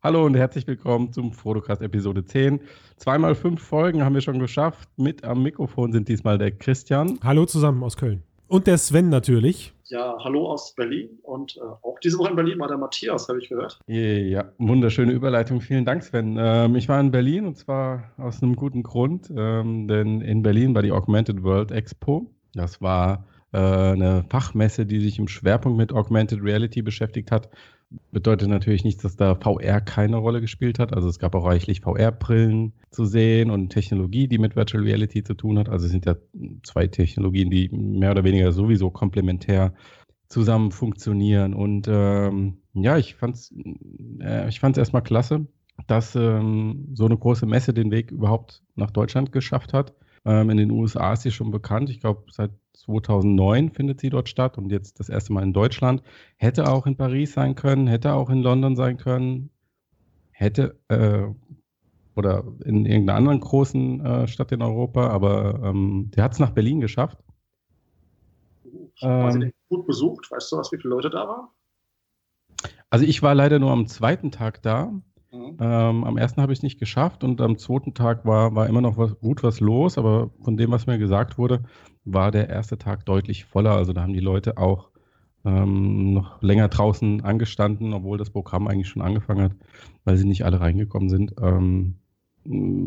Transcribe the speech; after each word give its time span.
Hallo 0.00 0.24
und 0.24 0.36
herzlich 0.36 0.64
willkommen 0.68 1.12
zum 1.12 1.32
Fotocast 1.32 1.82
Episode 1.82 2.24
10. 2.24 2.60
Zweimal 2.98 3.34
fünf 3.34 3.60
Folgen 3.60 4.04
haben 4.04 4.14
wir 4.14 4.20
schon 4.20 4.38
geschafft. 4.38 4.88
Mit 4.96 5.24
am 5.24 5.42
Mikrofon 5.42 5.92
sind 5.92 6.06
diesmal 6.08 6.38
der 6.38 6.52
Christian. 6.52 7.18
Hallo 7.24 7.46
zusammen 7.46 7.82
aus 7.82 7.96
Köln. 7.96 8.22
Und 8.46 8.68
der 8.68 8.78
Sven 8.78 9.08
natürlich. 9.08 9.74
Ja, 9.86 10.16
hallo 10.22 10.52
aus 10.52 10.72
Berlin 10.76 11.18
und 11.24 11.56
äh, 11.56 11.60
auch 11.60 11.98
diese 11.98 12.16
Woche 12.16 12.30
in 12.30 12.36
Berlin 12.36 12.60
war 12.60 12.68
der 12.68 12.78
Matthias, 12.78 13.28
habe 13.28 13.40
ich 13.40 13.48
gehört. 13.48 13.80
Ja, 13.88 14.52
wunderschöne 14.58 15.10
Überleitung. 15.10 15.60
Vielen 15.60 15.84
Dank, 15.84 16.04
Sven. 16.04 16.36
Ähm, 16.38 16.76
ich 16.76 16.88
war 16.88 17.00
in 17.00 17.10
Berlin 17.10 17.44
und 17.44 17.56
zwar 17.56 18.12
aus 18.18 18.40
einem 18.40 18.54
guten 18.54 18.84
Grund, 18.84 19.32
ähm, 19.36 19.88
denn 19.88 20.20
in 20.20 20.44
Berlin 20.44 20.76
war 20.76 20.82
die 20.82 20.92
Augmented 20.92 21.42
World 21.42 21.72
Expo. 21.72 22.30
Das 22.54 22.80
war 22.80 23.24
äh, 23.52 23.58
eine 23.58 24.24
Fachmesse, 24.30 24.86
die 24.86 25.00
sich 25.00 25.18
im 25.18 25.26
Schwerpunkt 25.26 25.76
mit 25.76 25.92
Augmented 25.92 26.40
Reality 26.40 26.82
beschäftigt 26.82 27.32
hat 27.32 27.48
bedeutet 28.10 28.48
natürlich 28.48 28.84
nicht, 28.84 29.02
dass 29.04 29.16
da 29.16 29.34
VR 29.34 29.80
keine 29.80 30.16
Rolle 30.16 30.40
gespielt 30.40 30.78
hat. 30.78 30.92
Also 30.92 31.08
es 31.08 31.18
gab 31.18 31.34
auch 31.34 31.44
reichlich 31.44 31.80
VR-Brillen 31.80 32.72
zu 32.90 33.04
sehen 33.04 33.50
und 33.50 33.70
Technologie, 33.70 34.28
die 34.28 34.38
mit 34.38 34.56
Virtual 34.56 34.82
Reality 34.82 35.22
zu 35.22 35.34
tun 35.34 35.58
hat. 35.58 35.68
Also 35.68 35.86
es 35.86 35.92
sind 35.92 36.04
ja 36.06 36.16
zwei 36.64 36.86
Technologien, 36.86 37.50
die 37.50 37.68
mehr 37.70 38.10
oder 38.10 38.24
weniger 38.24 38.52
sowieso 38.52 38.90
komplementär 38.90 39.72
zusammen 40.28 40.72
funktionieren. 40.72 41.54
Und 41.54 41.88
ähm, 41.88 42.58
ja, 42.74 42.98
ich 42.98 43.14
fand 43.14 43.36
es 43.36 43.54
äh, 44.20 44.78
erstmal 44.78 45.02
klasse, 45.02 45.46
dass 45.86 46.14
ähm, 46.14 46.88
so 46.92 47.06
eine 47.06 47.16
große 47.16 47.46
Messe 47.46 47.72
den 47.72 47.90
Weg 47.90 48.10
überhaupt 48.10 48.62
nach 48.74 48.90
Deutschland 48.90 49.32
geschafft 49.32 49.72
hat. 49.72 49.94
Ähm, 50.28 50.50
in 50.50 50.58
den 50.58 50.70
USA 50.70 51.14
ist 51.14 51.22
sie 51.22 51.30
schon 51.30 51.50
bekannt. 51.50 51.88
Ich 51.88 52.00
glaube, 52.00 52.24
seit 52.30 52.50
2009 52.74 53.70
findet 53.70 53.98
sie 53.98 54.10
dort 54.10 54.28
statt 54.28 54.58
und 54.58 54.70
jetzt 54.70 55.00
das 55.00 55.08
erste 55.08 55.32
Mal 55.32 55.42
in 55.42 55.54
Deutschland. 55.54 56.02
Hätte 56.36 56.68
auch 56.68 56.86
in 56.86 56.98
Paris 56.98 57.32
sein 57.32 57.54
können, 57.54 57.86
hätte 57.86 58.12
auch 58.12 58.28
in 58.28 58.42
London 58.42 58.76
sein 58.76 58.98
können, 58.98 59.48
hätte 60.30 60.78
äh, 60.88 61.28
oder 62.14 62.44
in 62.62 62.84
irgendeiner 62.84 63.16
anderen 63.16 63.40
großen 63.40 64.04
äh, 64.04 64.28
Stadt 64.28 64.52
in 64.52 64.60
Europa, 64.60 65.08
aber 65.08 65.62
ähm, 65.64 66.10
der 66.14 66.24
hat 66.24 66.32
es 66.32 66.40
nach 66.40 66.50
Berlin 66.50 66.80
geschafft. 66.80 67.16
War 69.00 69.32
sie 69.32 69.44
ähm, 69.44 69.52
gut 69.70 69.86
besucht? 69.86 70.30
Weißt 70.30 70.52
du 70.52 70.58
was, 70.58 70.70
wie 70.72 70.76
viele 70.76 70.90
Leute 70.90 71.08
da 71.08 71.26
waren? 71.26 71.48
Also 72.90 73.06
ich 73.06 73.22
war 73.22 73.34
leider 73.34 73.58
nur 73.58 73.70
am 73.70 73.86
zweiten 73.86 74.30
Tag 74.30 74.60
da. 74.60 74.92
Mhm. 75.30 75.56
Ähm, 75.60 76.04
am 76.04 76.16
ersten 76.16 76.40
habe 76.40 76.52
ich 76.52 76.60
es 76.60 76.62
nicht 76.62 76.78
geschafft 76.78 77.22
und 77.22 77.40
am 77.40 77.58
zweiten 77.58 77.94
Tag 77.94 78.24
war, 78.24 78.54
war 78.54 78.66
immer 78.66 78.80
noch 78.80 78.96
was, 78.96 79.18
gut 79.18 79.42
was 79.42 79.60
los, 79.60 79.98
aber 79.98 80.30
von 80.42 80.56
dem, 80.56 80.70
was 80.70 80.86
mir 80.86 80.98
gesagt 80.98 81.36
wurde, 81.36 81.64
war 82.04 82.30
der 82.30 82.48
erste 82.48 82.78
Tag 82.78 83.04
deutlich 83.04 83.44
voller. 83.44 83.72
Also 83.72 83.92
da 83.92 84.02
haben 84.02 84.14
die 84.14 84.20
Leute 84.20 84.56
auch 84.56 84.90
ähm, 85.44 86.14
noch 86.14 86.42
länger 86.42 86.68
draußen 86.68 87.22
angestanden, 87.22 87.92
obwohl 87.92 88.18
das 88.18 88.30
Programm 88.30 88.68
eigentlich 88.68 88.88
schon 88.88 89.02
angefangen 89.02 89.42
hat, 89.42 89.56
weil 90.04 90.16
sie 90.16 90.26
nicht 90.26 90.44
alle 90.44 90.60
reingekommen 90.60 91.10
sind. 91.10 91.34
Ähm, 91.40 91.98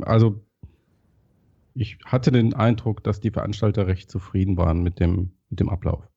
also 0.04 0.42
ich 1.74 2.00
hatte 2.06 2.32
den 2.32 2.54
Eindruck, 2.54 3.04
dass 3.04 3.20
die 3.20 3.32
Veranstalter 3.32 3.88
recht 3.88 4.10
zufrieden 4.10 4.58
waren 4.58 4.82
mit 4.82 5.00
dem, 5.00 5.32
mit 5.50 5.60
dem 5.60 5.70
Ablauf. 5.70 6.11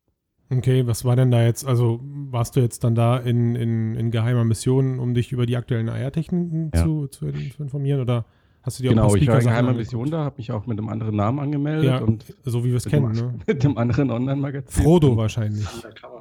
Okay, 0.50 0.87
was 0.87 1.05
war 1.05 1.17
denn 1.17 1.31
da 1.31 1.42
jetzt? 1.42 1.64
Also 1.64 2.00
warst 2.03 2.56
du 2.56 2.61
jetzt 2.61 2.84
dann 2.84 2.95
da 2.95 3.17
in, 3.17 3.55
in, 3.55 3.95
in 3.95 4.11
geheimer 4.11 4.45
Mission, 4.45 4.98
um 4.98 5.14
dich 5.14 5.33
über 5.33 5.47
die 5.47 5.56
aktuellen 5.56 5.89
AR-Techniken 5.89 6.70
ja. 6.75 6.83
zu, 6.83 7.06
zu, 7.09 7.33
zu, 7.33 7.62
informieren? 7.62 8.00
Oder 8.00 8.27
hast 8.62 8.78
du 8.78 8.83
dir 8.83 8.91
genau, 8.91 9.05
auch 9.05 9.15
Genau, 9.15 9.22
ich 9.22 9.28
war 9.28 9.39
in 9.41 9.47
geheimer 9.47 9.72
Mission 9.72 10.11
da, 10.11 10.25
habe 10.25 10.37
mich 10.37 10.53
auch 10.53 10.67
mit 10.67 10.78
einem 10.78 10.89
anderen 10.89 11.17
Namen 11.17 11.39
angemeldet. 11.41 11.84
Ja, 11.84 11.98
und 11.98 12.27
so 12.45 12.62
wie 12.65 12.69
wir 12.69 12.77
es 12.77 12.84
kennen, 12.84 13.15
dem, 13.15 13.27
ne? 13.27 13.39
Mit 13.47 13.65
dem 13.65 13.78
anderen 13.78 14.11
Online-Magazin. 14.11 14.83
Frodo 14.83 15.17
wahrscheinlich. 15.17 15.67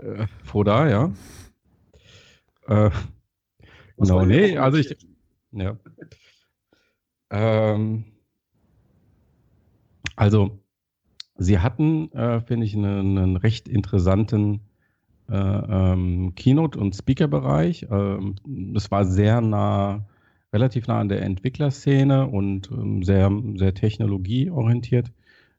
Äh, 0.01 0.25
Froda, 0.43 0.87
ja. 0.87 1.11
Äh, 2.67 2.89
genau, 3.97 4.25
nee, 4.25 4.57
also 4.57 4.77
ich. 4.77 4.95
Ja. 5.51 5.77
Ähm, 7.29 8.05
also 10.15 10.62
Sie 11.35 11.59
hatten, 11.59 12.11
äh, 12.11 12.41
finde 12.41 12.65
ich, 12.65 12.75
einen, 12.75 13.17
einen, 13.17 13.37
recht 13.37 13.67
interessanten 13.67 14.61
äh, 15.29 15.35
ähm, 15.35 16.33
Keynote- 16.35 16.77
und 16.77 16.95
Speaker-Bereich. 16.95 17.87
Ähm, 17.89 18.35
es 18.75 18.91
war 18.91 19.05
sehr 19.05 19.41
nah, 19.41 20.05
relativ 20.51 20.87
nah 20.87 20.99
an 20.99 21.09
der 21.09 21.23
Entwicklerszene 21.23 22.27
und 22.27 22.69
ähm, 22.71 23.03
sehr, 23.03 23.31
sehr 23.55 23.73
technologieorientiert, 23.73 25.11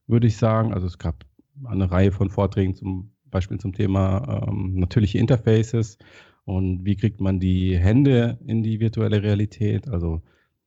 würde 0.06 0.28
ich 0.28 0.36
sagen. 0.36 0.72
Also 0.72 0.86
es 0.86 0.98
gab 0.98 1.24
eine 1.64 1.90
Reihe 1.90 2.12
von 2.12 2.30
Vorträgen 2.30 2.74
zum 2.74 3.10
Beispiel 3.30 3.58
zum 3.58 3.72
Thema 3.72 4.46
ähm, 4.48 4.74
natürliche 4.76 5.18
Interfaces 5.18 5.98
und 6.44 6.84
wie 6.84 6.96
kriegt 6.96 7.20
man 7.20 7.40
die 7.40 7.76
Hände 7.76 8.38
in 8.46 8.62
die 8.62 8.80
virtuelle 8.80 9.22
Realität, 9.22 9.88
also 9.88 10.22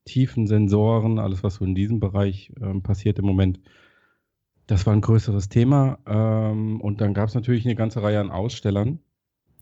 tiefen 0.05 0.47
Sensoren, 0.47 1.19
alles, 1.19 1.43
was 1.43 1.55
so 1.55 1.65
in 1.65 1.75
diesem 1.75 1.99
Bereich 1.99 2.51
ähm, 2.61 2.81
passiert 2.81 3.19
im 3.19 3.25
Moment 3.25 3.59
das 4.67 4.85
war 4.85 4.93
ein 4.93 5.01
größeres 5.01 5.49
Thema. 5.49 5.99
Ähm, 6.05 6.79
und 6.81 7.01
dann 7.01 7.13
gab 7.13 7.29
es 7.29 7.35
natürlich 7.35 7.65
eine 7.65 7.75
ganze 7.75 8.03
Reihe 8.03 8.19
an 8.19 8.29
Ausstellern, 8.29 8.99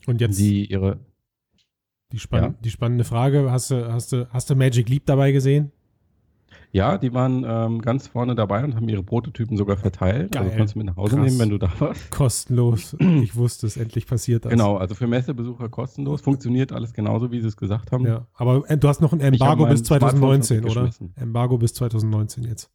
und 0.07 0.21
jetzt 0.21 0.39
die 0.39 0.66
ihre. 0.66 0.99
Die, 2.11 2.19
spann 2.19 2.43
ja. 2.43 2.53
die 2.63 2.69
spannende 2.69 3.03
Frage: 3.03 3.51
hast 3.51 3.71
du, 3.71 3.91
hast, 3.91 4.11
du, 4.11 4.27
hast 4.31 4.49
du 4.49 4.55
Magic 4.55 4.89
Leap 4.89 5.05
dabei 5.05 5.31
gesehen? 5.31 5.71
Ja, 6.71 6.97
die 6.97 7.13
waren 7.13 7.45
ähm, 7.47 7.81
ganz 7.81 8.07
vorne 8.07 8.35
dabei 8.35 8.63
und 8.63 8.75
haben 8.75 8.88
ihre 8.89 9.01
Prototypen 9.01 9.55
sogar 9.55 9.77
verteilt. 9.77 10.35
Also 10.35 10.39
Geil. 10.39 10.43
Also 10.43 10.57
kannst 10.57 10.75
du 10.75 10.79
mit 10.79 10.88
nach 10.88 10.97
Hause 10.97 11.16
Krass. 11.16 11.25
nehmen, 11.25 11.39
wenn 11.39 11.49
du 11.49 11.57
da 11.57 11.72
warst. 11.79 12.11
Kostenlos. 12.11 12.97
ich 13.23 13.35
wusste 13.35 13.66
es, 13.66 13.77
endlich 13.77 14.05
passiert 14.05 14.43
das. 14.43 14.51
Genau, 14.51 14.75
also 14.75 14.93
für 14.93 15.07
Messebesucher 15.07 15.69
kostenlos. 15.69 16.22
Funktioniert 16.22 16.73
alles 16.73 16.93
genauso, 16.93 17.31
wie 17.31 17.39
sie 17.39 17.47
es 17.47 17.55
gesagt 17.55 17.91
haben. 17.93 18.05
Ja, 18.05 18.27
aber 18.33 18.69
äh, 18.69 18.77
du 18.77 18.89
hast 18.89 18.99
noch 18.99 19.13
ein 19.13 19.22
Embargo 19.22 19.66
bis 19.66 19.83
2019, 19.83 20.66
oder? 20.66 20.89
Embargo 21.16 21.57
bis 21.57 21.73
2019 21.75 22.43
jetzt. 22.43 22.69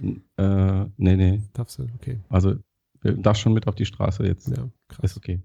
Äh, 0.00 0.84
nee, 0.96 1.16
nee. 1.16 1.42
Darfst 1.52 1.78
du, 1.78 1.86
okay. 1.94 2.20
Also, 2.28 2.56
das 3.02 3.38
schon 3.38 3.52
mit 3.52 3.68
auf 3.68 3.74
die 3.74 3.86
Straße 3.86 4.26
jetzt. 4.26 4.48
Ja, 4.48 4.68
krass. 4.88 5.12
Ist 5.12 5.16
okay. 5.16 5.40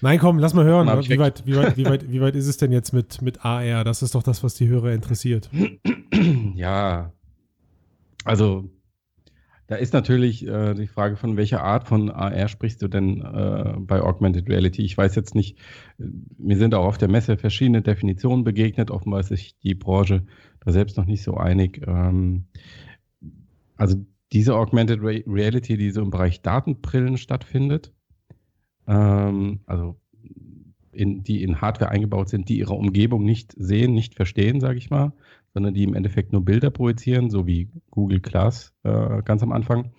Nein, 0.00 0.18
komm, 0.18 0.38
lass 0.38 0.54
mal 0.54 0.64
hören. 0.64 0.86
Wie 1.08 1.18
weit, 1.18 1.46
wie, 1.46 1.56
weit, 1.56 1.76
wie, 1.76 1.84
weit, 1.84 2.10
wie 2.10 2.20
weit 2.20 2.34
ist 2.34 2.46
es 2.46 2.56
denn 2.56 2.72
jetzt 2.72 2.92
mit, 2.92 3.20
mit 3.22 3.44
AR? 3.44 3.84
Das 3.84 4.02
ist 4.02 4.14
doch 4.14 4.22
das, 4.22 4.42
was 4.42 4.54
die 4.54 4.68
Hörer 4.68 4.92
interessiert. 4.92 5.50
Ja, 6.54 7.12
also 8.24 8.70
da 9.66 9.76
ist 9.76 9.94
natürlich 9.94 10.46
äh, 10.46 10.74
die 10.74 10.86
Frage, 10.86 11.16
von 11.16 11.36
welcher 11.36 11.62
Art 11.62 11.88
von 11.88 12.10
AR 12.10 12.48
sprichst 12.48 12.82
du 12.82 12.88
denn 12.88 13.22
äh, 13.22 13.74
bei 13.78 14.00
Augmented 14.02 14.48
Reality? 14.48 14.82
Ich 14.82 14.96
weiß 14.96 15.14
jetzt 15.14 15.34
nicht, 15.34 15.58
äh, 15.98 16.04
mir 16.38 16.58
sind 16.58 16.74
auch 16.74 16.84
auf 16.84 16.98
der 16.98 17.08
Messe 17.08 17.38
verschiedene 17.38 17.80
Definitionen 17.80 18.44
begegnet. 18.44 18.90
Offenbar 18.90 19.20
ist 19.20 19.28
sich 19.28 19.58
die 19.58 19.74
Branche 19.74 20.26
da 20.64 20.72
selbst 20.72 20.96
noch 20.98 21.06
nicht 21.06 21.22
so 21.22 21.36
einig. 21.36 21.82
Ähm, 21.86 22.44
also 23.76 23.96
diese 24.32 24.54
Augmented 24.56 25.00
Reality, 25.02 25.76
die 25.76 25.90
so 25.90 26.02
im 26.02 26.10
Bereich 26.10 26.42
Datenbrillen 26.42 27.16
stattfindet, 27.16 27.92
ähm, 28.86 29.60
also 29.66 29.96
in, 30.92 31.22
die 31.22 31.42
in 31.42 31.60
Hardware 31.60 31.90
eingebaut 31.90 32.28
sind, 32.28 32.48
die 32.48 32.58
ihre 32.58 32.74
Umgebung 32.74 33.24
nicht 33.24 33.52
sehen, 33.56 33.94
nicht 33.94 34.14
verstehen, 34.14 34.60
sage 34.60 34.78
ich 34.78 34.90
mal, 34.90 35.12
sondern 35.52 35.74
die 35.74 35.84
im 35.84 35.94
Endeffekt 35.94 36.32
nur 36.32 36.44
Bilder 36.44 36.70
projizieren, 36.70 37.30
so 37.30 37.46
wie 37.46 37.68
Google 37.90 38.20
Glass 38.20 38.72
äh, 38.82 39.22
ganz 39.22 39.42
am 39.42 39.52
Anfang. 39.52 39.92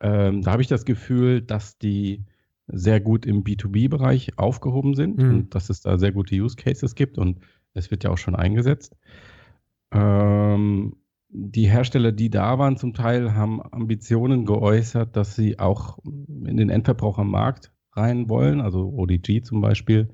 Ähm, 0.00 0.42
da 0.42 0.52
habe 0.52 0.62
ich 0.62 0.68
das 0.68 0.84
Gefühl, 0.84 1.42
dass 1.42 1.78
die 1.78 2.24
sehr 2.66 3.00
gut 3.00 3.26
im 3.26 3.42
B2B-Bereich 3.44 4.38
aufgehoben 4.38 4.94
sind 4.94 5.18
mhm. 5.18 5.30
und 5.30 5.54
dass 5.54 5.70
es 5.70 5.80
da 5.80 5.98
sehr 5.98 6.12
gute 6.12 6.34
Use 6.34 6.56
Cases 6.56 6.94
gibt 6.94 7.18
und 7.18 7.40
es 7.74 7.90
wird 7.90 8.04
ja 8.04 8.10
auch 8.10 8.18
schon 8.18 8.36
eingesetzt. 8.36 8.96
Ähm, 9.92 10.96
die 11.32 11.68
Hersteller, 11.68 12.12
die 12.12 12.30
da 12.30 12.58
waren, 12.58 12.76
zum 12.76 12.92
Teil 12.92 13.34
haben 13.34 13.62
Ambitionen 13.62 14.44
geäußert, 14.44 15.16
dass 15.16 15.36
sie 15.36 15.58
auch 15.58 15.98
in 16.04 16.56
den 16.56 16.70
Endverbrauchermarkt 16.70 17.72
rein 17.92 18.28
wollen. 18.28 18.60
Also 18.60 18.92
ODG 18.92 19.42
zum 19.42 19.60
Beispiel 19.60 20.08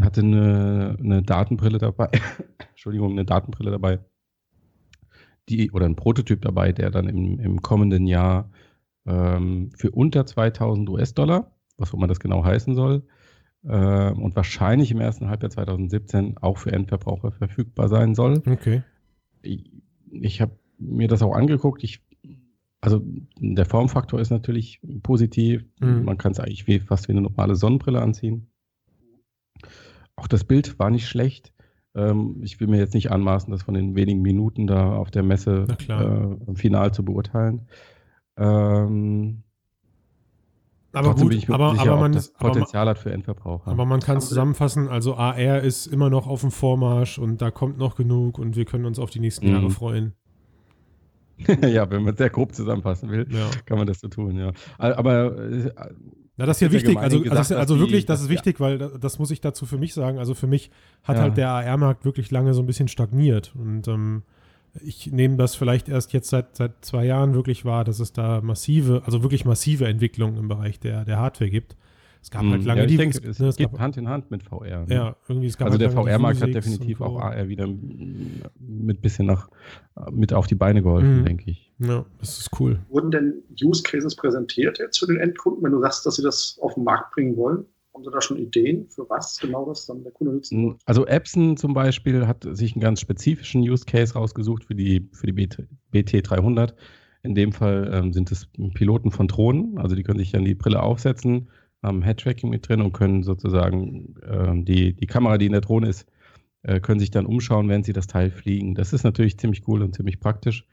hatte 0.00 0.22
eine, 0.22 0.96
eine 0.98 1.22
Datenbrille 1.22 1.78
dabei, 1.78 2.10
Entschuldigung, 2.70 3.12
eine 3.12 3.24
Datenbrille 3.24 3.70
dabei, 3.70 3.98
die 5.48 5.70
oder 5.70 5.86
ein 5.86 5.96
Prototyp 5.96 6.40
dabei, 6.42 6.72
der 6.72 6.90
dann 6.90 7.08
im, 7.08 7.38
im 7.38 7.62
kommenden 7.62 8.06
Jahr 8.06 8.50
ähm, 9.06 9.70
für 9.76 9.90
unter 9.90 10.24
2000 10.24 10.88
US-Dollar, 10.88 11.52
was 11.76 11.90
auch 11.90 11.94
immer 11.94 12.08
das 12.08 12.20
genau 12.20 12.42
heißen 12.42 12.74
soll, 12.74 13.06
äh, 13.64 14.10
und 14.12 14.34
wahrscheinlich 14.34 14.90
im 14.90 15.00
ersten 15.00 15.28
Halbjahr 15.28 15.50
2017 15.50 16.38
auch 16.38 16.56
für 16.56 16.72
Endverbraucher 16.72 17.32
verfügbar 17.32 17.88
sein 17.88 18.14
soll. 18.14 18.42
Okay 18.46 18.82
ich 20.22 20.40
habe 20.40 20.58
mir 20.78 21.08
das 21.08 21.22
auch 21.22 21.34
angeguckt. 21.34 21.82
Ich, 21.84 22.02
also 22.80 23.02
der 23.38 23.64
Formfaktor 23.64 24.20
ist 24.20 24.30
natürlich 24.30 24.80
positiv. 25.02 25.64
Mhm. 25.80 26.04
Man 26.04 26.18
kann 26.18 26.32
es 26.32 26.40
eigentlich 26.40 26.66
wie, 26.66 26.80
fast 26.80 27.08
wie 27.08 27.12
eine 27.12 27.22
normale 27.22 27.56
Sonnenbrille 27.56 28.00
anziehen. 28.00 28.50
Auch 30.16 30.28
das 30.28 30.44
Bild 30.44 30.78
war 30.78 30.90
nicht 30.90 31.08
schlecht. 31.08 31.52
Ähm, 31.94 32.40
ich 32.42 32.60
will 32.60 32.68
mir 32.68 32.78
jetzt 32.78 32.94
nicht 32.94 33.10
anmaßen, 33.10 33.50
das 33.50 33.62
von 33.62 33.74
den 33.74 33.96
wenigen 33.96 34.22
Minuten 34.22 34.66
da 34.66 34.96
auf 34.96 35.10
der 35.10 35.22
Messe 35.22 35.66
äh, 35.88 36.54
final 36.54 36.92
zu 36.92 37.04
beurteilen. 37.04 37.68
Ähm, 38.36 39.42
Aber 40.96 41.08
Trotzdem 41.08 41.22
gut, 41.24 41.28
bin 41.30 41.38
ich 41.38 41.48
mir 41.48 41.54
aber, 41.54 41.70
sicher, 41.72 41.82
aber 41.92 42.00
man, 42.00 42.12
das 42.12 42.34
aber, 42.36 42.48
Potenzial 42.48 42.88
hat 42.88 42.98
für 42.98 43.12
Endverbraucher. 43.12 43.70
aber 43.70 43.84
man 43.84 44.00
kann 44.00 44.20
zusammenfassen, 44.20 44.88
also 44.88 45.14
AR 45.16 45.60
ist 45.60 45.86
immer 45.86 46.08
noch 46.10 46.26
auf 46.26 46.40
dem 46.40 46.50
Vormarsch 46.50 47.18
und 47.18 47.42
da 47.42 47.50
kommt 47.50 47.76
noch 47.78 47.96
genug 47.96 48.38
und 48.38 48.56
wir 48.56 48.64
können 48.64 48.86
uns 48.86 48.98
auf 48.98 49.10
die 49.10 49.20
nächsten 49.20 49.46
Mhm. 49.46 49.52
Jahre 49.52 49.70
freuen. 49.70 50.12
ja, 51.62 51.90
wenn 51.90 52.02
man 52.02 52.16
sehr 52.16 52.30
grob 52.30 52.54
zusammenfassen 52.54 53.10
will, 53.10 53.26
Ja. 53.30 53.50
kann 53.66 53.76
man 53.78 53.86
das 53.86 54.00
so 54.00 54.08
tun, 54.08 54.36
ja. 54.38 54.52
Aber 54.78 55.36
äh, 55.38 55.70
Na, 56.38 56.46
das 56.46 56.58
ist 56.58 56.60
ja 56.62 56.72
wichtig. 56.72 56.96
Also, 56.98 57.20
gesagt, 57.20 57.38
das, 57.38 57.50
ist- 57.50 57.56
also 57.56 57.78
wirklich, 57.78 58.06
das 58.06 58.22
ist 58.22 58.28
wichtig, 58.28 58.58
weil 58.60 58.78
da- 58.78 58.88
das 58.98 59.18
muss 59.18 59.30
ich 59.30 59.40
dazu 59.40 59.64
für 59.66 59.78
mich 59.78 59.92
sagen. 59.94 60.18
Also 60.18 60.34
für 60.34 60.46
mich 60.46 60.70
hat 61.02 61.16
Ja. 61.16 61.22
halt 61.22 61.36
der 61.36 61.48
AR-Markt 61.50 62.04
wirklich 62.04 62.30
lange 62.30 62.52
so 62.54 62.62
ein 62.62 62.66
bisschen 62.66 62.88
stagniert. 62.88 63.54
Und 63.54 63.86
ähm, 63.88 64.22
ich 64.82 65.10
nehme 65.12 65.36
das 65.36 65.54
vielleicht 65.54 65.88
erst 65.88 66.12
jetzt 66.12 66.28
seit, 66.30 66.56
seit 66.56 66.84
zwei 66.84 67.04
Jahren 67.04 67.34
wirklich 67.34 67.64
wahr, 67.64 67.84
dass 67.84 68.00
es 68.00 68.12
da 68.12 68.40
massive, 68.40 69.02
also 69.04 69.22
wirklich 69.22 69.44
massive 69.44 69.86
Entwicklungen 69.86 70.36
im 70.36 70.48
Bereich 70.48 70.78
der, 70.80 71.04
der 71.04 71.18
Hardware 71.18 71.50
gibt. 71.50 71.76
Es 72.22 72.30
gab 72.32 72.42
halt 72.42 72.62
mh, 72.62 72.66
lange 72.66 72.80
ja, 72.80 72.84
ich 72.86 72.90
die. 72.90 72.96
denke, 72.96 73.18
es, 73.28 73.38
ne, 73.38 73.46
es 73.46 73.56
geht 73.56 73.70
gab, 73.70 73.78
Hand 73.80 73.96
in 73.98 74.08
Hand 74.08 74.30
mit 74.32 74.42
VR. 74.42 74.84
ne? 74.86 74.94
ja, 74.94 75.16
irgendwie, 75.28 75.46
es 75.46 75.56
gab 75.56 75.66
Also 75.70 75.78
halt 75.78 75.94
der 75.94 76.02
VR-Markt 76.04 76.42
hat 76.42 76.52
definitiv 76.54 77.00
auch. 77.00 77.20
AR 77.20 77.48
wieder 77.48 77.68
mit 78.58 79.00
bisschen 79.00 79.26
nach 79.26 79.48
mit 80.10 80.32
auf 80.32 80.46
die 80.48 80.56
Beine 80.56 80.82
geholfen, 80.82 81.20
Mhm. 81.20 81.24
denke 81.24 81.50
ich. 81.52 81.72
Ja, 81.78 82.04
das 82.18 82.38
ist 82.38 82.50
cool. 82.58 82.80
Wurden 82.88 83.10
denn 83.12 83.34
Use 83.62 83.82
Cases 83.82 84.16
präsentiert 84.16 84.78
jetzt 84.78 84.98
für 84.98 85.06
den 85.06 85.18
Endkunden, 85.18 85.62
wenn 85.62 85.72
du 85.72 85.80
sagst, 85.80 86.04
dass 86.04 86.16
sie 86.16 86.22
das 86.22 86.58
auf 86.60 86.74
den 86.74 86.84
Markt 86.84 87.12
bringen 87.14 87.36
wollen? 87.36 87.64
Haben 87.96 88.04
sie 88.04 88.10
da 88.10 88.20
schon 88.20 88.36
Ideen, 88.36 88.90
für 88.90 89.08
was 89.08 89.38
genau 89.38 89.64
das 89.64 89.86
dann 89.86 90.02
der 90.02 90.12
Kunde 90.12 90.34
nutzen 90.34 90.62
soll? 90.62 90.76
Also 90.84 91.06
Epson 91.06 91.56
zum 91.56 91.72
Beispiel 91.72 92.26
hat 92.26 92.46
sich 92.46 92.74
einen 92.74 92.82
ganz 92.82 93.00
spezifischen 93.00 93.62
Use 93.62 93.86
Case 93.86 94.12
rausgesucht 94.12 94.64
für 94.64 94.74
die, 94.74 95.08
für 95.12 95.24
die 95.24 95.32
BT, 95.32 95.66
BT300. 95.94 96.74
In 97.22 97.34
dem 97.34 97.52
Fall 97.52 97.90
ähm, 97.90 98.12
sind 98.12 98.30
es 98.30 98.50
Piloten 98.74 99.10
von 99.10 99.28
Drohnen, 99.28 99.78
also 99.78 99.96
die 99.96 100.02
können 100.02 100.18
sich 100.18 100.30
dann 100.30 100.44
die 100.44 100.54
Brille 100.54 100.82
aufsetzen, 100.82 101.48
haben 101.82 102.02
Head-Tracking 102.02 102.50
mit 102.50 102.68
drin 102.68 102.82
und 102.82 102.92
können 102.92 103.22
sozusagen 103.22 104.14
ähm, 104.30 104.66
die, 104.66 104.92
die 104.92 105.06
Kamera, 105.06 105.38
die 105.38 105.46
in 105.46 105.52
der 105.52 105.62
Drohne 105.62 105.88
ist, 105.88 106.06
äh, 106.64 106.80
können 106.80 107.00
sich 107.00 107.10
dann 107.10 107.24
umschauen, 107.24 107.70
während 107.70 107.86
sie 107.86 107.94
das 107.94 108.08
Teil 108.08 108.30
fliegen. 108.30 108.74
Das 108.74 108.92
ist 108.92 109.04
natürlich 109.04 109.38
ziemlich 109.38 109.66
cool 109.68 109.80
und 109.80 109.94
ziemlich 109.94 110.20
praktisch. 110.20 110.66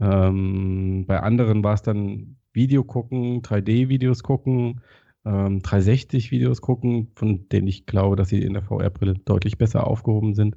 Ähm, 0.00 1.04
bei 1.06 1.20
anderen 1.20 1.62
war 1.62 1.74
es 1.74 1.82
dann 1.82 2.34
Video 2.52 2.82
gucken, 2.82 3.42
3D-Videos 3.42 4.24
gucken, 4.24 4.80
ähm, 5.24 5.62
360-Videos 5.62 6.60
gucken, 6.60 7.08
von 7.14 7.48
denen 7.48 7.66
ich 7.66 7.86
glaube, 7.86 8.16
dass 8.16 8.28
sie 8.28 8.42
in 8.42 8.52
der 8.54 8.62
VR-Brille 8.62 9.14
deutlich 9.24 9.58
besser 9.58 9.86
aufgehoben 9.86 10.34
sind. 10.34 10.56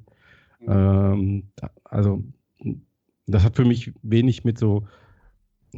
Ähm, 0.67 1.43
da- 1.55 1.71
also, 1.85 2.23
das 3.27 3.43
hat 3.43 3.55
für 3.55 3.65
mich 3.65 3.93
wenig 4.03 4.43
mit 4.43 4.57
so 4.57 4.87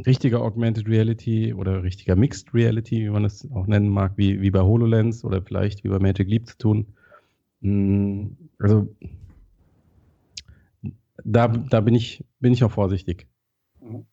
richtiger 0.05 0.41
Augmented 0.41 0.87
Reality 0.87 1.53
oder 1.53 1.83
richtiger 1.83 2.15
Mixed 2.15 2.53
Reality, 2.53 3.05
wie 3.05 3.09
man 3.09 3.25
es 3.25 3.49
auch 3.51 3.67
nennen 3.67 3.89
mag, 3.89 4.13
wie, 4.17 4.41
wie 4.41 4.51
bei 4.51 4.61
HoloLens 4.61 5.23
oder 5.23 5.41
vielleicht 5.41 5.83
wie 5.83 5.89
bei 5.89 5.99
Magic 5.99 6.27
Leap 6.27 6.47
zu 6.47 6.57
tun. 6.57 6.87
Mm, 7.61 8.27
Also, 8.59 8.87
da, 11.23 11.47
da 11.47 11.81
bin, 11.81 11.95
ich, 11.95 12.23
bin 12.39 12.53
ich 12.53 12.63
auch 12.63 12.71
vorsichtig. 12.71 13.27
Mhm. 13.81 14.05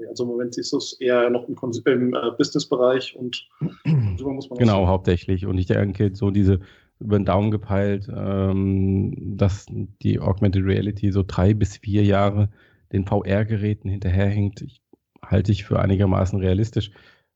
Okay, 0.00 0.08
Also 0.08 0.24
im 0.24 0.30
Moment 0.30 0.54
siehst 0.54 0.72
du 0.72 0.78
es 0.78 0.94
eher 0.94 1.28
noch 1.30 1.48
im, 1.48 1.54
Kons- 1.54 1.84
im 1.86 2.14
äh, 2.14 2.30
Business-Bereich 2.36 3.16
und 3.16 3.48
Consumer 3.84 4.32
muss 4.32 4.48
man 4.48 4.58
Genau, 4.58 4.86
hauptsächlich. 4.86 5.46
Und 5.46 5.58
ich 5.58 5.66
denke, 5.66 6.10
so 6.14 6.30
diese 6.30 6.60
über 6.98 7.18
den 7.18 7.24
Daumen 7.24 7.50
gepeilt, 7.50 8.08
ähm, 8.14 9.36
dass 9.36 9.66
die 10.02 10.20
Augmented 10.20 10.64
Reality 10.64 11.12
so 11.12 11.22
drei 11.26 11.54
bis 11.54 11.78
vier 11.78 12.04
Jahre 12.04 12.50
den 12.92 13.06
VR-Geräten 13.06 13.88
hinterherhängt, 13.88 14.62
ich, 14.62 14.82
halte 15.24 15.52
ich 15.52 15.64
für 15.64 15.78
einigermaßen 15.80 16.38
realistisch. 16.38 16.90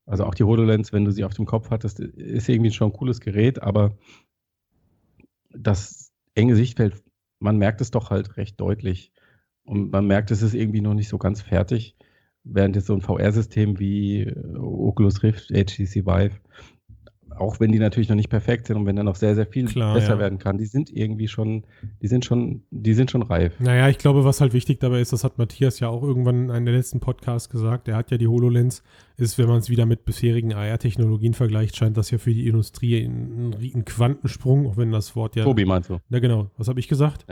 Also 0.07 0.25
auch 0.25 0.35
die 0.35 0.45
HoloLens, 0.45 0.93
wenn 0.93 1.05
du 1.07 1.13
sie 1.13 1.25
auf 1.25 1.33
dem 1.35 1.47
Kopf 1.47 1.71
hattest, 1.71 2.01
ist 2.01 2.49
irgendwie 2.49 2.73
schon 2.73 2.91
ein 2.91 2.93
cooles 2.93 3.21
Gerät, 3.21 3.63
aber 3.63 3.97
das 5.51 6.13
enge 6.35 6.57
Sichtfeld, 6.57 7.03
man 7.39 7.57
merkt 7.57 7.81
es 7.81 7.91
doch 7.91 8.11
halt 8.11 8.37
recht 8.37 8.61
deutlich. 8.61 9.13
Und 9.65 9.93
man 9.93 10.07
merkt, 10.07 10.31
es 10.31 10.43
ist 10.43 10.55
irgendwie 10.55 10.83
noch 10.83 10.95
nicht 10.95 11.09
so 11.09 11.17
ganz 11.17 11.41
fertig. 11.41 11.97
Während 12.45 12.77
jetzt 12.77 12.87
so 12.87 12.95
ein 12.95 13.01
VR-System 13.01 13.79
wie 13.79 14.23
äh, 14.23 14.57
Oculus 14.57 15.23
Rift, 15.23 15.49
HTC 15.49 16.07
Vive, 16.07 16.39
auch 17.37 17.61
wenn 17.61 17.73
die 17.73 17.79
natürlich 17.79 18.09
noch 18.09 18.17
nicht 18.17 18.29
perfekt 18.29 18.67
sind 18.67 18.77
und 18.77 18.87
wenn 18.87 18.97
da 18.97 19.03
noch 19.03 19.17
sehr, 19.17 19.35
sehr 19.35 19.47
viel 19.47 19.67
Klar, 19.67 19.95
besser 19.95 20.15
ja. 20.15 20.19
werden 20.19 20.39
kann, 20.39 20.59
die 20.59 20.67
sind 20.67 20.91
irgendwie 20.91 21.29
schon, 21.29 21.65
die 22.03 22.07
sind 22.07 22.25
schon, 22.25 22.63
die 22.71 22.95
sind 22.95 23.11
schon 23.11 23.23
reif. 23.23 23.59
Naja, 23.61 23.89
ich 23.89 23.99
glaube, 23.99 24.25
was 24.25 24.41
halt 24.41 24.53
wichtig 24.53 24.81
dabei 24.81 25.01
ist, 25.01 25.13
das 25.13 25.25
hat 25.25 25.39
Matthias 25.39 25.81
ja 25.81 25.89
auch 25.89 26.03
irgendwann 26.03 26.45
in 26.45 26.51
einem 26.51 26.67
der 26.67 26.75
letzten 26.75 27.01
Podcasts 27.01 27.49
gesagt, 27.49 27.89
er 27.89 27.97
hat 27.97 28.11
ja 28.11 28.19
die 28.19 28.29
HoloLens, 28.29 28.83
ist, 29.17 29.39
wenn 29.39 29.49
man 29.49 29.59
es 29.59 29.71
wieder 29.71 29.87
mit 29.87 30.05
bisherigen 30.05 30.55
AR-Technologien 30.55 31.35
vergleicht, 31.35 31.77
scheint 31.77 31.97
das 31.97 32.11
ja 32.11 32.19
für 32.19 32.33
die 32.33 32.47
Industrie 32.47 33.05
ein, 33.05 33.55
ein 33.55 33.85
Quantensprung, 33.85 34.67
auch 34.67 34.77
wenn 34.77 34.93
das 34.93 35.17
Wort 35.17 35.37
ja. 35.37 35.45
Tobi 35.45 35.65
meinst 35.65 35.91
du? 35.91 35.99
Na 36.09 36.19
genau, 36.19 36.51
was 36.57 36.69
habe 36.69 36.81
ich 36.81 36.89
gesagt? 36.89 37.27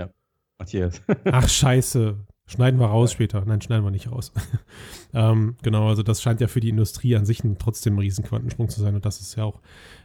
Matthias. 0.59 1.03
Ach, 1.25 1.49
scheiße. 1.49 2.17
Schneiden 2.47 2.81
wir 2.81 2.87
raus 2.87 3.13
später. 3.13 3.43
Nein, 3.47 3.61
schneiden 3.63 3.85
wir 3.85 3.91
nicht 3.91 4.11
raus. 4.11 4.33
ähm, 5.15 5.55
genau, 5.63 5.89
also 5.89 6.03
das 6.03 6.21
scheint 6.21 6.41
ja 6.41 6.49
für 6.49 6.61
die 6.61 6.69
Industrie 6.69 7.17
an 7.17 7.25
sich 7.25 7.41
trotzdem 7.59 7.95
ein 7.95 7.99
Riesenquantensprung 8.01 8.69
zu 8.69 8.81
sein. 8.81 8.95
Und 8.95 9.05
das 9.07 9.21
ist 9.21 9.37
ja 9.37 9.45
auch, 9.45 9.61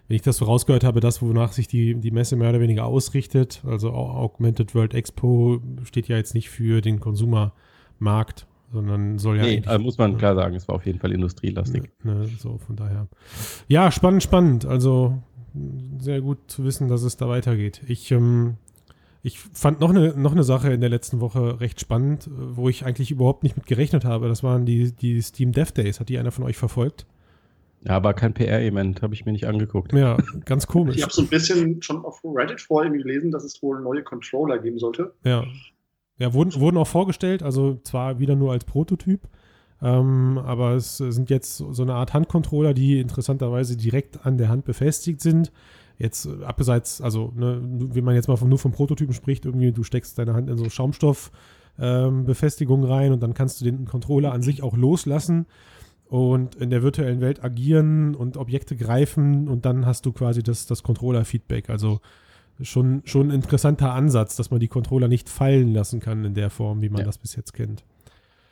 wenn 0.07 0.16
ich 0.16 0.22
das 0.22 0.38
so 0.38 0.45
rausgehört 0.45 0.84
habe, 0.84 1.00
das, 1.00 1.22
wonach 1.22 1.51
sich 1.51 1.68
die, 1.68 1.95
die 1.95 2.12
Messe 2.12 2.36
mehr 2.36 2.50
oder 2.51 2.60
weniger 2.62 2.86
ausrichtet. 2.86 3.62
Also 3.66 3.92
Au- 3.92 4.12
Augmented 4.12 4.75
World 4.75 4.94
Expo 4.94 5.62
steht 5.84 6.07
ja 6.07 6.16
jetzt 6.16 6.36
nicht 6.36 6.50
für 6.50 6.80
den 6.81 7.00
Konsumermarkt, 7.00 8.48
sondern 8.72 9.18
soll 9.18 9.38
ja 9.38 9.44
nee, 9.44 9.63
also 9.66 9.83
muss 9.83 9.98
man 9.98 10.18
klar 10.18 10.36
sagen, 10.36 10.56
es 10.56 10.68
war 10.68 10.75
auf 10.75 10.86
jeden 10.86 11.00
Fall 11.00 11.12
industrielastig. 11.12 11.90
Ne, 12.04 12.16
ne, 12.16 12.28
so, 12.38 12.60
von 12.60 12.75
daher. 12.75 13.07
Ja, 13.68 13.92
spannend, 13.92 14.24
spannend. 14.24 14.66
Also 14.66 15.22
sehr 16.00 16.22
gut 16.22 16.38
zu 16.48 16.63
wissen, 16.63 16.88
dass 16.88 17.01
es 17.01 17.18
da 17.18 17.28
weitergeht. 17.28 17.81
Ich, 17.88 18.12
ähm, 18.12 18.57
ich 19.28 19.40
fand 19.40 19.82
noch 19.82 19.90
eine, 19.90 20.18
noch 20.18 20.32
eine 20.32 20.44
Sache 20.44 20.72
in 20.72 20.80
der 20.80 20.90
letzten 20.90 21.20
Woche 21.20 21.60
recht 21.60 21.80
spannend, 21.82 22.28
äh, 22.28 22.30
wo 22.56 22.70
ich 22.70 22.86
eigentlich 22.86 23.12
überhaupt 23.12 23.44
nicht 23.44 23.58
mit 23.58 23.68
gerechnet 23.68 24.06
habe. 24.06 24.28
Das 24.28 24.42
waren 24.42 24.66
die, 24.66 24.94
die 24.94 25.22
Steam 25.22 25.52
Dev 25.52 25.72
Days. 25.74 26.00
Hat 26.00 26.10
die 26.10 26.18
einer 26.18 26.32
von 26.32 26.46
euch 26.46 26.58
verfolgt? 26.58 27.06
Ja, 27.84 27.92
aber 27.92 28.14
kein 28.14 28.34
PR-Event, 28.34 29.02
habe 29.02 29.14
ich 29.14 29.26
mir 29.26 29.34
nicht 29.34 29.46
angeguckt. 29.46 29.94
Ja, 29.94 30.18
ganz 30.46 30.66
komisch. 30.66 30.96
Ich 30.96 31.04
habe 31.04 31.14
so 31.14 31.22
ein 31.22 31.28
bisschen 31.28 31.82
schon 31.82 32.04
auf 32.04 32.22
Reddit 32.24 32.62
vorher 32.62 32.88
irgendwie 32.88 33.04
gelesen, 33.04 33.32
dass 33.32 33.44
es 33.44 33.62
wohl 33.62 33.82
neue 33.82 34.04
Controller 34.04 34.58
geben 34.58 34.80
sollte. 34.80 35.14
Ja. 35.24 35.44
Ja, 36.18 36.34
wurden, 36.34 36.60
wurden 36.60 36.78
auch 36.78 36.88
vorgestellt, 36.88 37.44
also 37.44 37.80
zwar 37.84 38.18
wieder 38.18 38.36
nur 38.36 38.52
als 38.52 38.66
Prototyp, 38.66 39.28
ähm, 39.84 40.40
aber 40.44 40.72
es 40.72 40.98
sind 40.98 41.30
jetzt 41.30 41.58
so 41.58 41.84
eine 41.84 41.94
Art 41.94 42.16
Handcontroller, 42.16 42.74
die 42.74 43.00
interessanterweise 43.00 43.78
direkt 43.78 44.26
an 44.26 44.40
der 44.40 44.50
Hand 44.50 44.66
befestigt 44.66 45.22
sind. 45.22 45.52
Jetzt 45.98 46.26
äh, 46.26 46.44
abseits, 46.44 47.02
also 47.02 47.34
ne, 47.36 47.60
wenn 47.64 48.04
man 48.04 48.16
jetzt 48.16 48.28
mal 48.28 48.36
vom, 48.38 48.50
nur 48.50 48.60
vom 48.60 48.72
Prototypen 48.72 49.14
spricht, 49.14 49.46
irgendwie 49.46 49.72
du 49.72 49.84
steckst 49.84 50.18
deine 50.19 50.33
Hand 50.33 50.50
in 50.50 50.57
so 50.57 50.69
Schaumstoff 50.69 51.31
ähm, 51.80 52.26
rein 52.26 53.12
und 53.12 53.21
dann 53.21 53.33
kannst 53.33 53.62
du 53.62 53.66
den 53.66 53.86
Controller 53.86 54.31
an 54.31 54.42
sich 54.42 54.64
auch 54.64 54.76
loslassen 54.76 55.45
und 56.07 56.56
in 56.56 56.69
der 56.69 56.83
virtuellen 56.83 57.21
Welt 57.21 57.44
agieren 57.44 58.16
und 58.16 58.38
Objekte 58.38 58.76
greifen 58.76 59.48
und 59.48 59.66
dann 59.66 59.86
hast 59.86 60.06
du 60.06 60.12
quasi 60.12 60.42
das, 60.44 60.66
das 60.66 60.83
Controller-Feedback. 60.83 61.69
Also 61.69 62.00
schon, 62.62 63.02
schon 63.06 63.28
ein 63.30 63.36
interessanter 63.36 63.94
Ansatz, 63.94 64.36
dass 64.36 64.52
man 64.52 64.60
die 64.60 64.68
Controller 64.68 65.07
nicht 65.07 65.30
fallen 65.30 65.74
lassen 65.74 66.00
kann 66.00 66.24
in 66.26 66.33
der 66.33 66.50
Form, 66.50 66.81
wie 66.81 66.90
man 66.90 67.00
Ja. 67.00 67.06
das 67.06 67.18
bis 67.18 67.36
jetzt 67.36 67.54
kennt. 67.54 67.83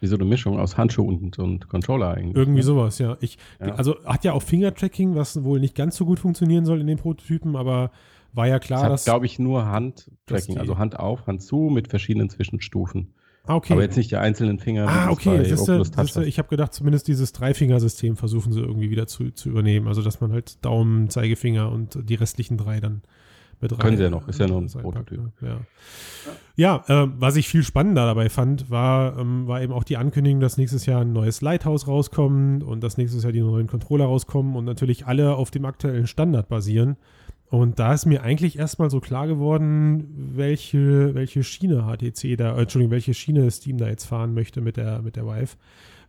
Wie 0.01 0.07
so 0.07 0.15
eine 0.15 0.25
Mischung 0.25 0.59
aus 0.59 0.77
Handschuh 0.77 1.03
und, 1.03 1.39
und 1.39 1.67
Controller 1.69 2.15
eigentlich. 2.15 2.35
Irgendwie 2.35 2.59
ne? 2.59 2.65
sowas, 2.65 2.99
ja. 2.99 3.17
Ich, 3.21 3.37
Ja. 3.59 3.75
Also 3.75 4.03
hat 4.05 4.23
ja 4.23 4.33
auch 4.33 4.41
Finger-Tracking, 4.41 5.15
was 5.15 5.43
wohl 5.43 5.59
nicht 5.59 5.75
ganz 5.75 5.95
so 5.95 6.05
gut 6.05 6.19
funktionieren 6.19 6.65
soll 6.65 6.81
in 6.81 6.87
den 6.87 6.97
Prototypen, 6.97 7.55
aber 7.55 7.91
war 8.33 8.47
ja 8.47 8.57
Es 8.57 8.61
klar, 8.61 8.83
hat, 8.83 8.91
dass. 8.91 9.05
glaube 9.05 9.25
ich, 9.25 9.39
nur 9.39 9.65
Handtracking, 9.65 10.57
also 10.57 10.77
Hand 10.77 10.99
auf, 10.99 11.25
Hand 11.27 11.41
zu 11.41 11.69
mit 11.71 11.87
verschiedenen 11.87 12.29
Zwischenstufen. 12.29 13.13
ah, 13.45 13.55
okay. 13.55 13.73
Aber 13.73 13.81
jetzt 13.81 13.95
nicht 13.95 14.11
die 14.11 14.17
einzelnen 14.17 14.59
Finger. 14.59 14.87
Ah, 14.87 15.09
okay. 15.09 15.41
ja- 15.49 15.83
hast. 15.97 16.17
ich 16.17 16.37
habe 16.37 16.49
gedacht, 16.49 16.73
zumindest 16.73 17.07
dieses 17.07 17.31
Dreifingersystem 17.31 18.17
versuchen 18.17 18.51
sie 18.51 18.59
irgendwie 18.59 18.89
wieder 18.89 19.07
zu, 19.07 19.31
zu 19.31 19.49
übernehmen. 19.49 19.87
Also, 19.87 20.01
dass 20.01 20.19
man 20.19 20.33
halt 20.33 20.63
Daumen, 20.65 21.09
Zeigefinger 21.09 21.71
und 21.71 21.97
die 22.09 22.15
restlichen 22.15 22.57
drei 22.57 22.79
dann 22.79 23.01
mit 23.72 23.79
rein. 23.79 23.79
Können 23.79 23.98
sie 23.98 24.03
ja 24.03 24.10
noch, 24.10 24.27
ist 24.27 24.39
ja 24.39 24.48
nur 24.48 24.62
ein 24.62 24.67
Prototyp. 24.67 25.19
Ja, 25.41 25.57
ja 26.55 26.84
ähm, 26.88 27.13
was 27.17 27.36
ich 27.36 27.48
viel 27.48 27.63
spannender 27.63 28.05
dabei 28.05 28.29
fand, 28.29 28.69
war, 28.69 29.17
ähm, 29.17 29.48
war 29.48 29.62
eben 29.62 29.74
auch 29.74 29.84
die 29.84 29.98
Ankündigung, 29.98 30.39
dass 30.39 30.57
nächstes 30.57 30.86
Jahr 30.86 31.01
ein 31.01 31.13
neues 31.13 31.41
Lighthouse 31.41 31.88
rauskommt 31.88 32.63
und 32.63 32.84
dass 32.84 32.98
nächstes 32.98 33.24
Jahr 33.24 33.31
die 33.31 33.41
neuen 33.41 33.67
Controller 33.67 34.05
rauskommen 34.05 34.55
und 34.55 34.65
natürlich 34.65 35.07
alle 35.07 35.36
auf 35.36 35.51
dem 35.51 35.65
aktuellen 35.65 36.07
Standard 36.07 36.48
basieren. 36.48 36.98
Und 37.50 37.79
da 37.79 37.93
ist 37.93 38.05
mir 38.05 38.24
eigentlich 38.24 38.57
erstmal 38.57 38.89
so 38.89 39.00
klar 39.00 39.27
geworden, 39.27 40.34
welche, 40.36 41.13
welche 41.13 41.43
Schiene 41.43 41.84
HTC 41.84 42.36
da, 42.38 42.55
äh, 42.55 42.62
Entschuldigung, 42.62 42.91
welche 42.91 43.13
Schiene 43.13 43.50
Steam 43.51 43.77
da 43.77 43.88
jetzt 43.88 44.05
fahren 44.05 44.34
möchte 44.34 44.62
mit 44.62 44.77
der, 44.77 45.01
mit 45.01 45.15
der 45.15 45.25
Vive. 45.25 45.55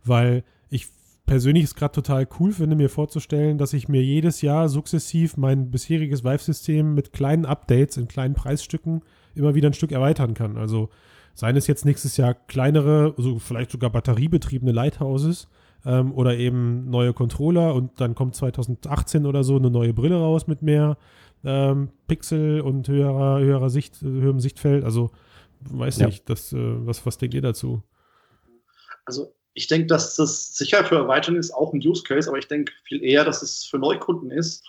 Weil 0.03 0.43
ich 0.69 0.87
persönlich 1.27 1.65
es 1.65 1.75
gerade 1.75 1.91
total 1.91 2.27
cool 2.39 2.51
finde, 2.51 2.75
mir 2.75 2.89
vorzustellen, 2.89 3.59
dass 3.59 3.73
ich 3.73 3.87
mir 3.87 4.01
jedes 4.01 4.41
Jahr 4.41 4.69
sukzessiv 4.69 5.37
mein 5.37 5.69
bisheriges 5.69 6.23
Vive-System 6.23 6.95
mit 6.95 7.13
kleinen 7.13 7.45
Updates 7.45 7.97
in 7.97 8.07
kleinen 8.07 8.33
Preisstücken 8.33 9.03
immer 9.35 9.53
wieder 9.53 9.69
ein 9.69 9.73
Stück 9.73 9.91
erweitern 9.91 10.33
kann. 10.33 10.57
Also 10.57 10.89
seien 11.35 11.55
es 11.55 11.67
jetzt 11.67 11.85
nächstes 11.85 12.17
Jahr 12.17 12.33
kleinere, 12.33 13.13
also 13.15 13.37
vielleicht 13.37 13.69
sogar 13.69 13.91
batteriebetriebene 13.91 14.71
Lighthouses, 14.71 15.47
ähm, 15.85 16.11
oder 16.13 16.35
eben 16.37 16.89
neue 16.89 17.13
Controller 17.13 17.75
und 17.75 18.01
dann 18.01 18.15
kommt 18.15 18.35
2018 18.35 19.25
oder 19.25 19.43
so 19.43 19.57
eine 19.57 19.69
neue 19.69 19.93
Brille 19.93 20.17
raus 20.17 20.47
mit 20.47 20.61
mehr 20.61 20.97
ähm, 21.43 21.89
Pixel 22.07 22.61
und 22.61 22.87
höherer, 22.87 23.39
höherer 23.39 23.69
Sicht, 23.69 24.01
höherem 24.01 24.39
Sichtfeld. 24.39 24.83
Also 24.83 25.11
weiß 25.61 25.99
ja. 25.99 26.07
nicht, 26.07 26.29
das, 26.29 26.53
äh, 26.53 26.85
was, 26.85 27.05
was 27.05 27.17
denkt 27.17 27.35
ihr 27.35 27.41
dazu? 27.41 27.83
Also 29.05 29.27
ich 29.57 29.65
denke, 29.65 29.87
dass 29.87 30.15
das 30.15 30.55
sicher 30.55 30.85
für 30.85 30.97
Erweiterung 30.97 31.39
ist 31.39 31.51
auch 31.51 31.73
ein 31.73 31.81
Use 31.83 32.03
Case, 32.03 32.29
aber 32.29 32.37
ich 32.37 32.47
denke 32.47 32.71
viel 32.83 33.03
eher, 33.03 33.25
dass 33.25 33.41
es 33.41 33.65
für 33.65 33.79
Neukunden 33.79 34.29
ist. 34.29 34.63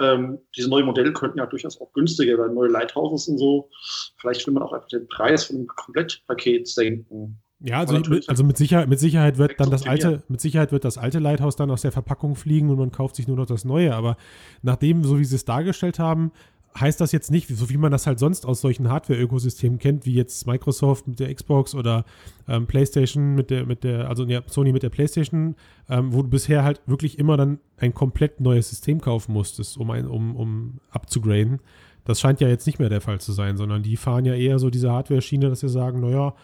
Ähm, 0.00 0.38
diese 0.56 0.70
neuen 0.70 0.86
Modelle 0.86 1.12
könnten 1.12 1.36
ja 1.36 1.44
durchaus 1.44 1.78
auch 1.78 1.92
günstiger 1.92 2.38
werden, 2.38 2.54
neue 2.54 2.70
Lighthouses 2.70 3.28
und 3.28 3.36
so. 3.36 3.68
Vielleicht 4.16 4.46
will 4.46 4.54
man 4.54 4.62
auch 4.62 4.72
einfach 4.72 4.88
den 4.88 5.06
Preis 5.08 5.44
von 5.44 5.56
einem 5.56 5.66
Komplettpaket 5.66 6.66
senken. 6.66 7.38
Ja, 7.62 7.80
also, 7.80 7.98
mit, 7.98 8.30
also 8.30 8.42
mit, 8.42 8.56
Sicherheit, 8.56 8.88
mit 8.88 8.98
Sicherheit 8.98 9.36
wird 9.36 9.60
dann 9.60 9.70
das 9.70 9.86
alte, 9.86 10.22
mit 10.28 10.40
Sicherheit 10.40 10.72
wird 10.72 10.86
das 10.86 10.96
alte 10.96 11.18
Lighthouse 11.18 11.56
dann 11.56 11.70
aus 11.70 11.82
der 11.82 11.92
Verpackung 11.92 12.34
fliegen 12.34 12.70
und 12.70 12.78
man 12.78 12.92
kauft 12.92 13.16
sich 13.16 13.28
nur 13.28 13.36
noch 13.36 13.44
das 13.44 13.66
neue. 13.66 13.94
Aber 13.94 14.16
nachdem, 14.62 15.04
so 15.04 15.18
wie 15.18 15.24
sie 15.26 15.36
es 15.36 15.44
dargestellt 15.44 15.98
haben, 15.98 16.32
heißt 16.78 17.00
das 17.00 17.12
jetzt 17.12 17.30
nicht, 17.30 17.48
so 17.48 17.68
wie 17.68 17.76
man 17.76 17.90
das 17.90 18.06
halt 18.06 18.18
sonst 18.18 18.46
aus 18.46 18.60
solchen 18.60 18.88
Hardware-Ökosystemen 18.88 19.78
kennt, 19.78 20.06
wie 20.06 20.14
jetzt 20.14 20.46
Microsoft 20.46 21.08
mit 21.08 21.18
der 21.18 21.34
Xbox 21.34 21.74
oder 21.74 22.04
ähm, 22.48 22.66
PlayStation 22.66 23.34
mit 23.34 23.50
der, 23.50 23.66
mit 23.66 23.82
der, 23.82 24.08
also 24.08 24.24
ja, 24.24 24.42
Sony 24.46 24.72
mit 24.72 24.82
der 24.82 24.90
PlayStation, 24.90 25.56
ähm, 25.88 26.12
wo 26.12 26.22
du 26.22 26.28
bisher 26.28 26.62
halt 26.62 26.80
wirklich 26.86 27.18
immer 27.18 27.36
dann 27.36 27.58
ein 27.76 27.92
komplett 27.92 28.40
neues 28.40 28.70
System 28.70 29.00
kaufen 29.00 29.32
musstest, 29.32 29.78
um, 29.78 29.90
ein, 29.90 30.06
um, 30.06 30.36
um 30.36 30.80
abzugraden. 30.90 31.60
Das 32.04 32.20
scheint 32.20 32.40
ja 32.40 32.48
jetzt 32.48 32.66
nicht 32.66 32.78
mehr 32.78 32.88
der 32.88 33.00
Fall 33.00 33.20
zu 33.20 33.32
sein, 33.32 33.56
sondern 33.56 33.82
die 33.82 33.96
fahren 33.96 34.24
ja 34.24 34.34
eher 34.34 34.58
so 34.58 34.70
diese 34.70 34.90
Hardware-Schiene, 34.92 35.48
dass 35.48 35.60
sie 35.60 35.68
sagen, 35.68 36.00
naja, 36.00 36.34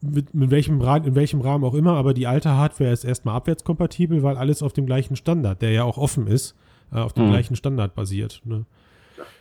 mit, 0.00 0.32
mit 0.34 0.50
welchem, 0.50 0.80
in 0.80 1.14
welchem 1.16 1.40
Rahmen 1.40 1.64
auch 1.64 1.74
immer, 1.74 1.94
aber 1.94 2.14
die 2.14 2.28
alte 2.28 2.50
Hardware 2.50 2.92
ist 2.92 3.04
erstmal 3.04 3.34
abwärtskompatibel, 3.34 4.22
weil 4.22 4.36
alles 4.36 4.62
auf 4.62 4.72
dem 4.72 4.86
gleichen 4.86 5.16
Standard, 5.16 5.60
der 5.62 5.72
ja 5.72 5.82
auch 5.82 5.98
offen 5.98 6.28
ist, 6.28 6.54
äh, 6.92 6.98
auf 6.98 7.12
dem 7.12 7.26
mhm. 7.26 7.30
gleichen 7.30 7.56
Standard 7.56 7.94
basiert. 7.94 8.42
Ne? 8.44 8.64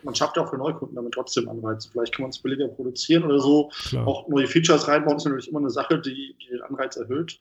Man 0.03 0.15
schafft 0.15 0.37
ja 0.37 0.43
auch 0.43 0.49
für 0.49 0.57
Neukunden 0.57 0.95
damit 0.95 1.13
trotzdem 1.13 1.49
Anreize. 1.49 1.89
Vielleicht 1.91 2.15
kann 2.15 2.23
man 2.23 2.29
es 2.29 2.39
billiger 2.39 2.67
produzieren 2.67 3.23
oder 3.23 3.39
so. 3.39 3.69
Klar. 3.89 4.07
Auch 4.07 4.27
neue 4.27 4.47
Features 4.47 4.87
reinbauen 4.87 5.17
ist 5.17 5.25
natürlich 5.25 5.49
immer 5.49 5.59
eine 5.59 5.69
Sache, 5.69 5.99
die, 5.99 6.35
die 6.41 6.49
den 6.49 6.61
Anreiz 6.61 6.95
erhöht. 6.97 7.39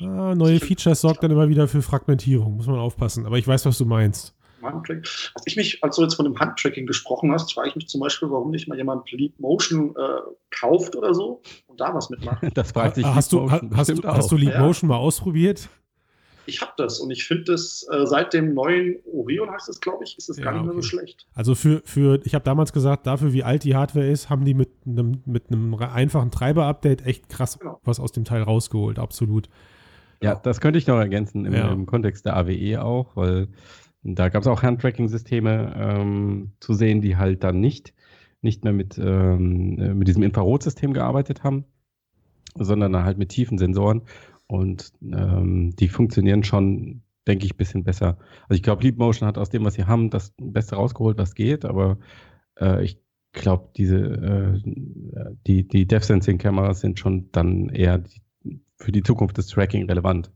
Ah, 0.00 0.34
neue 0.34 0.60
Features 0.60 1.00
sorgt 1.00 1.22
dann 1.22 1.30
immer 1.30 1.48
wieder 1.48 1.68
für 1.68 1.82
Fragmentierung, 1.82 2.56
muss 2.56 2.66
man 2.66 2.78
aufpassen. 2.78 3.26
Aber 3.26 3.36
ich 3.36 3.46
weiß, 3.46 3.66
was 3.66 3.78
du 3.78 3.84
meinst. 3.84 4.34
Als 4.62 5.46
ich 5.46 5.56
mich, 5.56 5.82
als 5.82 5.96
du 5.96 6.02
jetzt 6.02 6.14
von 6.14 6.24
dem 6.24 6.38
Handtracking 6.38 6.86
gesprochen 6.86 7.32
hast, 7.32 7.54
frage 7.54 7.70
ich 7.70 7.76
mich 7.76 7.88
zum 7.88 8.00
Beispiel, 8.00 8.30
warum 8.30 8.50
nicht 8.50 8.68
mal 8.68 8.76
jemand 8.76 9.10
Leap 9.10 9.38
Motion 9.38 9.94
äh, 9.96 10.20
kauft 10.50 10.96
oder 10.96 11.14
so 11.14 11.40
und 11.66 11.80
da 11.80 11.94
was 11.94 12.10
mitmacht. 12.10 12.42
Das 12.54 12.72
fragt 12.72 12.96
sich 12.96 13.04
hast, 13.04 13.32
du, 13.32 13.50
hast, 13.50 13.62
hast, 13.72 13.88
du, 13.90 14.02
hast 14.04 14.30
du 14.30 14.36
Leap 14.36 14.58
Motion 14.58 14.90
ja. 14.90 14.96
mal 14.96 15.02
ausprobiert? 15.02 15.68
Ich 16.46 16.60
habe 16.60 16.72
das 16.76 17.00
und 17.00 17.10
ich 17.10 17.24
finde 17.24 17.44
das 17.44 17.86
äh, 17.90 18.06
seit 18.06 18.32
dem 18.32 18.54
neuen 18.54 18.96
Orion 19.12 19.50
heißt 19.50 19.68
es, 19.68 19.80
glaube 19.80 20.04
ich, 20.04 20.16
ist 20.18 20.28
es 20.28 20.38
ja, 20.38 20.44
gar 20.44 20.52
nicht 20.52 20.60
okay. 20.60 20.74
mehr 20.74 20.82
so 20.82 20.82
schlecht. 20.82 21.26
Also 21.34 21.54
für, 21.54 21.82
für 21.84 22.20
ich 22.24 22.34
habe 22.34 22.44
damals 22.44 22.72
gesagt, 22.72 23.06
dafür 23.06 23.32
wie 23.32 23.44
alt 23.44 23.64
die 23.64 23.74
Hardware 23.74 24.06
ist, 24.06 24.30
haben 24.30 24.44
die 24.44 24.54
mit 24.54 24.70
einem 24.86 25.22
mit 25.26 25.48
einem 25.48 25.74
einfachen 25.74 26.30
Treiber-Update 26.30 27.06
echt 27.06 27.28
krass 27.28 27.58
genau. 27.58 27.80
was 27.84 28.00
aus 28.00 28.12
dem 28.12 28.24
Teil 28.24 28.42
rausgeholt, 28.42 28.98
absolut. 28.98 29.48
Ja, 30.22 30.34
das 30.34 30.60
könnte 30.60 30.78
ich 30.78 30.86
noch 30.86 30.98
ergänzen 30.98 31.46
im, 31.46 31.54
ja. 31.54 31.72
im 31.72 31.86
Kontext 31.86 32.26
der 32.26 32.36
AWE 32.36 32.82
auch, 32.82 33.16
weil 33.16 33.48
da 34.02 34.28
gab 34.28 34.42
es 34.42 34.48
auch 34.48 34.62
Handtracking-Systeme 34.62 35.74
ähm, 35.76 36.52
zu 36.60 36.74
sehen, 36.74 37.00
die 37.00 37.16
halt 37.16 37.44
dann 37.44 37.60
nicht, 37.60 37.94
nicht 38.40 38.64
mehr 38.64 38.72
mit, 38.72 38.98
ähm, 38.98 39.78
äh, 39.78 39.94
mit 39.94 40.08
diesem 40.08 40.22
Infrarotsystem 40.22 40.92
gearbeitet 40.92 41.42
haben, 41.44 41.64
sondern 42.54 42.96
halt 43.04 43.18
mit 43.18 43.28
tiefen 43.30 43.58
Sensoren. 43.58 44.02
Und 44.50 44.92
ähm, 45.00 45.76
die 45.76 45.88
funktionieren 45.88 46.42
schon, 46.42 47.02
denke 47.28 47.44
ich, 47.44 47.54
ein 47.54 47.56
bisschen 47.56 47.84
besser. 47.84 48.18
Also 48.48 48.56
ich 48.56 48.64
glaube, 48.64 48.82
Leap 48.82 48.98
Motion 48.98 49.28
hat 49.28 49.38
aus 49.38 49.48
dem, 49.48 49.64
was 49.64 49.74
sie 49.74 49.84
haben, 49.84 50.10
das 50.10 50.34
Beste 50.38 50.74
rausgeholt, 50.74 51.18
was 51.18 51.36
geht, 51.36 51.64
aber 51.64 51.98
äh, 52.58 52.82
ich 52.82 53.00
glaube, 53.30 53.68
diese 53.76 53.96
äh, 53.96 54.60
die, 55.46 55.68
die 55.68 55.86
Depth-Sensing-Kameras 55.86 56.80
sind 56.80 56.98
schon 56.98 57.30
dann 57.30 57.68
eher 57.68 57.98
die, 57.98 58.60
für 58.76 58.90
die 58.90 59.04
Zukunft 59.04 59.38
des 59.38 59.46
Tracking 59.46 59.86
relevant 59.86 60.32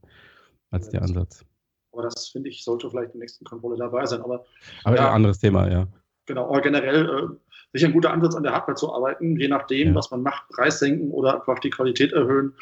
als 0.71 0.90
der 0.90 1.02
Ansatz. 1.02 1.44
Aber 1.90 2.02
das 2.02 2.28
finde 2.28 2.50
ich, 2.50 2.62
sollte 2.62 2.88
vielleicht 2.90 3.14
im 3.14 3.21
nächsten 3.21 3.44
Kontrolle 3.44 3.76
dabei 3.76 4.06
sein. 4.06 4.23
Aber, 4.23 4.44
aber 4.85 4.97
ja, 4.97 5.09
ein 5.09 5.14
anderes 5.14 5.40
Thema, 5.40 5.68
ja. 5.68 5.88
Genau, 6.26 6.49
aber 6.49 6.61
generell 6.61 7.04
äh, 7.04 7.37
sicher 7.73 7.88
ein 7.88 7.92
guter 7.92 8.12
Ansatz, 8.12 8.37
an 8.37 8.44
der 8.44 8.52
Hardware 8.52 8.76
zu 8.76 8.94
arbeiten, 8.94 9.40
je 9.40 9.49
nachdem, 9.49 9.88
ja. 9.88 9.94
was 9.97 10.12
man 10.12 10.23
macht, 10.23 10.49
Preis 10.50 10.78
senken 10.78 11.11
oder 11.11 11.40
einfach 11.40 11.59
die 11.59 11.71
Qualität 11.71 12.12
erhöhen 12.12 12.54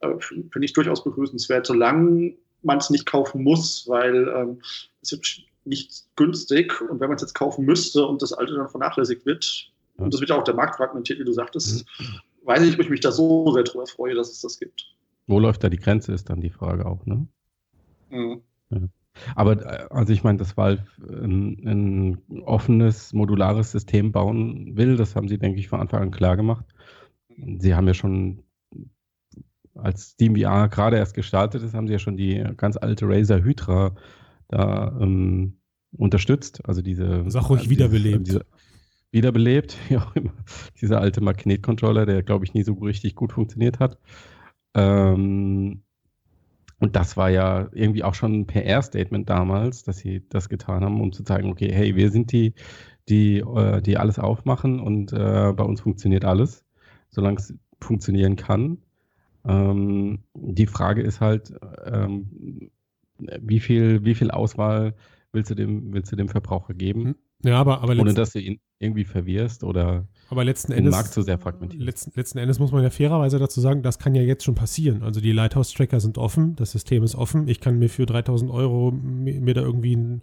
finde 0.00 0.64
ich 0.64 0.72
durchaus 0.72 1.04
begrüßenswert, 1.04 1.66
solange 1.66 2.34
man 2.62 2.78
es 2.78 2.90
nicht 2.90 3.06
kaufen 3.06 3.42
muss, 3.42 3.88
weil 3.88 4.28
ähm, 4.28 4.62
es 5.02 5.12
ist 5.12 5.42
nicht 5.64 6.04
günstig 6.16 6.80
und 6.80 7.00
wenn 7.00 7.08
man 7.08 7.16
es 7.16 7.22
jetzt 7.22 7.34
kaufen 7.34 7.64
müsste 7.64 8.06
und 8.06 8.22
das 8.22 8.32
alte 8.32 8.54
dann 8.54 8.68
vernachlässigt 8.68 9.26
wird, 9.26 9.70
ja. 9.98 10.04
und 10.04 10.14
das 10.14 10.20
wird 10.20 10.30
ja 10.30 10.36
auch 10.36 10.44
der 10.44 10.54
Markt 10.54 10.76
fragmentiert, 10.76 11.18
wie 11.18 11.24
du 11.24 11.32
sagtest, 11.32 11.86
mhm. 11.98 12.04
weiß 12.44 12.62
ich, 12.62 12.74
ob 12.74 12.80
ich 12.80 12.90
mich 12.90 13.00
da 13.00 13.12
so 13.12 13.52
sehr 13.52 13.64
drüber 13.64 13.86
freue, 13.86 14.14
dass 14.14 14.30
es 14.30 14.40
das 14.40 14.58
gibt. 14.58 14.86
Wo 15.26 15.38
läuft 15.38 15.62
da 15.62 15.68
die 15.68 15.78
Grenze, 15.78 16.12
ist 16.12 16.30
dann 16.30 16.40
die 16.40 16.50
Frage 16.50 16.86
auch, 16.86 17.04
ne? 17.06 17.26
Mhm. 18.10 18.42
Ja. 18.70 18.80
Aber 19.34 19.60
äh, 19.60 19.86
also 19.90 20.12
ich 20.12 20.24
meine, 20.24 20.38
dass 20.38 20.56
Valve 20.56 20.84
ein, 21.00 22.18
ein, 22.28 22.42
offenes, 22.44 23.12
modulares 23.12 23.72
System 23.72 24.12
bauen 24.12 24.76
will, 24.76 24.96
das 24.96 25.16
haben 25.16 25.28
sie, 25.28 25.38
denke 25.38 25.58
ich, 25.60 25.68
von 25.68 25.80
Anfang 25.80 26.02
an 26.02 26.10
klar 26.10 26.36
gemacht. 26.36 26.64
Sie 27.58 27.74
haben 27.74 27.86
ja 27.86 27.94
schon 27.94 28.42
als 29.82 30.12
SteamVR 30.12 30.68
gerade 30.68 30.96
erst 30.96 31.14
gestartet 31.14 31.62
ist, 31.62 31.74
haben 31.74 31.86
sie 31.86 31.94
ja 31.94 31.98
schon 31.98 32.16
die 32.16 32.44
ganz 32.56 32.76
alte 32.76 33.06
Razer 33.08 33.42
Hydra 33.42 33.94
da 34.48 34.96
ähm, 35.00 35.58
unterstützt. 35.92 36.64
Also 36.64 36.82
diese. 36.82 37.24
Sag 37.28 37.48
ruhig 37.50 37.68
wiederbelebt. 37.68 38.26
Diese, 38.26 38.44
wiederbelebt, 39.12 39.76
ja, 39.88 40.12
dieser 40.80 41.00
alte 41.00 41.20
Magnetcontroller, 41.20 42.06
der, 42.06 42.22
glaube 42.22 42.44
ich, 42.44 42.54
nie 42.54 42.62
so 42.62 42.74
richtig 42.74 43.14
gut 43.14 43.32
funktioniert 43.32 43.80
hat. 43.80 43.98
Ähm, 44.74 45.82
und 46.78 46.96
das 46.96 47.16
war 47.16 47.28
ja 47.28 47.68
irgendwie 47.72 48.04
auch 48.04 48.14
schon 48.14 48.40
ein 48.40 48.46
PR-Statement 48.46 49.28
damals, 49.28 49.82
dass 49.82 49.98
sie 49.98 50.26
das 50.28 50.48
getan 50.48 50.82
haben, 50.82 51.00
um 51.00 51.12
zu 51.12 51.22
zeigen, 51.24 51.50
okay, 51.50 51.70
hey, 51.72 51.94
wir 51.94 52.10
sind 52.10 52.32
die, 52.32 52.54
die, 53.08 53.38
äh, 53.38 53.82
die 53.82 53.98
alles 53.98 54.18
aufmachen 54.18 54.80
und 54.80 55.12
äh, 55.12 55.52
bei 55.54 55.64
uns 55.64 55.82
funktioniert 55.82 56.24
alles, 56.24 56.64
solange 57.10 57.36
es 57.38 57.54
funktionieren 57.80 58.36
kann. 58.36 58.78
Ähm, 59.46 60.20
die 60.34 60.66
Frage 60.66 61.02
ist 61.02 61.20
halt, 61.20 61.52
ähm, 61.84 62.70
wie, 63.18 63.60
viel, 63.60 64.04
wie 64.04 64.14
viel 64.14 64.30
Auswahl 64.30 64.94
willst 65.32 65.50
du 65.50 65.54
dem, 65.54 65.92
willst 65.92 66.10
du 66.12 66.16
dem 66.16 66.28
Verbraucher 66.28 66.74
geben? 66.74 67.04
Hm. 67.04 67.14
Ja, 67.42 67.58
aber, 67.58 67.82
aber 67.82 67.98
ohne 67.98 68.12
dass 68.12 68.32
du 68.32 68.38
ihn 68.38 68.60
irgendwie 68.78 69.04
verwirrst 69.04 69.64
oder 69.64 70.06
aber 70.28 70.44
letzten 70.44 70.72
Endes, 70.72 70.92
Markt 70.92 71.12
zu 71.12 71.22
sehr 71.22 71.38
fragmentiert. 71.38 71.82
Letzten, 71.82 72.12
letzten 72.14 72.38
Endes 72.38 72.58
muss 72.58 72.70
man 72.70 72.82
ja 72.82 72.90
fairerweise 72.90 73.38
dazu 73.38 73.60
sagen, 73.60 73.82
das 73.82 73.98
kann 73.98 74.14
ja 74.14 74.22
jetzt 74.22 74.44
schon 74.44 74.54
passieren. 74.54 75.02
Also 75.02 75.20
die 75.20 75.32
Lighthouse-Tracker 75.32 76.00
sind 76.00 76.18
offen, 76.18 76.54
das 76.56 76.72
System 76.72 77.02
ist 77.02 77.14
offen. 77.14 77.48
Ich 77.48 77.60
kann 77.60 77.78
mir 77.78 77.88
für 77.88 78.04
3000 78.04 78.50
Euro 78.50 78.90
mir, 78.92 79.54
da 79.54 79.62
irgendwie 79.62 79.96
ein 79.96 80.22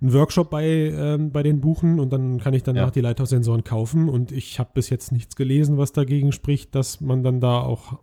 einen 0.00 0.14
Workshop 0.14 0.48
bei, 0.48 0.66
ähm, 0.66 1.30
bei 1.30 1.42
den 1.42 1.60
buchen 1.60 2.00
und 2.00 2.10
dann 2.10 2.38
kann 2.40 2.54
ich 2.54 2.62
danach 2.62 2.86
ja. 2.86 2.90
die 2.90 3.00
Lighthouse-Sensoren 3.02 3.64
kaufen. 3.64 4.08
Und 4.08 4.32
ich 4.32 4.58
habe 4.58 4.70
bis 4.72 4.88
jetzt 4.88 5.12
nichts 5.12 5.36
gelesen, 5.36 5.76
was 5.76 5.92
dagegen 5.92 6.32
spricht, 6.32 6.74
dass 6.74 7.02
man 7.02 7.22
dann 7.22 7.40
da 7.40 7.60
auch 7.60 7.98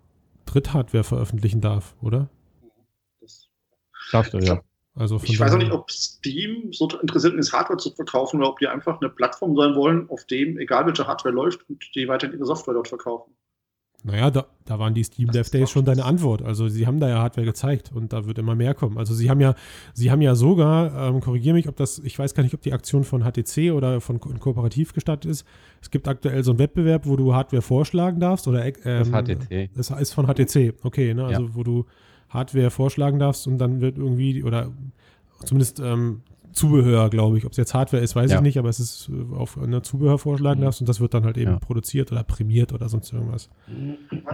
Dritthardware 0.48 1.04
veröffentlichen 1.04 1.62
darf, 1.62 1.96
oder? 2.01 2.30
Das 3.22 3.50
darfst 4.12 4.34
du, 4.34 4.39
ja. 4.39 4.62
Also 4.96 5.22
ich 5.24 5.39
weiß 5.39 5.54
auch 5.54 5.58
nicht, 5.58 5.72
ob 5.72 5.92
Steam 5.92 6.74
so 6.74 6.89
interessiert 7.00 7.36
ist, 7.36 7.54
Hardware 7.54 7.77
zu 7.77 7.92
verkaufen 7.92 8.38
oder 8.39 8.50
ob 8.50 8.58
die 8.58 8.68
einfach 8.68 9.00
eine 9.00 9.12
Plattform 9.12 9.56
sein 9.56 9.75
wollen, 9.75 10.10
auf 10.10 10.25
dem, 10.25 10.58
egal 10.58 10.88
welche 10.88 11.06
Hardware 11.06 11.36
läuft, 11.36 11.70
und 11.70 11.84
die 11.94 12.08
weiterhin 12.08 12.36
ihre 12.36 12.48
Software 12.48 12.74
dort 12.74 12.88
verkaufen. 12.88 13.37
Naja, 14.04 14.30
da, 14.30 14.46
da 14.66 14.80
waren 14.80 14.94
die 14.94 15.04
Steam 15.04 15.32
Dev 15.32 15.50
Days 15.50 15.70
schon 15.70 15.84
deine 15.84 16.06
Antwort. 16.06 16.42
Also 16.42 16.70
sie 16.70 16.86
haben 16.86 17.00
da 17.00 17.10
ja 17.10 17.22
Hardware 17.22 17.46
gezeigt 17.46 17.92
und 17.94 18.13
da 18.13 18.25
wird 18.25 18.38
immer 18.38 18.56
mehr 18.56 18.74
kommen. 18.74 18.98
Also 18.98 19.13
sie 19.13 19.30
haben 19.30 19.42
ja, 19.42 19.56
sie 19.94 20.12
haben 20.12 20.22
ja 20.22 20.36
sogar, 20.36 21.10
ähm, 21.10 21.20
korrigiere 21.20 21.56
mich, 21.56 21.68
ob 21.68 21.75
das, 21.75 22.00
ich 22.00 22.18
weiß 22.18 22.34
gar 22.34 22.44
nicht, 22.44 22.54
ob 22.54 22.62
die 22.62 22.74
Aktion 22.74 23.04
von 23.04 23.24
HTC 23.24 23.72
oder 23.72 24.00
von 24.00 24.20
Ko 24.20 24.30
Kooperativ 24.39 24.94
gestartet 24.94 25.32
ist. 25.32 25.46
Es 25.82 25.89
gibt 25.89 26.08
aktuell 26.08 26.44
so 26.44 26.51
einen 26.51 26.60
Wettbewerb, 26.60 27.06
wo 27.06 27.16
du 27.16 27.34
Hardware 27.34 27.62
vorschlagen 27.62 28.20
darfst 28.20 28.48
oder 28.48 28.66
ähm, 28.66 28.75
das 28.84 29.10
HTC. 29.10 29.70
Das 29.75 29.89
ist 29.89 30.13
von 30.13 30.27
HTC, 30.27 30.75
okay, 30.84 31.13
ne? 31.13 31.25
Also 31.25 31.44
ja. 31.44 31.56
wo 31.56 31.63
du 31.63 31.86
Hardware 32.30 32.70
vorschlagen 32.70 33.20
darfst 33.20 33.48
und 33.48 33.58
dann 33.58 33.82
wird 33.82 33.98
irgendwie, 33.98 34.44
oder 34.44 34.72
zumindest 35.44 35.80
ähm, 35.80 36.22
Zubehör, 36.54 37.10
glaube 37.10 37.38
ich. 37.38 37.46
Ob 37.46 37.51
es 37.51 37.58
jetzt 37.58 37.74
Hardware 37.74 38.04
ist, 38.04 38.16
weiß 38.16 38.32
ja. 38.32 38.38
ich 38.38 38.42
nicht, 38.42 38.58
aber 38.58 38.70
es 38.70 38.80
ist 38.80 39.10
äh, 39.10 39.36
auf 39.36 39.58
einer 39.58 39.84
Zubehör 39.84 40.18
vorschlagen 40.18 40.62
darfst 40.62 40.82
und 40.82 40.89
das 40.89 41.00
wird 41.00 41.13
dann 41.13 41.24
halt 41.25 41.38
eben 41.38 41.51
ja. 41.51 41.60
produziert 41.60 42.12
oder 42.12 42.24
prämiert 42.24 42.74
oder 42.74 42.89
sonst 42.89 43.13
irgendwas. 43.13 43.50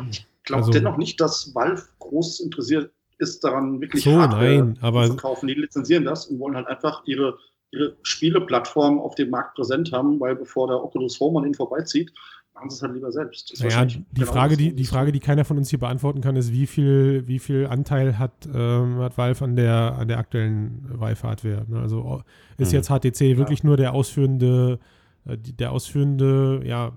Ich 0.10 0.28
glaube 0.44 0.62
also, 0.62 0.72
dennoch 0.72 0.98
nicht, 0.98 1.20
dass 1.22 1.54
Valve 1.54 1.84
groß 2.00 2.40
interessiert 2.42 2.92
ist 3.20 3.44
daran, 3.44 3.80
wirklich 3.80 4.04
so, 4.04 4.14
Hardware 4.14 4.58
nein, 4.58 4.78
aber, 4.82 5.04
zu 5.04 5.14
verkaufen. 5.14 5.48
Die 5.48 5.54
lizenzieren 5.54 6.04
das 6.04 6.26
und 6.28 6.40
wollen 6.40 6.56
halt 6.56 6.68
einfach 6.68 7.04
ihre 7.06 7.38
ihre 7.74 7.98
Spieleplattform 8.04 9.00
auf 9.00 9.16
dem 9.16 9.32
Markt 9.32 9.56
präsent 9.56 9.92
haben, 9.92 10.20
weil 10.20 10.36
bevor 10.36 10.68
der 10.68 10.84
Oculus 10.84 11.20
Home 11.20 11.40
an 11.40 11.46
ihnen 11.46 11.56
vorbeizieht, 11.56 12.14
machen 12.54 12.70
sie 12.70 12.76
es 12.76 12.82
halt 12.82 12.94
lieber 12.94 13.12
selbst. 13.12 13.54
Naja, 13.62 13.86
die, 13.86 14.06
genau 14.14 14.32
Frage, 14.32 14.58
die, 14.58 14.74
die 14.74 14.86
Frage, 14.86 15.12
die 15.12 15.20
keiner 15.20 15.46
von 15.46 15.58
uns 15.58 15.70
hier 15.70 15.80
beantworten 15.80 16.22
kann, 16.22 16.36
ist, 16.36 16.52
wie 16.52 16.68
viel, 16.68 17.24
wie 17.28 17.40
viel 17.40 17.68
Anteil 17.68 18.20
hat, 18.20 18.48
ähm, 18.54 19.00
hat 19.00 19.18
Valve 19.18 19.44
an 19.44 19.56
der, 19.56 19.96
an 19.98 20.08
der 20.08 20.18
aktuellen 20.18 20.86
Vive-Hardware? 20.90 21.66
Ne? 21.68 21.80
Also 21.80 22.22
ist 22.58 22.72
mhm. 22.72 22.76
jetzt 22.76 22.90
HTC 22.90 23.38
wirklich 23.38 23.60
ja. 23.60 23.68
nur 23.68 23.78
der 23.78 23.94
ausführende, 23.94 24.80
äh, 25.26 25.38
der 25.38 25.72
ausführende, 25.72 26.62
ja, 26.66 26.92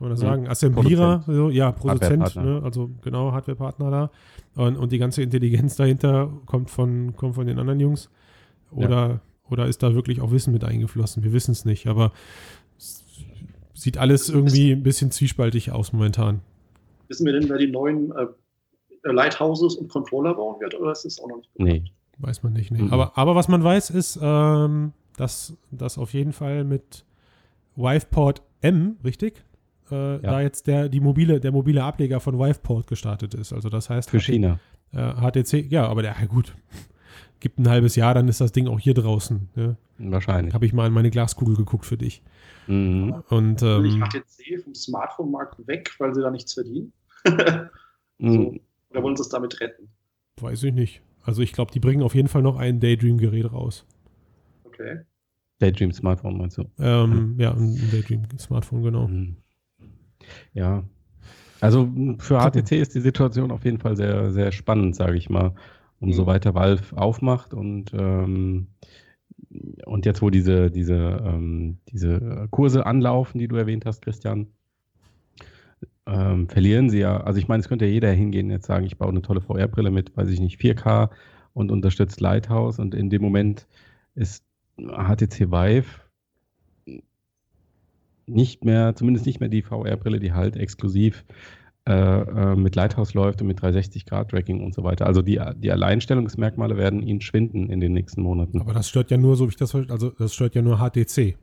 kann 0.00 0.08
man 0.08 0.10
das 0.10 0.20
sagen, 0.20 0.48
Assemblierer, 0.48 1.18
Produzent. 1.18 1.36
So, 1.36 1.50
ja, 1.50 1.72
Produzent, 1.72 2.36
ne? 2.36 2.60
also 2.64 2.90
genau, 3.02 3.32
Hardwarepartner 3.32 3.90
da. 3.90 4.10
Und, 4.56 4.76
und 4.76 4.92
die 4.92 4.98
ganze 4.98 5.22
Intelligenz 5.22 5.76
dahinter 5.76 6.32
kommt 6.46 6.70
von, 6.70 7.14
kommt 7.16 7.34
von 7.34 7.46
den 7.46 7.58
anderen 7.58 7.80
Jungs. 7.80 8.10
Oder, 8.70 9.08
ja. 9.08 9.20
oder 9.50 9.66
ist 9.66 9.82
da 9.82 9.94
wirklich 9.94 10.20
auch 10.20 10.30
Wissen 10.30 10.52
mit 10.52 10.64
eingeflossen? 10.64 11.22
Wir 11.22 11.32
wissen 11.32 11.52
es 11.52 11.64
nicht, 11.64 11.86
aber 11.86 12.12
sieht 13.80 13.96
alles 13.96 14.28
irgendwie 14.28 14.72
ein 14.72 14.82
bisschen 14.82 15.10
zwiespaltig 15.10 15.72
aus 15.72 15.92
momentan. 15.92 16.40
Wissen 17.08 17.24
wir 17.24 17.32
denn, 17.32 17.48
wer 17.48 17.58
die 17.58 17.70
neuen 17.70 18.12
äh, 18.12 18.26
Lighthouses 19.04 19.74
und 19.76 19.88
Controller 19.88 20.34
bauen 20.34 20.60
wird, 20.60 20.78
oder 20.78 20.92
ist 20.92 21.04
das 21.04 21.18
auch 21.20 21.28
noch 21.28 21.38
nicht 21.38 21.52
bekannt? 21.54 21.82
Nee. 21.84 21.90
Weiß 22.18 22.42
man 22.42 22.52
nicht, 22.52 22.70
nee. 22.70 22.82
Mhm. 22.82 22.92
Aber, 22.92 23.16
aber 23.16 23.34
was 23.34 23.48
man 23.48 23.64
weiß, 23.64 23.90
ist, 23.90 24.18
ähm, 24.20 24.92
dass 25.16 25.56
das 25.70 25.96
auf 25.96 26.12
jeden 26.12 26.34
Fall 26.34 26.64
mit 26.64 27.06
Wiveport 27.76 28.42
M, 28.60 28.98
richtig? 29.02 29.42
Äh, 29.90 29.94
ja. 29.94 30.18
Da 30.18 30.40
jetzt 30.42 30.66
der, 30.66 30.90
die 30.90 31.00
mobile, 31.00 31.40
der 31.40 31.50
mobile 31.50 31.82
Ableger 31.82 32.20
von 32.20 32.38
Wiveport 32.38 32.86
gestartet 32.86 33.32
ist. 33.32 33.54
Also 33.54 33.70
das 33.70 33.88
heißt. 33.88 34.10
Für 34.10 34.20
China. 34.20 34.60
Äh, 34.92 35.14
HTC, 35.14 35.70
ja, 35.70 35.86
aber 35.86 36.02
der, 36.02 36.14
gut, 36.28 36.54
gibt 37.40 37.58
ein 37.58 37.68
halbes 37.68 37.96
Jahr, 37.96 38.14
dann 38.14 38.28
ist 38.28 38.40
das 38.40 38.52
Ding 38.52 38.68
auch 38.68 38.78
hier 38.78 38.94
draußen. 38.94 39.48
Ja? 39.56 39.76
Wahrscheinlich. 39.98 40.54
Habe 40.54 40.66
ich 40.66 40.72
mal 40.72 40.86
in 40.86 40.92
meine 40.92 41.10
Glaskugel 41.10 41.56
geguckt 41.56 41.86
für 41.86 41.96
dich. 41.96 42.22
Mhm. 42.66 43.22
Und, 43.28 43.62
ähm, 43.62 43.84
ich 43.84 43.98
HTC 43.98 44.62
vom 44.62 44.74
Smartphone-Markt 44.74 45.66
weg, 45.66 45.90
weil 45.98 46.14
sie 46.14 46.22
da 46.22 46.30
nichts 46.30 46.54
verdienen. 46.54 46.92
so, 47.26 47.34
mhm. 48.18 48.60
Oder 48.90 49.02
wollen 49.02 49.16
sie 49.16 49.22
es 49.22 49.28
damit 49.28 49.60
retten? 49.60 49.88
Weiß 50.40 50.62
ich 50.62 50.72
nicht. 50.72 51.02
Also 51.22 51.42
ich 51.42 51.52
glaube, 51.52 51.72
die 51.72 51.80
bringen 51.80 52.02
auf 52.02 52.14
jeden 52.14 52.28
Fall 52.28 52.42
noch 52.42 52.56
ein 52.56 52.80
Daydream-Gerät 52.80 53.52
raus. 53.52 53.84
Okay. 54.64 55.00
Daydream-Smartphone 55.58 56.38
meinst 56.38 56.58
du? 56.58 56.64
Ähm, 56.78 57.36
ja, 57.38 57.52
ein 57.52 57.90
Daydream-Smartphone, 57.90 58.82
genau. 58.82 59.08
Mhm. 59.08 59.36
Ja. 60.54 60.84
Also 61.60 61.92
für 62.18 62.40
HTC 62.40 62.72
ist 62.72 62.94
die 62.94 63.00
Situation 63.00 63.50
auf 63.50 63.64
jeden 63.64 63.78
Fall 63.78 63.96
sehr, 63.96 64.32
sehr 64.32 64.50
spannend, 64.50 64.96
sage 64.96 65.18
ich 65.18 65.28
mal. 65.28 65.54
Umso 66.00 66.22
mhm. 66.22 66.26
weiter 66.26 66.54
Valve 66.54 66.96
aufmacht 66.96 67.54
und 67.54 67.92
ähm, 67.92 68.68
und 69.84 70.06
jetzt, 70.06 70.22
wo 70.22 70.30
diese, 70.30 70.70
diese, 70.70 71.22
ähm, 71.24 71.78
diese 71.88 72.46
Kurse 72.50 72.86
anlaufen, 72.86 73.38
die 73.38 73.48
du 73.48 73.56
erwähnt 73.56 73.84
hast, 73.84 74.02
Christian, 74.02 74.46
ähm, 76.06 76.48
verlieren 76.48 76.90
sie 76.90 77.00
ja. 77.00 77.18
Also 77.18 77.38
ich 77.38 77.48
meine, 77.48 77.60
es 77.60 77.68
könnte 77.68 77.86
ja 77.86 77.90
jeder 77.90 78.12
hingehen 78.12 78.46
und 78.46 78.52
jetzt 78.52 78.66
sagen, 78.66 78.86
ich 78.86 78.98
baue 78.98 79.10
eine 79.10 79.22
tolle 79.22 79.40
VR-Brille 79.40 79.90
mit, 79.90 80.16
weiß 80.16 80.28
ich 80.30 80.40
nicht, 80.40 80.60
4K 80.60 81.10
und 81.52 81.70
unterstützt 81.70 82.20
Lighthouse 82.20 82.78
und 82.78 82.94
in 82.94 83.10
dem 83.10 83.22
Moment 83.22 83.66
ist 84.14 84.44
HTC 84.76 85.50
Vive 85.50 86.00
nicht 88.26 88.64
mehr, 88.64 88.94
zumindest 88.94 89.26
nicht 89.26 89.40
mehr 89.40 89.48
die 89.48 89.62
VR-Brille, 89.62 90.20
die 90.20 90.32
halt 90.32 90.56
exklusiv 90.56 91.24
äh, 91.88 91.92
äh, 91.92 92.56
mit 92.56 92.76
Lighthouse 92.76 93.14
läuft 93.14 93.40
und 93.40 93.48
mit 93.48 93.60
360-Grad-Tracking 93.60 94.62
und 94.62 94.74
so 94.74 94.84
weiter. 94.84 95.06
Also 95.06 95.22
die, 95.22 95.40
die 95.56 95.72
Alleinstellungsmerkmale 95.72 96.76
werden 96.76 97.02
ihnen 97.02 97.22
schwinden 97.22 97.70
in 97.70 97.80
den 97.80 97.94
nächsten 97.94 98.20
Monaten. 98.20 98.60
Aber 98.60 98.74
das 98.74 98.88
stört 98.88 99.10
ja 99.10 99.16
nur, 99.16 99.36
so 99.36 99.46
wie 99.46 99.50
ich 99.50 99.56
das 99.56 99.74
also 99.74 100.10
das 100.10 100.34
stört 100.34 100.54
ja 100.54 100.62
nur 100.62 100.78
HTC. 100.78 101.36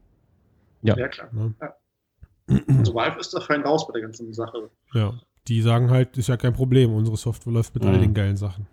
Ja, 0.83 0.95
ja 0.95 1.07
klar. 1.07 1.29
Ja. 1.59 1.75
Also 2.77 2.93
Valve 2.93 3.19
ist 3.19 3.33
da 3.33 3.41
fein 3.41 3.63
raus 3.63 3.87
bei 3.87 3.93
der 3.93 4.03
ganzen 4.03 4.31
Sache. 4.33 4.69
Ja, 4.93 5.19
die 5.47 5.61
sagen 5.61 5.89
halt, 5.89 6.17
ist 6.17 6.29
ja 6.29 6.37
kein 6.37 6.53
Problem, 6.53 6.93
unsere 6.93 7.17
Software 7.17 7.53
läuft 7.53 7.73
mit 7.73 7.83
mhm. 7.83 7.89
all 7.89 7.99
den 7.99 8.13
geilen 8.13 8.37
Sachen. 8.37 8.67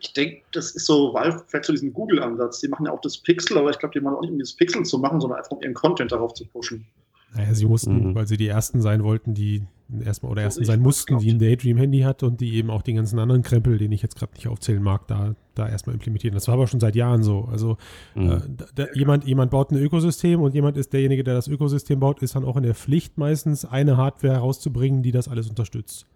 Ich 0.00 0.14
denke, 0.14 0.42
das 0.52 0.70
ist 0.70 0.86
so, 0.86 1.12
Valve 1.12 1.44
fällt 1.48 1.66
zu 1.66 1.72
diesem 1.72 1.92
Google-Ansatz. 1.92 2.60
Die 2.60 2.68
machen 2.68 2.86
ja 2.86 2.92
auch 2.92 3.00
das 3.02 3.18
Pixel, 3.18 3.58
aber 3.58 3.70
ich 3.70 3.78
glaube, 3.78 3.92
die 3.92 4.00
machen 4.00 4.16
auch 4.16 4.20
nicht, 4.22 4.30
um 4.30 4.38
dieses 4.38 4.56
Pixel 4.56 4.84
zu 4.84 4.98
machen, 4.98 5.20
sondern 5.20 5.38
einfach 5.38 5.52
um 5.52 5.60
ihren 5.60 5.74
Content 5.74 6.12
darauf 6.12 6.32
zu 6.32 6.46
pushen. 6.46 6.86
Naja, 7.34 7.54
sie 7.54 7.66
mussten, 7.66 8.08
mhm. 8.10 8.14
weil 8.14 8.26
sie 8.26 8.38
die 8.38 8.48
ersten 8.48 8.80
sein 8.80 9.04
wollten, 9.04 9.34
die 9.34 9.66
erstmal 10.04 10.32
oder 10.32 10.42
ersten 10.42 10.64
sein 10.64 10.80
mussten, 10.80 11.18
die 11.18 11.30
ein 11.30 11.38
Daydream-Handy 11.38 12.00
hat 12.00 12.22
und 12.22 12.40
die 12.40 12.54
eben 12.54 12.70
auch 12.70 12.82
den 12.82 12.96
ganzen 12.96 13.18
anderen 13.18 13.42
Krempel, 13.42 13.78
den 13.78 13.92
ich 13.92 14.02
jetzt 14.02 14.16
gerade 14.16 14.32
nicht 14.34 14.48
aufzählen 14.48 14.82
mag, 14.82 15.06
da, 15.06 15.34
da 15.54 15.68
erstmal 15.68 15.94
implementieren. 15.94 16.34
Das 16.34 16.48
war 16.48 16.54
aber 16.54 16.66
schon 16.66 16.80
seit 16.80 16.96
Jahren 16.96 17.22
so. 17.22 17.48
Also 17.50 17.76
mhm. 18.14 18.30
äh, 18.30 18.40
da, 18.56 18.64
da, 18.74 18.86
jemand, 18.94 19.24
jemand 19.24 19.50
baut 19.50 19.70
ein 19.70 19.76
Ökosystem 19.76 20.40
und 20.40 20.54
jemand 20.54 20.76
ist 20.76 20.92
derjenige, 20.92 21.22
der 21.22 21.34
das 21.34 21.48
Ökosystem 21.48 22.00
baut, 22.00 22.20
ist 22.22 22.34
dann 22.34 22.44
auch 22.44 22.56
in 22.56 22.64
der 22.64 22.74
Pflicht 22.74 23.16
meistens 23.18 23.64
eine 23.64 23.96
Hardware 23.96 24.34
herauszubringen, 24.34 25.02
die 25.02 25.12
das 25.12 25.28
alles 25.28 25.48
unterstützt. 25.48 26.06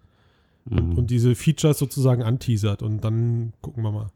Mhm. 0.65 0.77
Und, 0.77 0.97
und, 0.97 1.09
diese 1.09 1.35
Features 1.35 1.79
sozusagen 1.79 2.23
anteasert 2.23 2.83
und 2.83 3.03
dann 3.03 3.53
gucken 3.61 3.83
wir 3.83 3.91
mal. 3.91 4.07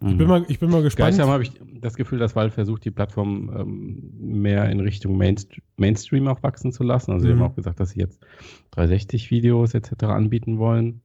Ich 0.00 0.06
bin, 0.06 0.18
mhm. 0.18 0.26
mal, 0.26 0.44
ich 0.46 0.60
bin 0.60 0.70
mal 0.70 0.82
gespannt. 0.82 1.14
Gleichsam 1.14 1.28
habe 1.28 1.42
ich 1.42 1.52
das 1.80 1.94
Gefühl, 1.94 2.20
dass 2.20 2.36
Valve 2.36 2.52
versucht, 2.52 2.84
die 2.84 2.92
Plattform 2.92 3.50
ähm, 3.56 4.12
mehr 4.20 4.70
in 4.70 4.78
Richtung 4.78 5.16
Mainst 5.16 5.60
Mainstream 5.76 6.28
auch 6.28 6.40
wachsen 6.44 6.70
zu 6.70 6.84
lassen. 6.84 7.10
Also, 7.10 7.24
mhm. 7.24 7.28
sie 7.28 7.32
haben 7.32 7.38
mhm. 7.38 7.50
auch 7.50 7.56
gesagt, 7.56 7.80
dass 7.80 7.90
sie 7.90 8.00
jetzt 8.00 8.20
360-Videos 8.74 9.74
etc. 9.74 10.04
anbieten 10.04 10.58
wollen. 10.58 11.00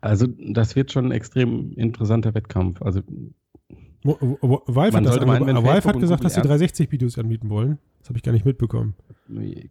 Also, 0.00 0.26
das 0.26 0.74
wird 0.74 0.90
schon 0.90 1.06
ein 1.06 1.12
extrem 1.12 1.72
interessanter 1.74 2.34
Wettkampf. 2.34 2.82
Also, 2.82 3.02
Valve 4.02 4.96
hat, 4.96 5.26
meinen, 5.26 5.64
Valve 5.64 5.88
hat 5.88 6.00
gesagt, 6.00 6.24
dass 6.24 6.34
sie 6.34 6.40
360-Videos 6.40 7.18
anbieten 7.18 7.48
wollen. 7.48 7.78
Das 8.00 8.08
habe 8.08 8.18
ich 8.18 8.24
gar 8.24 8.32
nicht 8.32 8.44
mitbekommen. 8.44 8.94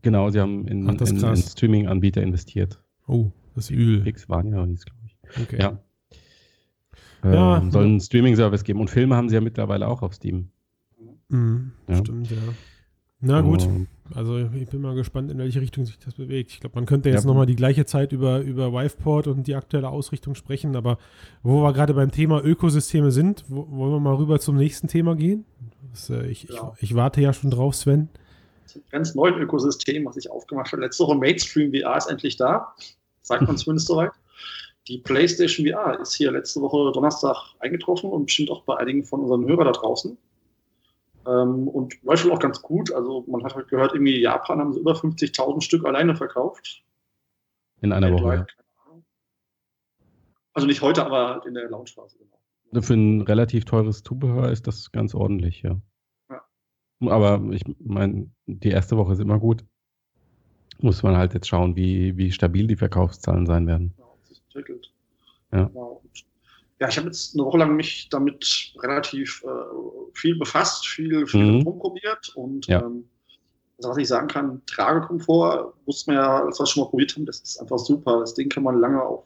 Genau, 0.01 0.29
sie 0.29 0.39
haben 0.39 0.67
in, 0.67 0.87
in, 0.87 0.97
in 0.97 1.35
Streaming-Anbieter 1.37 2.21
investiert. 2.21 2.81
Oh, 3.07 3.31
das 3.53 3.65
ist 3.65 3.71
übel. 3.71 4.01
Pix 4.01 4.29
waren 4.29 4.47
ja, 4.51 4.65
hieß, 4.65 4.85
glaube 4.85 5.01
ich. 5.05 5.41
Okay. 5.41 5.57
Ja. 5.61 5.79
Ja, 7.23 7.57
ähm, 7.57 7.71
soll 7.71 7.85
einen 7.85 7.99
Streaming-Service 7.99 8.63
geben. 8.63 8.79
Und 8.79 8.89
Filme 8.89 9.15
haben 9.15 9.29
sie 9.29 9.35
ja 9.35 9.41
mittlerweile 9.41 9.87
auch 9.87 10.01
auf 10.01 10.13
Steam. 10.13 10.49
Mhm, 11.29 11.71
ja. 11.87 11.97
Stimmt, 11.97 12.29
ja. 12.29 12.37
Na 13.21 13.41
gut, 13.41 13.67
also 14.13 14.37
ich 14.37 14.67
bin 14.67 14.81
mal 14.81 14.93
gespannt, 14.93 15.31
in 15.31 15.39
welche 15.39 15.59
Richtung 15.59 15.85
sich 15.85 15.97
das 15.97 16.13
bewegt. 16.13 16.51
Ich 16.51 16.59
glaube, 16.59 16.75
man 16.75 16.85
könnte 16.85 17.09
jetzt 17.09 17.23
ja. 17.23 17.27
nochmal 17.27 17.47
die 17.47 17.55
gleiche 17.55 17.85
Zeit 17.85 18.11
über, 18.11 18.41
über 18.41 18.71
Wiveport 18.71 19.27
und 19.27 19.47
die 19.47 19.55
aktuelle 19.55 19.89
Ausrichtung 19.89 20.35
sprechen, 20.35 20.75
aber 20.75 20.99
wo 21.41 21.63
wir 21.63 21.73
gerade 21.73 21.93
beim 21.95 22.11
Thema 22.11 22.43
Ökosysteme 22.43 23.11
sind, 23.11 23.43
wo, 23.47 23.67
wollen 23.71 23.93
wir 23.93 23.99
mal 23.99 24.15
rüber 24.15 24.39
zum 24.39 24.57
nächsten 24.57 24.87
Thema 24.87 25.15
gehen? 25.15 25.45
Das, 25.91 26.09
äh, 26.09 26.27
ich, 26.27 26.43
ja. 26.43 26.73
ich, 26.75 26.91
ich, 26.91 26.95
warte 26.95 27.21
ja 27.21 27.33
schon 27.33 27.49
drauf, 27.49 27.73
Sven. 27.73 28.09
Das 28.63 28.75
ist 28.75 28.83
ein 28.83 28.89
ganz 28.91 29.15
neues 29.15 29.37
Ökosystem, 29.37 30.05
was 30.05 30.17
ich 30.17 30.29
aufgemacht 30.29 30.71
habe. 30.71 30.83
Letzte 30.83 31.03
Woche 31.05 31.15
Mainstream 31.15 31.71
VR 31.73 31.97
ist 31.97 32.07
endlich 32.07 32.37
da. 32.37 32.75
Sagt 33.21 33.43
man 33.43 33.57
zumindest 33.57 33.87
soweit. 33.87 34.11
Die 34.87 34.99
PlayStation 34.99 35.65
VR 35.65 35.99
ist 35.99 36.13
hier 36.13 36.31
letzte 36.31 36.61
Woche 36.61 36.91
Donnerstag 36.91 37.55
eingetroffen 37.59 38.11
und 38.11 38.27
bestimmt 38.27 38.51
auch 38.51 38.63
bei 38.63 38.77
einigen 38.77 39.03
von 39.03 39.21
unseren 39.21 39.45
Hörern 39.47 39.65
da 39.65 39.71
draußen. 39.71 40.17
Ähm, 41.25 41.67
und 41.67 41.95
war 42.05 42.17
schon 42.17 42.31
auch 42.31 42.39
ganz 42.39 42.61
gut. 42.61 42.93
Also 42.93 43.25
man 43.27 43.43
hat 43.43 43.55
halt 43.55 43.67
gehört, 43.67 43.93
irgendwie 43.93 44.21
Japan 44.21 44.59
haben 44.59 44.73
sie 44.73 44.79
über 44.79 44.93
50.000 44.93 45.61
Stück 45.61 45.85
alleine 45.85 46.15
verkauft. 46.15 46.83
In 47.81 47.91
einer 47.91 48.11
Woche. 48.13 48.45
Also 50.53 50.67
nicht 50.67 50.81
heute, 50.81 51.05
aber 51.05 51.43
in 51.47 51.55
der 51.55 51.69
Launchphase. 51.69 52.17
Genau. 52.19 52.81
Für 52.81 52.93
ein 52.93 53.21
relativ 53.21 53.65
teures 53.65 54.03
Zubehör 54.03 54.51
ist 54.51 54.67
das 54.67 54.91
ganz 54.91 55.15
ordentlich, 55.15 55.63
ja. 55.63 55.81
ja. 56.29 56.41
Aber 57.07 57.41
ich 57.51 57.63
meine, 57.79 58.29
die 58.45 58.69
erste 58.69 58.97
Woche 58.97 59.13
ist 59.13 59.19
immer 59.19 59.39
gut. 59.39 59.65
Muss 60.79 61.01
man 61.03 61.17
halt 61.17 61.33
jetzt 61.33 61.47
schauen, 61.47 61.75
wie, 61.75 62.17
wie 62.17 62.31
stabil 62.31 62.67
die 62.67 62.75
Verkaufszahlen 62.75 63.45
sein 63.45 63.65
werden. 63.65 63.95
Ja 63.97 64.04
entwickelt. 64.55 64.91
Ja. 65.51 65.65
Genau. 65.65 66.01
Ja, 66.79 66.89
ich 66.89 66.97
habe 66.97 67.07
jetzt 67.07 67.33
eine 67.33 67.45
Woche 67.45 67.57
lang 67.57 67.75
mich 67.75 68.09
damit 68.09 68.73
relativ 68.79 69.43
äh, 69.45 70.11
viel 70.13 70.37
befasst, 70.37 70.85
viel, 70.87 71.25
viel 71.25 71.59
mhm. 71.59 71.61
rumprobiert 71.61 72.35
und 72.35 72.67
ja. 72.67 72.81
ähm, 72.81 73.05
also 73.77 73.89
was 73.89 73.97
ich 73.97 74.07
sagen 74.07 74.27
kann, 74.27 74.61
Tragekomfort, 74.65 75.73
wusste 75.85 76.11
man 76.11 76.21
ja, 76.21 76.43
als 76.43 76.59
wir 76.59 76.63
es 76.63 76.69
schon 76.69 76.83
mal 76.83 76.89
probiert 76.89 77.15
haben, 77.15 77.25
das 77.25 77.39
ist 77.39 77.59
einfach 77.59 77.79
super. 77.79 78.19
Das 78.19 78.33
Ding 78.33 78.49
kann 78.49 78.63
man 78.63 78.79
lange 78.79 79.01
auf, 79.01 79.23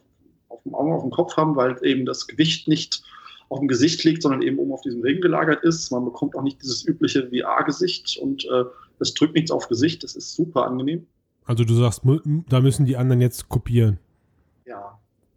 auf 0.49 0.63
dem 0.63 0.73
Augen, 0.73 0.91
auf 0.91 1.01
dem 1.01 1.11
Kopf 1.11 1.37
haben, 1.37 1.55
weil 1.55 1.77
eben 1.83 2.05
das 2.05 2.27
Gewicht 2.27 2.67
nicht 2.67 3.03
auf 3.49 3.59
dem 3.59 3.67
Gesicht 3.67 4.03
liegt, 4.03 4.21
sondern 4.21 4.41
eben 4.41 4.57
oben 4.57 4.71
auf 4.71 4.81
diesem 4.81 5.01
Ring 5.01 5.21
gelagert 5.21 5.63
ist. 5.63 5.91
Man 5.91 6.05
bekommt 6.05 6.35
auch 6.35 6.43
nicht 6.43 6.61
dieses 6.61 6.85
übliche 6.85 7.29
VR-Gesicht 7.29 8.17
und 8.17 8.45
äh, 8.45 8.63
das 8.97 9.13
drückt 9.13 9.35
nichts 9.35 9.51
auf 9.51 9.67
Gesicht. 9.67 10.03
Das 10.03 10.15
ist 10.15 10.33
super 10.33 10.65
angenehm. 10.65 11.05
Also 11.45 11.63
du 11.63 11.73
sagst, 11.73 12.01
da 12.49 12.61
müssen 12.61 12.85
die 12.85 12.97
anderen 12.97 13.21
jetzt 13.21 13.49
kopieren. 13.49 13.99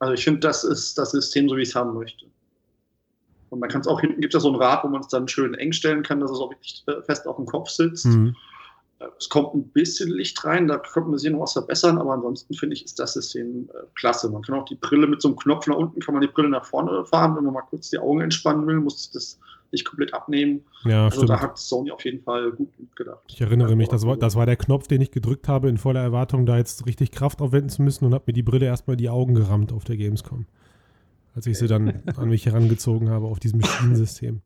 Also 0.03 0.15
ich 0.15 0.25
finde, 0.25 0.41
das 0.41 0.65
ist 0.65 0.99
das 0.99 1.13
System, 1.13 1.49
so 1.49 1.57
wie 1.57 1.63
ich 1.63 1.69
es 1.69 1.77
haben 1.77 1.95
möchte. 1.95 2.27
Und 3.51 3.61
man 3.61 3.69
kann 3.69 3.83
es 3.83 3.87
auch 3.87 4.01
hinten 4.01 4.21
gibt 4.21 4.35
es 4.35 4.39
ja 4.39 4.41
so 4.41 4.53
ein 4.53 4.61
Rad, 4.61 4.83
wo 4.83 4.89
man 4.89 5.01
es 5.01 5.07
dann 5.07 5.29
schön 5.29 5.55
eng 5.55 5.73
stellen 5.73 6.03
kann, 6.03 6.19
dass 6.19 6.33
es 6.33 6.41
auch 6.41 6.51
wirklich 6.51 6.83
äh, 6.89 7.01
fest 7.03 7.25
auf 7.29 7.37
dem 7.37 7.47
Kopf 7.47 7.71
sitzt. 7.71 8.07
Mhm. 8.07 8.35
Äh, 8.99 9.05
es 9.17 9.29
kommt 9.29 9.55
ein 9.55 9.69
bisschen 9.69 10.11
Licht 10.11 10.45
rein, 10.45 10.67
da 10.67 10.79
könnte 10.79 11.09
man 11.09 11.19
sich 11.21 11.31
noch 11.31 11.43
was 11.43 11.53
verbessern, 11.53 11.99
aber 11.99 12.15
ansonsten 12.15 12.53
finde 12.55 12.75
ich, 12.75 12.85
ist 12.85 12.99
das 12.99 13.13
System 13.13 13.71
äh, 13.73 13.87
klasse. 13.95 14.29
Man 14.29 14.43
kann 14.43 14.57
auch 14.57 14.65
die 14.65 14.75
Brille 14.75 15.07
mit 15.07 15.23
so 15.23 15.29
einem 15.29 15.37
Knopf 15.37 15.69
nach 15.69 15.77
unten, 15.77 16.01
kann 16.01 16.15
man 16.15 16.23
die 16.23 16.27
Brille 16.27 16.49
nach 16.49 16.65
vorne 16.65 17.05
fahren, 17.05 17.37
wenn 17.37 17.45
man 17.45 17.55
mal 17.55 17.63
kurz 17.63 17.91
die 17.91 17.99
Augen 18.01 18.23
entspannen 18.23 18.67
will, 18.67 18.81
muss 18.81 19.09
das 19.13 19.39
nicht 19.73 19.85
komplett 19.85 20.15
abnehmen. 20.15 20.63
Ja, 20.85 21.05
also 21.05 21.17
stimmt. 21.17 21.31
da 21.31 21.41
hat 21.41 21.59
Sony 21.59 21.91
auf 21.91 22.05
jeden 22.05 22.23
Fall 22.23 22.53
gut 22.53 22.79
mitgedacht. 22.79 23.21
Ich 23.29 23.41
erinnere 23.41 23.75
mich, 23.77 23.89
das 23.89 24.07
war, 24.07 24.17
das 24.17 24.37
war 24.37 24.47
der 24.47 24.57
Knopf, 24.57 24.87
den 24.87 25.01
ich 25.01 25.11
gedrückt 25.11 25.49
habe, 25.49 25.69
in 25.69 25.79
voller 25.79 26.01
Erwartung, 26.01 26.47
da 26.47 26.57
jetzt 26.57 26.87
richtig 26.87 27.11
Kraft 27.11 27.41
aufwenden 27.41 27.71
zu 27.71 27.83
müssen 27.83 28.05
und 28.05 28.15
habe 28.15 28.25
mir 28.27 28.33
die 28.33 28.43
Brille 28.43 28.67
erstmal 28.67 28.95
in 28.95 28.99
die 28.99 29.09
Augen 29.09 29.35
gerammt 29.35 29.73
auf 29.73 29.85
der 29.85 29.97
Gamescom. 29.97 30.47
Als 31.35 31.47
ich 31.47 31.59
sie 31.59 31.67
dann 31.67 32.03
an 32.17 32.29
mich 32.29 32.47
herangezogen 32.47 33.11
habe 33.11 33.27
auf 33.27 33.41
diesem 33.41 33.63
Schienensystem. 33.63 34.43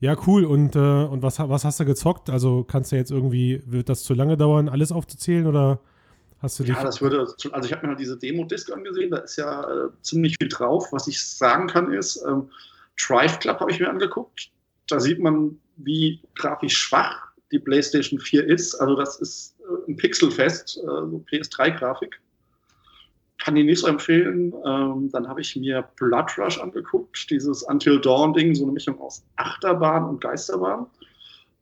Ja, 0.00 0.16
cool. 0.26 0.44
Und, 0.44 0.74
äh, 0.74 0.78
und 0.78 1.22
was, 1.22 1.38
was 1.38 1.64
hast 1.64 1.78
du 1.78 1.84
gezockt? 1.84 2.28
Also 2.28 2.64
kannst 2.64 2.90
du 2.90 2.96
jetzt 2.96 3.12
irgendwie, 3.12 3.62
wird 3.66 3.88
das 3.88 4.02
zu 4.02 4.14
lange 4.14 4.36
dauern, 4.36 4.68
alles 4.68 4.90
aufzuzählen 4.90 5.46
oder 5.46 5.78
hast 6.40 6.58
du 6.58 6.64
dich. 6.64 6.74
Ja, 6.74 6.82
das 6.82 7.00
würde, 7.00 7.20
also 7.52 7.66
ich 7.66 7.72
habe 7.72 7.82
mir 7.82 7.90
halt 7.90 8.00
diese 8.00 8.18
Demo-Disc 8.18 8.72
angesehen, 8.72 9.10
da 9.10 9.18
ist 9.18 9.36
ja 9.36 9.62
äh, 9.62 9.88
ziemlich 10.00 10.36
viel 10.40 10.48
drauf. 10.48 10.88
Was 10.90 11.06
ich 11.06 11.22
sagen 11.22 11.68
kann 11.68 11.92
ist, 11.92 12.24
ähm, 12.28 12.48
Drive 13.00 13.38
Club 13.38 13.60
habe 13.60 13.70
ich 13.70 13.80
mir 13.80 13.88
angeguckt. 13.88 14.50
Da 14.92 15.00
sieht 15.00 15.20
man, 15.20 15.58
wie 15.76 16.20
grafisch 16.34 16.76
schwach 16.76 17.32
die 17.50 17.58
PlayStation 17.58 18.18
4 18.18 18.46
ist. 18.46 18.74
Also 18.74 18.94
das 18.94 19.18
ist 19.20 19.56
äh, 19.60 19.90
ein 19.90 19.96
Pixelfest, 19.96 20.76
äh, 20.76 20.86
so 20.86 21.24
PS3-Grafik. 21.30 22.20
Kann 23.38 23.54
die 23.54 23.64
nicht 23.64 23.80
so 23.80 23.86
empfehlen. 23.86 24.52
Ähm, 24.66 25.10
dann 25.10 25.26
habe 25.26 25.40
ich 25.40 25.56
mir 25.56 25.88
Blood 25.96 26.36
Rush 26.36 26.60
angeguckt, 26.60 27.30
dieses 27.30 27.62
Until 27.62 28.00
Dawn-Ding, 28.02 28.54
so 28.54 28.64
eine 28.64 28.72
Mischung 28.72 29.00
aus 29.00 29.24
Achterbahn 29.36 30.04
und 30.04 30.20
Geisterbahn. 30.20 30.86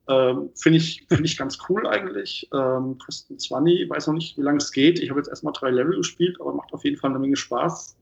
Ähm, 0.08 0.50
Finde 0.56 0.78
ich, 0.78 1.06
find 1.08 1.24
ich 1.24 1.38
ganz 1.38 1.56
cool 1.68 1.86
eigentlich. 1.86 2.48
Ähm, 2.52 2.98
kosten 2.98 3.38
20, 3.38 3.88
weiß 3.88 4.08
noch 4.08 4.14
nicht, 4.14 4.36
wie 4.36 4.42
lange 4.42 4.58
es 4.58 4.72
geht. 4.72 4.98
Ich 4.98 5.08
habe 5.08 5.20
jetzt 5.20 5.28
erstmal 5.28 5.52
drei 5.52 5.70
Level 5.70 5.96
gespielt, 5.96 6.40
aber 6.40 6.52
macht 6.52 6.72
auf 6.72 6.82
jeden 6.82 6.96
Fall 6.96 7.10
eine 7.10 7.20
Menge 7.20 7.36
Spaß. 7.36 7.96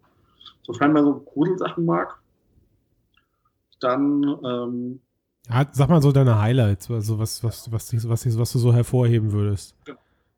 Sofern 0.62 0.94
man 0.94 1.04
so 1.04 1.20
Gruselsachen 1.20 1.84
mag. 1.84 2.18
Dann, 3.80 4.22
ähm, 4.42 5.00
Ja, 5.50 5.66
sag 5.72 5.88
mal 5.88 6.02
so 6.02 6.12
deine 6.12 6.40
Highlights, 6.40 6.90
also 6.90 7.18
was, 7.18 7.42
was, 7.42 7.70
was, 7.72 7.92
was, 8.08 8.38
was, 8.38 8.52
du 8.52 8.58
so 8.58 8.72
hervorheben 8.72 9.32
würdest. 9.32 9.74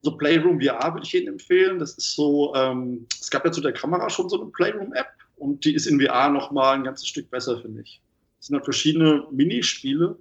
so 0.03 0.17
Playroom 0.17 0.61
VR 0.61 0.95
würde 0.95 1.05
ich 1.05 1.15
Ihnen 1.15 1.29
empfehlen. 1.29 1.79
Das 1.79 1.95
ist 1.95 2.15
so, 2.15 2.55
ähm, 2.55 3.07
es 3.21 3.31
gab 3.31 3.45
ja 3.45 3.51
zu 3.51 3.61
der 3.61 3.73
Kamera 3.73 4.09
schon 4.09 4.29
so 4.29 4.41
eine 4.41 4.51
Playroom-App 4.51 5.09
und 5.37 5.65
die 5.65 5.75
ist 5.75 5.87
in 5.87 6.01
VR 6.01 6.31
nochmal 6.31 6.77
ein 6.77 6.85
ganzes 6.85 7.09
Stück 7.09 7.31
besser, 7.31 7.61
finde 7.61 7.83
ich. 7.83 8.01
Es 8.39 8.47
sind 8.47 8.55
halt 8.55 8.65
verschiedene 8.65 9.27
Minispiele, 9.31 10.17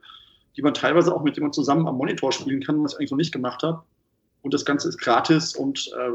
die 0.57 0.61
man 0.61 0.73
teilweise 0.73 1.13
auch 1.13 1.23
mit 1.23 1.35
jemandem 1.35 1.53
zusammen 1.53 1.87
am 1.87 1.97
Monitor 1.97 2.31
spielen 2.31 2.63
kann, 2.63 2.83
was 2.83 2.93
ich 2.93 2.99
eigentlich 2.99 3.11
noch 3.11 3.17
nicht 3.17 3.31
gemacht 3.31 3.61
habe. 3.63 3.83
Und 4.41 4.53
das 4.53 4.65
Ganze 4.65 4.89
ist 4.89 4.97
gratis 4.97 5.55
und 5.55 5.87
äh, 5.97 6.11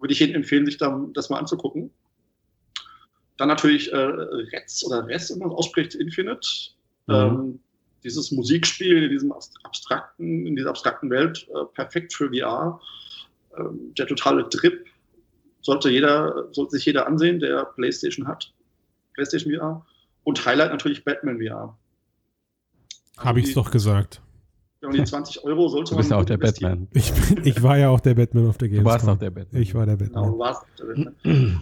würde 0.00 0.12
ich 0.12 0.20
Ihnen 0.20 0.34
empfehlen, 0.34 0.66
sich 0.66 0.78
da, 0.78 1.06
das 1.12 1.30
mal 1.30 1.38
anzugucken. 1.38 1.90
Dann 3.36 3.48
natürlich 3.48 3.92
äh, 3.92 3.96
Reds 3.96 4.84
oder 4.84 5.06
Res, 5.06 5.30
wenn 5.30 5.38
man 5.38 5.50
es 5.50 5.54
ausspricht, 5.54 5.94
Infinite. 5.94 6.48
Mhm. 7.06 7.14
Ähm, 7.14 7.60
dieses 8.04 8.30
Musikspiel 8.30 9.02
in 9.04 9.10
diesem 9.10 9.32
abstrakten, 9.32 10.46
in 10.46 10.56
dieser 10.56 10.70
abstrakten 10.70 11.10
Welt, 11.10 11.48
äh, 11.50 11.64
perfekt 11.74 12.12
für 12.14 12.28
VR. 12.30 12.80
Ähm, 13.58 13.94
der 13.96 14.06
totale 14.06 14.48
Trip 14.48 14.84
sollte 15.62 15.88
jeder, 15.90 16.48
sollte 16.52 16.72
sich 16.72 16.84
jeder 16.84 17.06
ansehen, 17.06 17.40
der 17.40 17.64
PlayStation 17.64 18.26
hat. 18.28 18.52
PlayStation 19.14 19.52
VR. 19.54 19.84
Und 20.24 20.44
Highlight 20.44 20.70
natürlich 20.72 21.04
Batman 21.04 21.38
VR. 21.40 21.76
Habe 23.18 23.40
ich 23.40 23.48
es 23.48 23.54
doch 23.54 23.70
gesagt. 23.70 24.20
Ja, 24.82 24.88
und 24.88 24.96
die 24.96 25.04
20 25.04 25.44
Euro 25.44 25.68
sollte 25.68 25.92
Du 25.92 25.96
bist 25.96 26.10
ja 26.10 26.16
man 26.16 26.24
auch 26.24 26.26
der 26.26 26.36
investieren. 26.36 26.88
Batman. 26.92 27.02
Ich, 27.02 27.12
bin, 27.34 27.46
ich 27.46 27.62
war 27.62 27.78
ja 27.78 27.88
auch 27.88 28.00
der 28.00 28.14
Batman 28.14 28.48
auf 28.48 28.58
der 28.58 28.68
Du 28.68 28.74
Gamescom. 28.74 28.92
warst 28.92 29.08
auch 29.08 29.18
der 29.18 29.30
Batman. 29.30 29.62
Ich 29.62 29.74
war 29.74 29.86
der 29.86 29.96
Genau, 29.96 30.12
Batman. 30.12 30.32
du 30.32 30.38
warst 30.38 30.62
der 30.78 30.84
Batman. 30.84 31.60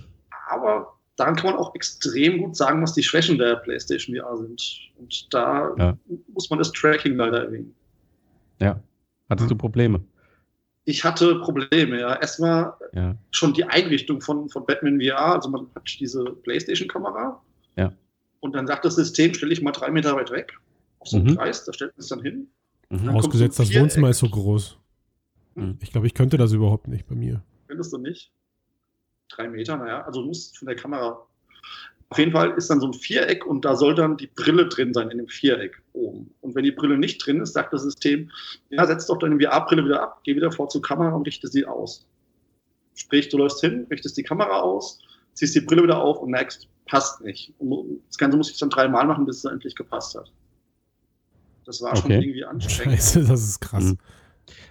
Aber 0.51 0.97
daran 1.23 1.37
kann 1.37 1.51
man 1.51 1.59
auch 1.59 1.75
extrem 1.75 2.39
gut 2.39 2.57
sagen, 2.57 2.83
was 2.83 2.95
die 2.95 3.03
Schwächen 3.03 3.39
der 3.39 3.57
PlayStation 3.57 4.17
VR 4.17 4.37
sind. 4.37 4.63
Und 4.99 5.33
da 5.35 5.75
Ja. 5.79 5.99
muss 6.33 6.51
man 6.51 6.59
das 6.59 6.73
Tracking 6.73 7.17
leider 7.17 7.45
erwähnen. 7.45 7.75
Ja. 8.61 8.81
Hattest 9.31 9.51
du 9.51 9.57
Probleme? 9.57 10.01
Ich 10.85 11.05
hatte 11.05 11.37
Probleme, 11.41 12.01
ja. 12.01 12.17
Erstmal 12.21 12.75
Ja. 12.93 13.17
schon 13.31 13.55
die 13.55 13.65
Einrichtung 13.65 14.21
von, 14.21 14.49
von 14.49 14.67
Batman 14.67 15.01
VR, 15.01 15.35
also 15.37 15.49
man 15.49 15.67
hat 15.75 15.85
diese 16.01 16.25
PlayStation-Kamera. 16.25 17.41
Ja. 17.77 17.93
Und 18.41 18.55
dann 18.55 18.67
sagt 18.67 18.85
das 18.85 18.97
System, 18.97 19.33
stelle 19.35 19.53
ich 19.53 19.63
mal 19.63 19.71
drei 19.73 19.91
Meter 19.91 20.17
weit 20.17 20.31
weg, 20.33 20.53
auf 20.99 21.09
so 21.09 21.19
einen 21.19 21.27
Mhm. 21.27 21.37
Kreis, 21.37 21.65
da 21.65 21.73
stellt 21.73 21.93
man 21.97 22.01
es 22.01 22.09
dann 22.09 22.21
hin. 22.23 22.49
Mhm. 22.91 23.07
kommt 23.07 23.17
Ausgesetzt, 23.17 23.59
das 23.59 23.73
Wohnzimmer 23.75 24.11
ist 24.11 24.19
so 24.19 24.29
groß. 24.29 24.77
Mhm. 25.55 25.79
Ich 25.81 25.93
glaube, 25.93 26.07
ich 26.09 26.15
könnte 26.15 26.37
das 26.37 26.53
überhaupt 26.53 26.89
nicht 26.89 27.07
bei 27.07 27.15
mir. 27.15 27.43
Findest 27.69 27.93
du 27.93 27.99
nicht? 27.99 28.33
Drei 29.35 29.49
Meter, 29.49 29.77
naja, 29.77 30.03
also 30.03 30.21
du 30.23 30.29
musst 30.29 30.59
von 30.59 30.66
der 30.66 30.77
Kamera. 30.77 31.27
Auf 32.11 32.18
jeden 32.18 32.33
Fall 32.33 32.51
ist 32.53 32.68
dann 32.68 32.81
so 32.81 32.87
ein 32.88 32.92
Viereck 32.92 33.47
und 33.47 33.64
da 33.64 33.75
soll 33.75 33.95
dann 33.95 34.18
die 34.18 34.27
Brille 34.27 34.68
drin 34.68 34.92
sein 34.92 35.11
in 35.11 35.16
dem 35.16 35.29
Viereck 35.29 35.83
oben. 35.95 36.35
Und 36.42 36.55
wenn 36.55 36.64
die 36.64 36.71
Brille 36.73 36.99
nicht 36.99 37.25
drin 37.25 37.40
ist, 37.40 37.55
sagt 37.55 37.73
das 37.73 37.83
System, 37.83 38.31
ja, 38.68 38.87
setz 38.87 39.07
doch 39.07 39.18
deine 39.18 39.40
VR-Brille 39.40 39.85
wieder 39.87 40.03
ab, 40.03 40.21
geh 40.25 40.37
wieder 40.37 40.53
vor 40.53 40.68
zur 40.68 40.83
Kamera 40.83 41.14
und 41.14 41.27
richte 41.27 41.49
sie 41.49 41.64
aus. 41.64 42.07
Sprich, 42.95 43.31
du 43.31 43.38
läufst 43.38 43.62
hin, 43.62 43.87
richtest 43.90 44.18
die 44.18 44.23
Kamera 44.23 44.61
aus, 44.61 45.01
ziehst 45.33 45.55
die 45.55 45.62
Brille 45.62 45.85
wieder 45.85 46.03
auf 46.03 46.18
und 46.21 46.31
merkst, 46.31 46.68
passt 46.85 47.23
nicht. 47.23 47.55
Und 47.59 48.03
das 48.09 48.18
Ganze 48.18 48.37
muss 48.37 48.51
ich 48.51 48.59
dann 48.59 48.68
dreimal 48.68 49.07
machen, 49.07 49.25
bis 49.25 49.38
es 49.38 49.45
endlich 49.47 49.75
gepasst 49.75 50.14
hat. 50.14 50.31
Das 51.64 51.81
war 51.81 51.97
schon 51.97 52.07
Okay. 52.12 52.21
irgendwie 52.21 52.45
anstrengend. 52.45 52.99
Scheiße, 52.99 53.25
das 53.25 53.42
ist 53.42 53.61
krass. 53.61 53.85
Mhm. 53.85 53.99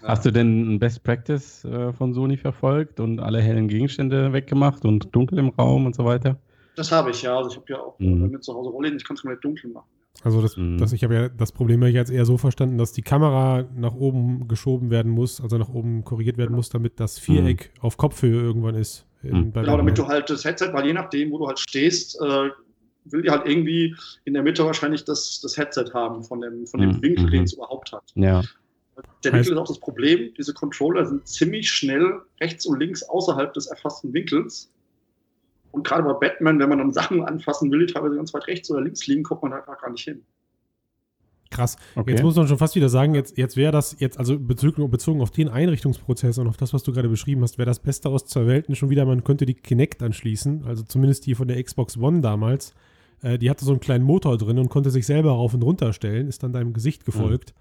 Hast 0.03 0.25
du 0.25 0.31
denn 0.31 0.73
ein 0.75 0.79
Best 0.79 1.03
Practice 1.03 1.63
äh, 1.65 1.93
von 1.93 2.13
Sony 2.13 2.37
verfolgt 2.37 2.99
und 2.99 3.19
alle 3.19 3.41
hellen 3.41 3.67
Gegenstände 3.67 4.33
weggemacht 4.33 4.85
und 4.85 5.13
dunkel 5.15 5.39
im 5.39 5.49
Raum 5.49 5.85
und 5.85 5.95
so 5.95 6.05
weiter? 6.05 6.37
Das 6.75 6.91
habe 6.91 7.11
ich, 7.11 7.21
ja. 7.21 7.37
Also 7.37 7.49
ich 7.51 7.55
habe 7.57 7.65
ja 7.69 7.79
auch 7.79 7.99
Mhm. 7.99 8.29
mir 8.31 8.39
zu 8.39 8.53
Hause 8.53 8.69
Rollen, 8.69 8.95
ich 8.97 9.03
kann 9.03 9.15
es 9.15 9.21
komplett 9.21 9.43
dunkel 9.43 9.71
machen. 9.71 9.87
Also 10.23 10.41
das, 10.41 10.57
Mhm. 10.57 10.77
das 10.77 10.91
ich 10.93 11.03
habe 11.03 11.13
ja 11.15 11.29
das 11.29 11.51
Problem 11.51 11.79
habe 11.81 11.89
ich 11.89 11.95
jetzt 11.95 12.11
eher 12.11 12.25
so 12.25 12.37
verstanden, 12.37 12.77
dass 12.77 12.91
die 12.91 13.01
Kamera 13.01 13.65
nach 13.75 13.95
oben 13.95 14.47
geschoben 14.47 14.89
werden 14.91 15.11
muss, 15.11 15.39
also 15.41 15.57
nach 15.57 15.69
oben 15.69 16.03
korrigiert 16.03 16.37
werden 16.37 16.49
Genau. 16.49 16.57
muss, 16.57 16.69
damit 16.69 16.99
das 16.99 17.17
Viereck 17.17 17.71
auf 17.79 17.97
Kopfhöhe 17.97 18.41
irgendwann 18.41 18.75
ist. 18.75 19.05
In, 19.23 19.37
Mhm. 19.37 19.53
Genau, 19.53 19.77
damit 19.77 19.97
du 19.97 20.07
halt 20.07 20.29
das 20.29 20.43
Headset, 20.45 20.71
weil 20.73 20.85
je 20.85 20.93
nachdem, 20.93 21.31
wo 21.31 21.37
du 21.37 21.47
halt 21.47 21.59
stehst, 21.59 22.19
äh, 22.21 22.49
will 23.05 23.21
die 23.23 23.29
halt 23.31 23.47
irgendwie 23.47 23.95
in 24.25 24.33
der 24.33 24.43
Mitte 24.43 24.63
wahrscheinlich 24.65 25.03
das, 25.05 25.39
das 25.41 25.57
Headset 25.57 25.85
haben 25.93 26.23
von 26.23 26.41
dem, 26.41 26.67
von 26.67 26.81
dem 26.81 26.91
Mhm. 26.91 27.01
Winkel, 27.01 27.29
den 27.31 27.39
Mhm. 27.39 27.45
es 27.45 27.53
überhaupt 27.53 27.91
hat. 27.93 28.03
Ja. 28.15 28.41
Der 29.23 29.31
Heißt- 29.31 29.35
Winkel 29.35 29.53
ist 29.53 29.57
auch 29.59 29.67
das 29.67 29.79
Problem. 29.79 30.33
Diese 30.37 30.53
Controller 30.53 31.05
sind 31.05 31.27
ziemlich 31.27 31.69
schnell 31.69 32.21
rechts 32.39 32.65
und 32.65 32.79
links 32.79 33.03
außerhalb 33.03 33.53
des 33.53 33.67
erfassten 33.67 34.13
Winkels. 34.13 34.71
Und 35.71 35.87
gerade 35.87 36.03
bei 36.03 36.13
Batman, 36.13 36.59
wenn 36.59 36.69
man 36.69 36.79
dann 36.79 36.91
Sachen 36.91 37.23
anfassen 37.23 37.71
will, 37.71 37.85
die 37.85 37.93
teilweise 37.93 38.15
ganz 38.15 38.33
weit 38.33 38.47
rechts 38.47 38.69
oder 38.69 38.81
links 38.81 39.07
liegen, 39.07 39.23
kommt 39.23 39.41
man 39.41 39.51
da 39.51 39.57
einfach 39.57 39.79
gar 39.79 39.91
nicht 39.91 40.03
hin. 40.03 40.21
Krass. 41.49 41.77
Okay. 41.95 42.11
Jetzt 42.11 42.23
muss 42.23 42.35
man 42.35 42.47
schon 42.47 42.57
fast 42.57 42.75
wieder 42.75 42.89
sagen, 42.89 43.13
jetzt, 43.13 43.37
jetzt 43.37 43.57
wäre 43.57 43.73
das 43.73 43.97
jetzt, 43.99 44.17
also 44.17 44.39
bezogen, 44.39 44.89
bezogen 44.89 45.21
auf 45.21 45.31
den 45.31 45.49
Einrichtungsprozess 45.49 46.37
und 46.37 46.47
auf 46.47 46.55
das, 46.55 46.73
was 46.73 46.83
du 46.83 46.93
gerade 46.93 47.09
beschrieben 47.09 47.41
hast, 47.41 47.57
wäre 47.57 47.65
das 47.65 47.79
Beste 47.79 48.09
aus 48.09 48.25
zwei 48.25 48.47
Welten 48.47 48.75
schon 48.75 48.89
wieder, 48.89 49.05
man 49.05 49.23
könnte 49.25 49.45
die 49.45 49.53
Kinect 49.53 50.01
anschließen, 50.01 50.63
also 50.65 50.83
zumindest 50.83 51.25
die 51.25 51.35
von 51.35 51.49
der 51.49 51.61
Xbox 51.61 51.97
One 51.97 52.21
damals. 52.21 52.73
Äh, 53.21 53.37
die 53.37 53.49
hatte 53.49 53.65
so 53.65 53.71
einen 53.71 53.81
kleinen 53.81 54.05
Motor 54.05 54.37
drin 54.37 54.59
und 54.59 54.69
konnte 54.69 54.91
sich 54.91 55.05
selber 55.05 55.31
rauf 55.31 55.53
und 55.53 55.61
runter 55.61 55.91
stellen, 55.91 56.27
ist 56.27 56.41
dann 56.41 56.53
deinem 56.53 56.71
Gesicht 56.71 57.05
gefolgt 57.05 57.53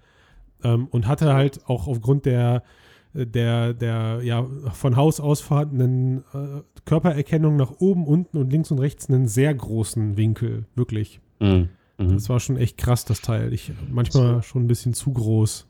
ähm, 0.63 0.87
und 0.87 1.07
hatte 1.07 1.33
halt 1.33 1.61
auch 1.67 1.87
aufgrund 1.87 2.25
der 2.25 2.63
der, 3.13 3.73
der 3.73 4.21
ja 4.23 4.45
von 4.71 4.95
Haus 4.95 5.19
aus 5.19 5.41
vorhandenen 5.41 6.19
äh, 6.33 6.61
Körpererkennung 6.85 7.57
nach 7.57 7.71
oben, 7.79 8.07
unten 8.07 8.37
und 8.37 8.49
links 8.51 8.71
und 8.71 8.79
rechts 8.79 9.09
einen 9.09 9.27
sehr 9.27 9.53
großen 9.53 10.15
Winkel, 10.15 10.63
wirklich. 10.75 11.19
Mhm. 11.41 11.67
Mhm. 11.97 12.13
Das 12.13 12.29
war 12.29 12.39
schon 12.39 12.55
echt 12.55 12.77
krass, 12.77 13.03
das 13.03 13.19
Teil. 13.21 13.51
Ich 13.51 13.73
manchmal 13.89 14.41
schon 14.43 14.63
ein 14.63 14.67
bisschen 14.67 14.93
zu 14.93 15.11
groß. 15.11 15.67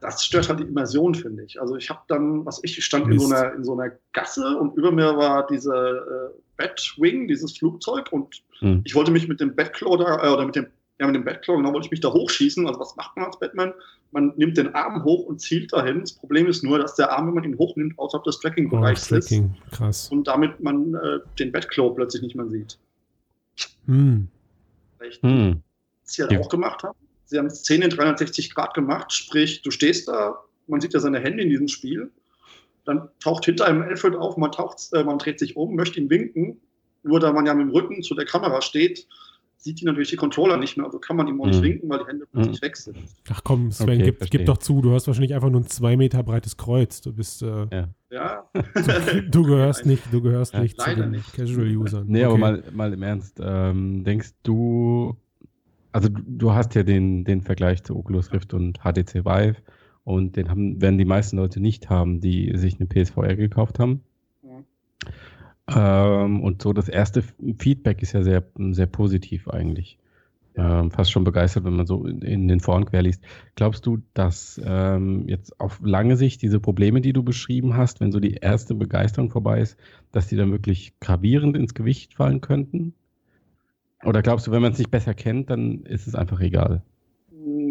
das 0.00 0.24
stört 0.24 0.48
halt 0.48 0.60
die 0.60 0.64
Immersion, 0.64 1.16
finde 1.16 1.42
ich. 1.42 1.60
Also 1.60 1.74
ich 1.74 1.90
habe 1.90 2.00
dann, 2.06 2.46
was 2.46 2.60
ich, 2.62 2.78
ich 2.78 2.84
stand 2.84 3.08
in 3.10 3.18
so, 3.18 3.26
einer, 3.26 3.52
in 3.54 3.64
so 3.64 3.72
einer 3.72 3.90
Gasse 4.12 4.56
und 4.56 4.76
über 4.76 4.92
mir 4.92 5.16
war 5.16 5.48
diese 5.48 5.74
äh, 5.74 6.40
Batwing, 6.56 7.26
dieses 7.26 7.58
Flugzeug 7.58 8.12
und 8.12 8.42
Mhm. 8.60 8.82
ich 8.84 8.94
wollte 8.96 9.10
mich 9.12 9.28
mit 9.28 9.40
dem 9.40 9.54
Batclaw 9.54 9.96
da, 9.98 10.24
äh, 10.24 10.32
oder 10.32 10.44
mit 10.44 10.56
dem, 10.56 10.66
ja, 11.00 11.06
mit 11.06 11.14
dem 11.14 11.24
Batclaw, 11.24 11.56
genau, 11.58 11.72
wollte 11.72 11.86
ich 11.86 11.90
mich 11.92 12.00
da 12.00 12.12
hochschießen. 12.12 12.66
Also 12.66 12.80
was 12.80 12.96
macht 12.96 13.16
man 13.16 13.26
als 13.26 13.38
Batman? 13.38 13.72
Man 14.10 14.32
nimmt 14.36 14.56
den 14.56 14.74
Arm 14.74 15.04
hoch 15.04 15.26
und 15.26 15.40
zielt 15.40 15.72
dahin. 15.72 16.00
Das 16.00 16.12
Problem 16.12 16.46
ist 16.46 16.64
nur, 16.64 16.78
dass 16.78 16.96
der 16.96 17.12
Arm, 17.12 17.28
wenn 17.28 17.34
man 17.34 17.44
ihn 17.44 17.56
hochnimmt, 17.58 17.98
außerhalb 17.98 18.24
des 18.24 18.36
Oh, 18.36 18.40
Tracking-Bereichs 18.42 19.10
ist 19.12 19.28
Tracking, 19.28 19.54
krass. 19.70 20.08
und 20.10 20.26
damit 20.26 20.60
man 20.60 20.94
äh, 20.94 21.20
den 21.38 21.52
Batclaw 21.52 21.94
plötzlich 21.94 22.22
nicht 22.22 22.34
mehr 22.34 22.48
sieht. 22.48 22.78
Hm. 23.86 24.28
Vielleicht 24.98 25.22
Mhm. 25.22 25.62
was 26.02 26.12
sie 26.14 26.22
halt 26.22 26.32
Ja. 26.32 26.40
auch 26.40 26.48
gemacht 26.48 26.82
haben. 26.82 26.98
Sie 27.26 27.38
haben 27.38 27.50
Szenen 27.50 27.82
in 27.84 27.90
360 27.90 28.54
Grad 28.54 28.74
gemacht, 28.74 29.12
sprich, 29.12 29.62
du 29.62 29.70
stehst 29.70 30.08
da, 30.08 30.38
man 30.66 30.80
sieht 30.80 30.94
ja 30.94 31.00
seine 31.00 31.20
Hände 31.20 31.42
in 31.42 31.50
diesem 31.50 31.68
Spiel, 31.68 32.10
dann 32.86 33.08
taucht 33.20 33.44
hinter 33.44 33.66
einem 33.66 33.82
Alfred 33.82 34.16
auf, 34.16 34.36
man, 34.38 34.50
taucht, 34.50 34.88
äh, 34.94 35.04
man 35.04 35.18
dreht 35.18 35.38
sich 35.38 35.54
um, 35.56 35.74
möchte 35.76 36.00
ihm 36.00 36.08
winken, 36.08 36.58
nur 37.02 37.20
da 37.20 37.32
man 37.32 37.44
ja 37.46 37.52
mit 37.54 37.66
dem 37.66 37.70
Rücken 37.70 38.02
zu 38.02 38.14
der 38.14 38.24
Kamera 38.24 38.62
steht, 38.62 39.06
sieht 39.60 39.80
die 39.80 39.84
natürlich 39.84 40.08
die 40.10 40.16
Controller 40.16 40.56
nicht 40.56 40.76
mehr, 40.76 40.86
also 40.86 40.98
kann 40.98 41.16
man 41.16 41.26
ihm 41.28 41.40
auch 41.40 41.46
nicht 41.46 41.58
Mhm. 41.60 41.64
winken, 41.64 41.90
weil 41.90 41.98
die 41.98 42.06
Hände 42.06 42.26
plötzlich 42.30 42.60
Mhm. 42.60 42.64
weg 42.64 42.76
sind. 42.76 42.96
Ach 43.30 43.40
komm, 43.44 43.70
Sven, 43.72 44.00
Okay, 44.00 44.02
gib, 44.18 44.30
gib 44.30 44.46
doch 44.46 44.58
zu, 44.58 44.80
du 44.80 44.92
hast 44.92 45.06
wahrscheinlich 45.08 45.34
einfach 45.34 45.50
nur 45.50 45.60
ein 45.60 45.66
zwei 45.66 45.96
Meter 45.96 46.22
breites 46.22 46.56
Kreuz. 46.56 47.00
Du 47.00 47.12
bist, 47.12 47.42
äh, 47.42 47.66
Ja, 48.10 48.48
du 49.30 49.42
gehörst 49.42 49.84
Nein. 49.84 49.94
nicht, 49.94 50.12
du 50.12 50.22
gehörst 50.22 50.54
Ja. 50.54 50.60
nicht 50.62 50.80
zu 50.80 50.94
den 50.94 51.10
nicht. 51.10 51.32
Casual-Usern. 51.34 52.06
Nee, 52.08 52.24
aber 52.24 52.32
Okay. 52.34 52.40
mal, 52.40 52.64
mal 52.72 52.92
im 52.92 53.02
Ernst. 53.02 53.38
Ähm, 53.42 54.04
denkst 54.04 54.30
du, 54.44 55.16
also 55.92 56.08
du, 56.08 56.22
du 56.26 56.52
hast 56.52 56.74
ja 56.74 56.84
den, 56.84 57.24
den 57.24 57.42
Vergleich 57.42 57.82
zu 57.82 57.96
Oculus 57.96 58.32
Rift 58.32 58.54
und 58.54 58.78
HTC 58.84 59.24
Vive 59.26 59.56
und 60.04 60.36
den 60.36 60.48
haben, 60.48 60.80
werden 60.80 60.96
die 60.98 61.04
meisten 61.04 61.36
Leute 61.36 61.60
nicht 61.60 61.90
haben, 61.90 62.20
die 62.20 62.56
sich 62.56 62.76
eine 62.80 62.86
PSVR 62.86 63.36
gekauft 63.36 63.78
haben. 63.78 64.02
Ähm, 65.68 66.42
und 66.42 66.62
so 66.62 66.72
das 66.72 66.88
erste 66.88 67.22
Feedback 67.58 68.02
ist 68.02 68.12
ja 68.12 68.22
sehr, 68.22 68.44
sehr 68.70 68.86
positiv 68.86 69.48
eigentlich. 69.48 69.98
Ähm, 70.54 70.90
fast 70.90 71.12
schon 71.12 71.22
begeistert, 71.22 71.64
wenn 71.64 71.76
man 71.76 71.86
so 71.86 72.04
in, 72.04 72.22
in 72.22 72.48
den 72.48 72.58
Foren 72.58 72.84
querliest. 72.84 73.22
Glaubst 73.54 73.86
du, 73.86 73.98
dass 74.14 74.60
ähm, 74.64 75.28
jetzt 75.28 75.60
auf 75.60 75.78
lange 75.84 76.16
Sicht 76.16 76.42
diese 76.42 76.58
Probleme, 76.58 77.00
die 77.00 77.12
du 77.12 77.22
beschrieben 77.22 77.76
hast, 77.76 78.00
wenn 78.00 78.10
so 78.10 78.18
die 78.18 78.34
erste 78.34 78.74
Begeisterung 78.74 79.30
vorbei 79.30 79.60
ist, 79.60 79.76
dass 80.10 80.26
die 80.26 80.36
dann 80.36 80.50
wirklich 80.50 80.98
gravierend 81.00 81.56
ins 81.56 81.74
Gewicht 81.74 82.14
fallen 82.14 82.40
könnten? 82.40 82.94
Oder 84.04 84.22
glaubst 84.22 84.46
du, 84.46 84.50
wenn 84.50 84.62
man 84.62 84.72
es 84.72 84.78
nicht 84.78 84.90
besser 84.90 85.14
kennt, 85.14 85.50
dann 85.50 85.82
ist 85.84 86.08
es 86.08 86.14
einfach 86.14 86.40
egal? 86.40 86.82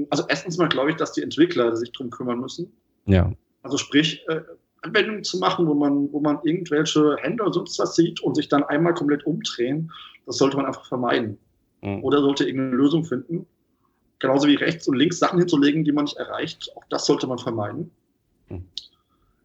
Also 0.10 0.24
erstens 0.30 0.58
mal 0.58 0.70
glaube 0.70 0.92
ich, 0.92 0.96
dass 0.96 1.12
die 1.12 1.24
Entwickler 1.24 1.76
sich 1.76 1.92
drum 1.92 2.10
kümmern 2.10 2.40
müssen. 2.40 2.72
Ja. 3.06 3.34
Also 3.64 3.78
sprich, 3.78 4.24
äh, 4.30 4.42
Anwendungen 4.88 5.24
zu 5.24 5.38
machen, 5.38 5.68
wo 5.68 5.74
man, 5.74 6.12
wo 6.12 6.20
man 6.20 6.40
irgendwelche 6.44 7.18
Hände 7.18 7.44
oder 7.44 7.54
sonst 7.54 7.78
was 7.80 7.96
sieht 7.96 8.22
und 8.22 8.36
sich 8.36 8.48
dann 8.48 8.64
einmal 8.64 8.94
komplett 8.94 9.26
umdrehen, 9.26 9.92
das 10.26 10.38
sollte 10.38 10.58
man 10.58 10.66
einfach 10.66 10.86
vermeiden. 10.86 11.38
Mhm. 11.82 12.04
Oder 12.04 12.22
sollte 12.22 12.46
irgendeine 12.46 12.76
Lösung 12.76 13.06
finden. 13.06 13.46
Genauso 14.20 14.48
wie 14.48 14.56
rechts 14.56 14.88
und 14.88 14.98
links 14.98 15.20
Sachen 15.20 15.40
hinzulegen, 15.40 15.84
die 15.84 15.92
man 15.92 16.06
nicht 16.06 16.18
erreicht. 16.18 16.72
Auch 16.76 16.84
das 16.90 17.06
sollte 17.06 17.28
man 17.28 17.38
vermeiden. 17.38 17.92
Mhm. 18.50 18.66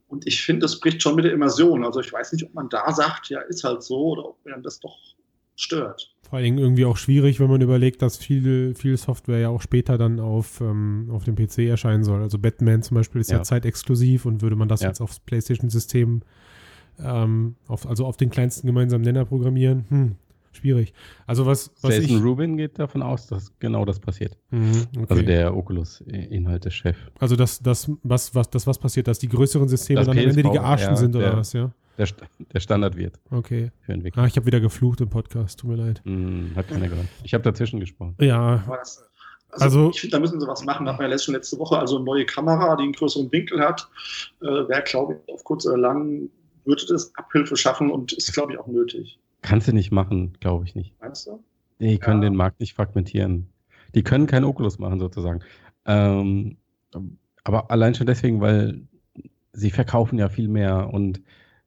Und 0.08 0.26
ich 0.26 0.42
finde, 0.42 0.60
das 0.60 0.78
bricht 0.78 1.02
schon 1.02 1.14
mit 1.14 1.24
der 1.24 1.32
Immersion. 1.32 1.84
Also 1.84 2.00
ich 2.00 2.12
weiß 2.12 2.32
nicht, 2.32 2.44
ob 2.44 2.54
man 2.54 2.68
da 2.68 2.92
sagt, 2.92 3.28
ja, 3.28 3.40
ist 3.40 3.64
halt 3.64 3.82
so, 3.82 4.12
oder 4.12 4.28
ob 4.28 4.44
man 4.44 4.62
das 4.62 4.80
doch 4.80 4.96
stört. 5.56 6.11
Vor 6.32 6.38
allem 6.38 6.56
irgendwie 6.56 6.86
auch 6.86 6.96
schwierig, 6.96 7.40
wenn 7.40 7.50
man 7.50 7.60
überlegt, 7.60 8.00
dass 8.00 8.16
viel, 8.16 8.74
viel 8.74 8.96
Software 8.96 9.38
ja 9.38 9.48
auch 9.50 9.60
später 9.60 9.98
dann 9.98 10.18
auf, 10.18 10.62
ähm, 10.62 11.10
auf 11.12 11.24
dem 11.24 11.34
PC 11.34 11.68
erscheinen 11.68 12.04
soll. 12.04 12.22
Also 12.22 12.38
Batman 12.38 12.80
zum 12.80 12.94
Beispiel 12.94 13.20
ist 13.20 13.30
ja, 13.30 13.36
ja 13.36 13.42
zeitexklusiv 13.42 14.24
und 14.24 14.40
würde 14.40 14.56
man 14.56 14.66
das 14.66 14.80
ja. 14.80 14.88
jetzt 14.88 15.02
aufs 15.02 15.20
PlayStation-System, 15.20 16.22
ähm, 17.00 17.56
auf, 17.68 17.86
also 17.86 18.06
auf 18.06 18.16
den 18.16 18.30
kleinsten 18.30 18.66
gemeinsamen 18.66 19.04
Nenner 19.04 19.26
programmieren, 19.26 19.84
hm, 19.90 20.14
schwierig. 20.52 20.94
Also 21.26 21.44
was, 21.44 21.70
was 21.82 21.98
Jason 21.98 22.16
ich, 22.16 22.24
Rubin 22.24 22.56
geht 22.56 22.78
davon 22.78 23.02
aus, 23.02 23.26
dass 23.26 23.52
genau 23.58 23.84
das 23.84 24.00
passiert. 24.00 24.38
Mhm, 24.52 24.86
okay. 24.96 25.06
Also 25.10 25.22
der 25.24 25.54
Oculus-Inhalte-Chef. 25.54 26.96
Also 27.18 27.36
das, 27.36 27.60
das, 27.60 27.92
was, 28.02 28.34
was, 28.34 28.48
das 28.48 28.66
was 28.66 28.78
passiert, 28.78 29.06
dass 29.06 29.18
die 29.18 29.28
größeren 29.28 29.68
Systeme 29.68 29.98
das 29.98 30.06
dann 30.06 30.16
am 30.16 30.24
Ende 30.24 30.42
die 30.42 30.48
gearschten 30.48 30.94
ja, 30.94 30.96
sind 30.96 31.14
oder 31.14 31.28
der, 31.28 31.36
was, 31.36 31.52
ja? 31.52 31.74
Der, 31.98 32.08
der 32.52 32.60
Standard 32.60 32.96
wird. 32.96 33.20
Okay. 33.30 33.70
Für 33.82 33.92
Entwickler. 33.92 34.22
Ah, 34.22 34.26
ich 34.26 34.36
habe 34.36 34.46
wieder 34.46 34.60
geflucht 34.60 35.00
im 35.00 35.10
Podcast, 35.10 35.60
tut 35.60 35.70
mir 35.70 35.76
leid. 35.76 36.00
Mm, 36.04 36.54
hat 36.56 36.68
keiner 36.68 36.88
gehört. 36.88 37.06
Ich 37.22 37.34
habe 37.34 37.44
dazwischen 37.44 37.80
gesprochen. 37.80 38.16
Ja. 38.20 38.64
Also, 38.66 39.02
also, 39.64 39.90
ich 39.90 40.00
finde, 40.00 40.16
da 40.16 40.20
müssen 40.20 40.40
sie 40.40 40.46
was 40.46 40.64
machen. 40.64 40.86
Da 40.86 40.92
hatten 40.92 41.02
wir 41.02 41.10
ja 41.10 41.18
schon 41.18 41.34
letzte 41.34 41.58
Woche. 41.58 41.78
Also 41.78 41.96
eine 41.96 42.04
neue 42.06 42.24
Kamera, 42.24 42.74
die 42.76 42.84
einen 42.84 42.92
größeren 42.92 43.30
Winkel 43.30 43.60
hat, 43.60 43.86
äh, 44.40 44.46
wäre, 44.46 44.82
glaube 44.82 45.20
ich, 45.26 45.34
auf 45.34 45.44
kurz 45.44 45.66
oder 45.66 45.76
lang, 45.76 46.30
würde 46.64 46.86
das 46.88 47.14
Abhilfe 47.16 47.56
schaffen 47.56 47.90
und 47.90 48.12
ist, 48.12 48.32
glaube 48.32 48.54
ich, 48.54 48.58
auch 48.58 48.66
nötig. 48.66 49.18
Kannst 49.42 49.68
du 49.68 49.72
nicht 49.72 49.90
machen, 49.90 50.38
glaube 50.40 50.64
ich 50.64 50.74
nicht. 50.74 50.94
Meinst 51.00 51.26
du? 51.26 51.42
Die 51.80 51.98
können 51.98 52.22
ja. 52.22 52.30
den 52.30 52.36
Markt 52.36 52.60
nicht 52.60 52.74
fragmentieren. 52.74 53.48
Die 53.94 54.02
können 54.02 54.26
kein 54.26 54.44
Oculus 54.44 54.78
machen, 54.78 55.00
sozusagen. 55.00 55.40
Ähm, 55.84 56.56
aber 57.44 57.70
allein 57.70 57.94
schon 57.94 58.06
deswegen, 58.06 58.40
weil 58.40 58.86
sie 59.52 59.70
verkaufen 59.70 60.18
ja 60.18 60.28
viel 60.28 60.48
mehr 60.48 60.88
und 60.92 61.20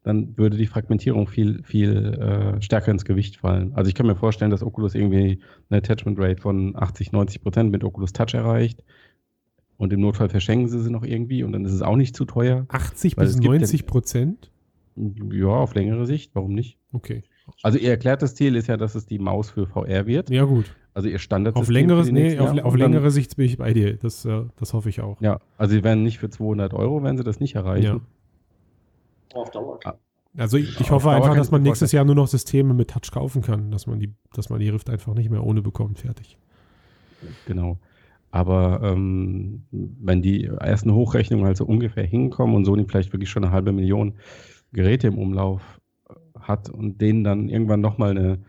dann 0.06 0.38
würde 0.38 0.56
die 0.56 0.68
Fragmentierung 0.68 1.28
viel, 1.28 1.64
viel 1.64 2.14
äh, 2.14 2.62
stärker 2.62 2.92
ins 2.92 3.06
Gewicht 3.06 3.38
fallen. 3.38 3.74
Also 3.74 3.90
ich 3.90 3.96
kann 3.96 4.06
mir 4.06 4.16
vorstellen, 4.16 4.52
dass 4.52 4.62
Oculus 4.62 4.94
irgendwie 4.94 5.40
eine 5.70 5.80
Attachment 5.80 6.20
Rate 6.20 6.40
von 6.40 6.76
80, 6.76 7.12
90 7.12 7.42
Prozent 7.42 7.72
mit 7.72 7.84
Oculus 7.84 8.14
Touch 8.14 8.36
erreicht. 8.36 8.84
Und 9.78 9.92
im 9.92 10.02
Notfall 10.02 10.30
verschenken 10.30 10.70
sie 10.70 10.80
sie 10.80 10.92
noch 10.92 11.04
irgendwie 11.04 11.44
und 11.44 11.54
dann 11.54 11.66
ist 11.66 11.74
es 11.74 11.82
auch 11.82 11.96
nicht 11.96 12.16
zu 12.16 12.26
teuer. 12.26 12.68
80 12.70 13.16
bis 13.16 13.40
90 13.40 13.88
Prozent? 13.88 14.52
Ja, 14.96 15.48
auf 15.48 15.74
längere 15.74 16.06
Sicht, 16.06 16.36
warum 16.36 16.54
nicht? 16.54 16.78
Okay. 16.94 17.24
Also 17.64 17.80
ihr 17.80 17.90
erklärtes 17.90 18.36
Ziel 18.36 18.56
ist 18.56 18.68
ja, 18.68 18.78
dass 18.78 18.94
es 18.94 19.08
die 19.08 19.18
Maus 19.18 19.50
für 19.50 19.66
VR 19.66 20.06
wird. 20.06 20.30
Ja, 20.30 20.44
gut. 20.44 20.66
Also 20.94 21.10
ihr 21.10 21.20
Standard 21.20 21.56
auf 21.56 21.68
längere, 21.68 22.06
nee, 22.12 22.38
auf, 22.38 22.58
auf 22.60 22.76
längere 22.76 23.10
Sicht 23.10 23.38
bin 23.38 23.48
ich 23.48 23.58
bei 23.58 23.74
dir. 23.74 23.98
Das, 23.98 24.24
äh, 24.24 24.44
das 24.58 24.74
hoffe 24.74 24.90
ich 24.90 25.02
auch. 25.02 25.20
Ja, 25.20 25.42
also 25.58 25.74
sie 25.74 25.84
werden 25.84 26.04
nicht 26.04 26.20
für 26.20 26.30
200 26.30 26.76
Euro, 26.76 27.04
werden 27.04 27.18
sie 27.18 27.24
das 27.24 27.40
nicht 27.40 27.56
erreichen. 27.56 27.86
Ja. 27.86 28.02
Auf 29.36 29.52
Dauer. 29.52 29.80
Ah, 29.84 29.94
also 30.38 30.58
ich, 30.58 30.80
ich 30.80 30.92
hoffe 30.92 31.12
einfach, 31.12 31.36
dass 31.36 31.52
man 31.52 31.62
nächstes 31.62 31.92
Jahr 31.92 32.06
nur 32.06 32.16
noch 32.16 32.28
Systeme 32.28 32.74
mit 32.74 32.90
Touch 32.90 33.12
kaufen 33.12 33.42
kann, 33.42 33.72
dass 33.72 33.88
man 33.88 34.00
die, 34.00 34.14
dass 34.34 34.50
man 34.50 34.60
die 34.60 34.70
Rift 34.70 34.90
einfach 34.90 35.14
nicht 35.14 35.30
mehr 35.30 35.44
ohne 35.44 35.62
bekommt. 35.62 36.00
Fertig. 36.00 36.38
Genau. 37.46 37.78
Aber 38.32 38.82
ähm, 38.84 39.64
wenn 39.72 40.22
die 40.22 40.46
ersten 40.46 40.94
Hochrechnungen 40.94 41.46
halt 41.46 41.58
so 41.58 41.66
ungefähr 41.66 42.06
hinkommen 42.06 42.56
und 42.56 42.66
Sony 42.66 42.86
vielleicht 42.86 43.14
wirklich 43.14 43.30
schon 43.30 43.46
eine 43.46 43.54
halbe 43.54 43.72
Million 43.72 44.16
Geräte 44.74 45.08
im 45.08 45.18
Umlauf 45.18 45.80
hat 46.40 46.70
und 46.70 47.00
denen 47.00 47.24
dann 47.24 47.48
irgendwann 47.48 47.82
nochmal 47.82 48.12
eine 48.12 48.40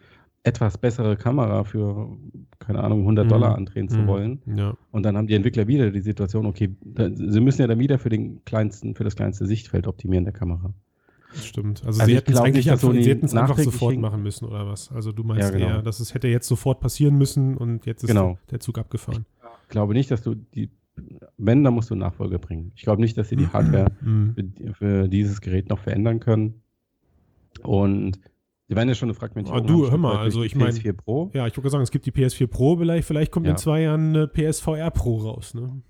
etwas 0.46 0.78
bessere 0.78 1.16
Kamera 1.16 1.64
für, 1.64 2.16
keine 2.60 2.82
Ahnung, 2.82 3.00
100 3.00 3.24
mhm. 3.24 3.28
Dollar 3.28 3.56
andrehen 3.56 3.88
zu 3.88 3.98
mhm. 3.98 4.06
wollen. 4.06 4.42
Ja. 4.46 4.76
Und 4.92 5.02
dann 5.02 5.16
haben 5.16 5.26
die 5.26 5.34
Entwickler 5.34 5.66
wieder 5.66 5.90
die 5.90 6.00
Situation, 6.00 6.46
okay, 6.46 6.74
da, 6.84 7.10
sie 7.12 7.40
müssen 7.40 7.62
ja 7.62 7.66
dann 7.66 7.80
wieder 7.80 7.98
für 7.98 8.10
den 8.10 8.44
kleinsten, 8.44 8.94
für 8.94 9.02
das 9.02 9.16
kleinste 9.16 9.46
Sichtfeld 9.46 9.88
optimieren 9.88 10.24
der 10.24 10.32
Kamera. 10.32 10.72
Das 11.32 11.44
stimmt. 11.44 11.84
Also, 11.84 12.00
also 12.00 12.10
sie 12.10 12.16
hätten 12.16 12.32
es 12.32 12.38
eigentlich 12.38 12.70
einfach, 12.70 12.92
sie 12.92 13.10
hätten 13.10 13.26
es 13.26 13.34
einfach 13.34 13.58
sofort 13.58 13.98
machen 13.98 14.22
müssen, 14.22 14.46
oder 14.46 14.66
was? 14.68 14.92
Also 14.92 15.10
du 15.10 15.24
meinst 15.24 15.42
ja, 15.42 15.50
genau. 15.50 15.66
eher, 15.66 15.82
dass 15.82 15.98
es 15.98 16.14
hätte 16.14 16.28
jetzt 16.28 16.46
sofort 16.46 16.80
passieren 16.80 17.18
müssen 17.18 17.56
und 17.56 17.84
jetzt 17.84 18.04
ist 18.04 18.08
genau. 18.08 18.38
der 18.50 18.60
Zug 18.60 18.78
abgefahren. 18.78 19.26
Ich 19.64 19.70
glaube 19.70 19.94
nicht, 19.94 20.12
dass 20.12 20.22
du 20.22 20.36
die, 20.36 20.70
wenn, 21.36 21.64
dann 21.64 21.74
musst 21.74 21.90
du 21.90 21.96
Nachfolger 21.96 22.38
bringen. 22.38 22.70
Ich 22.76 22.82
glaube 22.82 23.02
nicht, 23.02 23.18
dass 23.18 23.28
sie 23.28 23.36
die 23.36 23.48
Hardware 23.52 23.90
mhm. 24.00 24.34
für, 24.56 24.74
für, 24.74 25.08
dieses 25.08 25.40
Gerät 25.40 25.68
noch 25.68 25.80
verändern 25.80 26.20
können. 26.20 26.62
Und 27.64 28.20
die 28.68 28.74
werden 28.74 28.88
ja 28.88 28.94
schon 28.94 29.08
eine 29.08 29.14
Fragmentierung. 29.14 29.60
Oh, 29.60 29.64
du, 29.64 29.90
hör 29.90 29.98
mal, 29.98 30.16
also 30.16 30.42
ich 30.42 30.56
meine. 30.56 30.70
PS4 30.70 30.92
Pro. 30.92 31.30
Ja, 31.34 31.46
ich 31.46 31.56
würde 31.56 31.70
sagen, 31.70 31.82
es 31.82 31.90
gibt 31.90 32.06
die 32.06 32.12
PS4 32.12 32.48
Pro, 32.48 32.76
vielleicht, 32.76 33.06
vielleicht 33.06 33.30
kommt 33.30 33.46
ja. 33.46 33.52
in 33.52 33.58
zwei 33.58 33.82
Jahren 33.82 34.16
eine 34.16 34.26
PSVR 34.26 34.90
Pro 34.90 35.18
raus, 35.18 35.54
ne? 35.54 35.82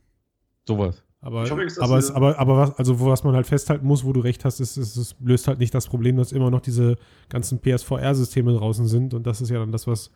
Sowas. 0.67 1.03
Aber, 1.21 1.51
aber, 1.51 1.97
es, 1.99 2.11
aber, 2.11 2.39
aber 2.39 2.57
was, 2.57 2.79
also 2.79 3.05
was 3.05 3.25
man 3.25 3.35
halt 3.35 3.47
festhalten 3.47 3.87
muss, 3.87 4.05
wo 4.05 4.13
du 4.13 4.21
recht 4.21 4.45
hast, 4.45 4.61
ist, 4.61 4.77
ist, 4.77 4.97
es 4.97 5.17
löst 5.21 5.49
halt 5.49 5.59
nicht 5.59 5.75
das 5.75 5.89
Problem, 5.89 6.17
dass 6.17 6.31
immer 6.31 6.51
noch 6.51 6.61
diese 6.61 6.97
ganzen 7.29 7.59
PSVR-Systeme 7.59 8.53
draußen 8.53 8.87
sind. 8.87 9.13
Und 9.13 9.27
das 9.27 9.41
ist 9.41 9.51
ja 9.51 9.59
dann 9.59 9.73
das, 9.73 9.89
was 9.89 10.13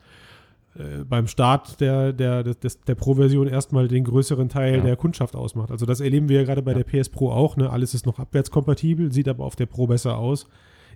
äh, 0.77 1.03
beim 1.05 1.27
Start 1.27 1.81
der, 1.81 2.13
der, 2.13 2.45
des, 2.45 2.83
der 2.83 2.95
Pro-Version 2.95 3.49
erstmal 3.49 3.89
den 3.89 4.05
größeren 4.05 4.49
Teil 4.49 4.77
ja. 4.77 4.83
der 4.83 4.97
Kundschaft 4.97 5.35
ausmacht. 5.35 5.73
Also 5.73 5.85
das 5.85 6.01
erleben 6.01 6.29
wir 6.29 6.41
ja 6.41 6.45
gerade 6.45 6.63
bei 6.63 6.73
ja. 6.73 6.83
der 6.83 6.85
PS 6.85 7.09
Pro 7.09 7.33
auch. 7.33 7.57
Ne? 7.57 7.71
Alles 7.71 7.93
ist 7.95 8.07
noch 8.07 8.21
abwärtskompatibel, 8.21 9.11
sieht 9.11 9.29
aber 9.29 9.45
auf 9.45 9.57
der 9.57 9.67
Pro 9.67 9.89
besser 9.89 10.17
aus. 10.17 10.47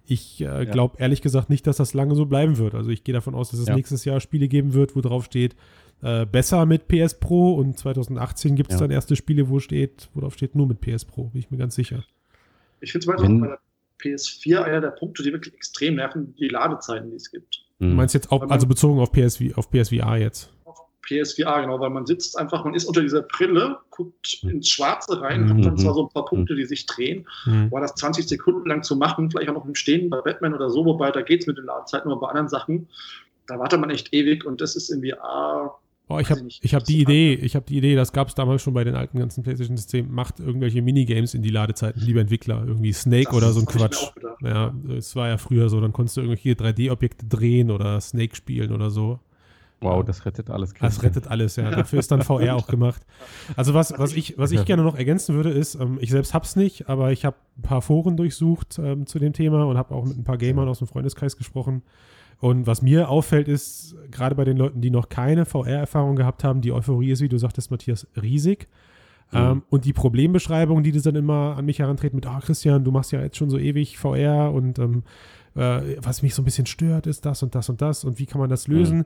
Ich 0.07 0.41
äh, 0.41 0.67
glaube 0.67 0.97
ehrlich 0.99 1.23
gesagt 1.23 1.49
nicht, 1.49 1.67
dass 1.67 1.79
das 1.79 1.95
lange 1.95 2.15
so 2.15 2.27
bleiben 2.27 2.59
wird. 2.59 2.75
Also 2.75 2.91
ich 2.91 3.05
gehe 3.05 3.15
davon 3.15 3.35
aus, 3.35 3.51
dass 3.51 3.61
es 3.61 3.69
nächstes 3.69 4.05
Jahr 4.05 4.21
Spiele 4.21 4.49
geben 4.49 4.75
wird, 4.75 4.95
wo 4.95 5.01
drauf 5.01 5.25
steht, 5.25 5.57
äh, 6.03 6.27
besser 6.27 6.67
mit 6.67 6.89
PS 6.89 7.19
Pro 7.19 7.55
und 7.55 7.79
2018 7.79 8.57
gibt 8.57 8.73
es 8.73 8.79
dann 8.79 8.91
erste 8.91 9.17
Spiele, 9.17 9.49
wo 9.49 9.61
steht, 9.61 10.11
wo 10.13 10.21
drauf 10.21 10.35
steht 10.35 10.55
nur 10.55 10.67
mit 10.67 10.81
PS 10.81 11.07
Pro, 11.07 11.29
bin 11.29 11.41
ich 11.41 11.51
mir 11.51 11.57
ganz 11.57 11.75
sicher. 11.75 12.05
Ich 12.81 12.93
finde 12.93 13.07
zum 13.07 13.17
Beispiel 13.17 13.41
bei 13.41 13.47
der 13.47 13.59
PS4 14.03 14.63
einer 14.63 14.81
der 14.83 14.91
Punkte, 14.91 15.23
die 15.23 15.33
wirklich 15.33 15.55
extrem 15.55 15.95
nerven, 15.95 16.35
die 16.37 16.49
Ladezeiten, 16.49 17.11
die 17.11 17.17
es 17.17 17.31
gibt. 17.31 17.65
Du 17.79 17.87
meinst 17.87 18.15
jetzt 18.15 18.31
auch, 18.31 18.49
also 18.51 18.67
bezogen 18.67 19.01
auf, 19.01 19.13
PS, 19.13 19.43
auf 19.55 19.71
PSVR 19.71 20.17
jetzt? 20.19 20.54
PSVR, 21.05 21.63
genau, 21.63 21.81
weil 21.81 21.91
man 21.91 22.07
sitzt 22.07 22.39
einfach, 22.39 22.65
man 22.65 22.75
ist 22.75 22.85
unter 22.85 23.01
dieser 23.01 23.23
Brille, 23.23 23.79
guckt 23.91 24.43
ins 24.43 24.69
Schwarze 24.69 25.21
rein, 25.21 25.45
mhm. 25.45 25.59
hat 25.59 25.65
dann 25.65 25.79
zwar 25.79 25.95
so 25.95 26.05
ein 26.05 26.09
paar 26.13 26.25
Punkte, 26.25 26.55
die 26.55 26.65
sich 26.65 26.87
drehen, 26.87 27.27
mhm. 27.47 27.71
war 27.71 27.81
das 27.81 27.95
20 27.95 28.27
Sekunden 28.27 28.69
lang 28.69 28.83
zu 28.83 28.97
machen, 28.97 29.31
vielleicht 29.31 29.51
auch 29.51 29.55
noch 29.55 29.67
im 29.67 29.75
Stehen 29.75 30.11
bei 30.11 30.21
Batman 30.21 30.55
oder 30.55 30.71
so, 30.71 30.85
wobei 30.85 31.11
da 31.11 31.23
geht 31.23 31.43
es 31.43 31.47
mit 31.47 31.59
den 31.59 31.65
Ladezeiten, 31.65 32.11
aber 32.11 32.21
bei 32.21 32.29
anderen 32.29 32.49
Sachen, 32.49 32.89
da 33.47 33.59
wartet 33.59 33.81
man 33.81 33.91
echt 33.91 34.13
ewig 34.13 34.45
und 34.45 34.61
das 34.61 34.77
ist 34.77 34.91
in 34.91 35.03
VR 35.03 35.79
Oh, 36.07 36.19
ich 36.19 36.31
habe 36.31 36.43
ich 36.47 36.75
hab 36.75 36.85
die 36.85 37.01
Idee, 37.01 37.33
ich 37.33 37.57
habe 37.57 37.65
die 37.65 37.79
Idee, 37.79 37.95
das 37.95 38.13
gab 38.13 38.29
es 38.29 38.35
damals 38.35 38.61
schon 38.61 38.75
bei 38.75 38.85
den 38.85 38.95
alten 38.95 39.19
ganzen 39.19 39.43
PlayStation-Systemen, 39.43 40.13
macht 40.13 40.39
irgendwelche 40.39 40.83
Minigames 40.83 41.33
in 41.33 41.41
die 41.41 41.49
Ladezeiten, 41.49 42.03
lieber 42.03 42.21
Entwickler, 42.21 42.63
irgendwie 42.67 42.93
Snake 42.93 43.25
das 43.25 43.35
oder 43.35 43.53
so 43.53 43.61
ein 43.61 43.67
Quatsch. 43.67 44.11
Ja, 44.43 44.75
es 44.99 45.17
war 45.17 45.29
ja 45.29 45.39
früher 45.39 45.71
so, 45.71 45.81
dann 45.81 45.95
konntest 45.95 46.19
du 46.19 46.21
irgendwelche 46.21 46.53
3D-Objekte 46.53 47.25
drehen 47.27 47.71
oder 47.71 47.99
Snake 48.03 48.37
spielen 48.37 48.73
oder 48.73 48.91
so. 48.91 49.19
Wow, 49.85 50.03
das 50.03 50.25
rettet 50.25 50.49
alles. 50.49 50.73
Das 50.81 51.03
rettet 51.03 51.29
alles, 51.29 51.57
ja. 51.57 51.71
Dafür 51.71 51.99
ist 51.99 52.11
dann 52.11 52.23
VR 52.23 52.57
auch 52.57 52.67
gemacht. 52.67 53.05
Also 53.55 53.75
was, 53.75 53.93
was, 53.99 54.15
ich, 54.15 54.39
was 54.39 54.51
ich 54.51 54.65
gerne 54.65 54.83
noch 54.83 54.97
ergänzen 54.97 55.35
würde, 55.35 55.51
ist, 55.51 55.75
ähm, 55.75 55.99
ich 56.01 56.11
selbst 56.11 56.33
hab's 56.33 56.57
nicht, 56.57 56.89
aber 56.89 57.13
ich 57.13 57.25
habe 57.27 57.37
ein 57.59 57.63
paar 57.63 57.83
Foren 57.83 58.17
durchsucht 58.17 58.79
ähm, 58.79 59.07
zu 59.07 59.19
dem 59.19 59.35
Thema 59.35 59.65
und 59.67 59.77
habe 59.77 59.95
auch 59.95 60.07
mit 60.07 60.17
ein 60.17 60.25
paar 60.25 60.39
Gamern 60.39 60.69
aus 60.69 60.79
dem 60.79 60.89
Freundeskreis 60.89 61.37
gesprochen. 61.37 61.83
Und 62.41 62.67
was 62.67 62.81
mir 62.81 63.11
auffällt, 63.11 63.47
ist, 63.47 63.95
gerade 64.11 64.35
bei 64.35 64.45
den 64.45 64.57
Leuten, 64.57 64.81
die 64.81 64.91
noch 64.91 65.09
keine 65.09 65.45
VR-Erfahrung 65.45 66.17
gehabt 66.17 66.45
haben, 66.45 66.63
die 66.63 66.73
Euphorie 66.73 67.11
ist, 67.11 67.21
wie 67.21 67.29
du 67.29 67.39
sagtest, 67.39 67.71
Matthias, 67.71 68.07
riesig. 68.21 68.69
Mhm. 69.33 69.39
Ähm, 69.39 69.63
und 69.69 69.85
die 69.85 69.93
Problembeschreibung, 69.93 70.83
die 70.83 70.93
das 70.93 71.03
dann 71.03 71.15
immer 71.15 71.57
an 71.59 71.67
mich 71.67 71.79
herantreten 71.79 72.17
mit, 72.17 72.27
ah, 72.27 72.39
oh, 72.39 72.45
Christian, 72.45 72.85
du 72.85 72.91
machst 72.91 73.13
ja 73.13 73.21
jetzt 73.21 73.37
schon 73.37 73.51
so 73.51 73.59
ewig 73.59 73.99
VR 73.99 74.53
und 74.53 74.79
ähm, 74.79 75.03
äh, 75.55 75.97
was 76.03 76.23
mich 76.23 76.35
so 76.35 76.43
ein 76.43 76.45
bisschen 76.45 76.67
stört, 76.67 77.07
ist 77.07 77.25
das 77.27 77.43
und 77.43 77.55
das 77.55 77.69
und 77.69 77.81
das 77.81 78.05
und 78.05 78.19
wie 78.19 78.27
kann 78.27 78.41
man 78.41 78.51
das 78.51 78.67
lösen? 78.67 78.99
Mhm 78.99 79.05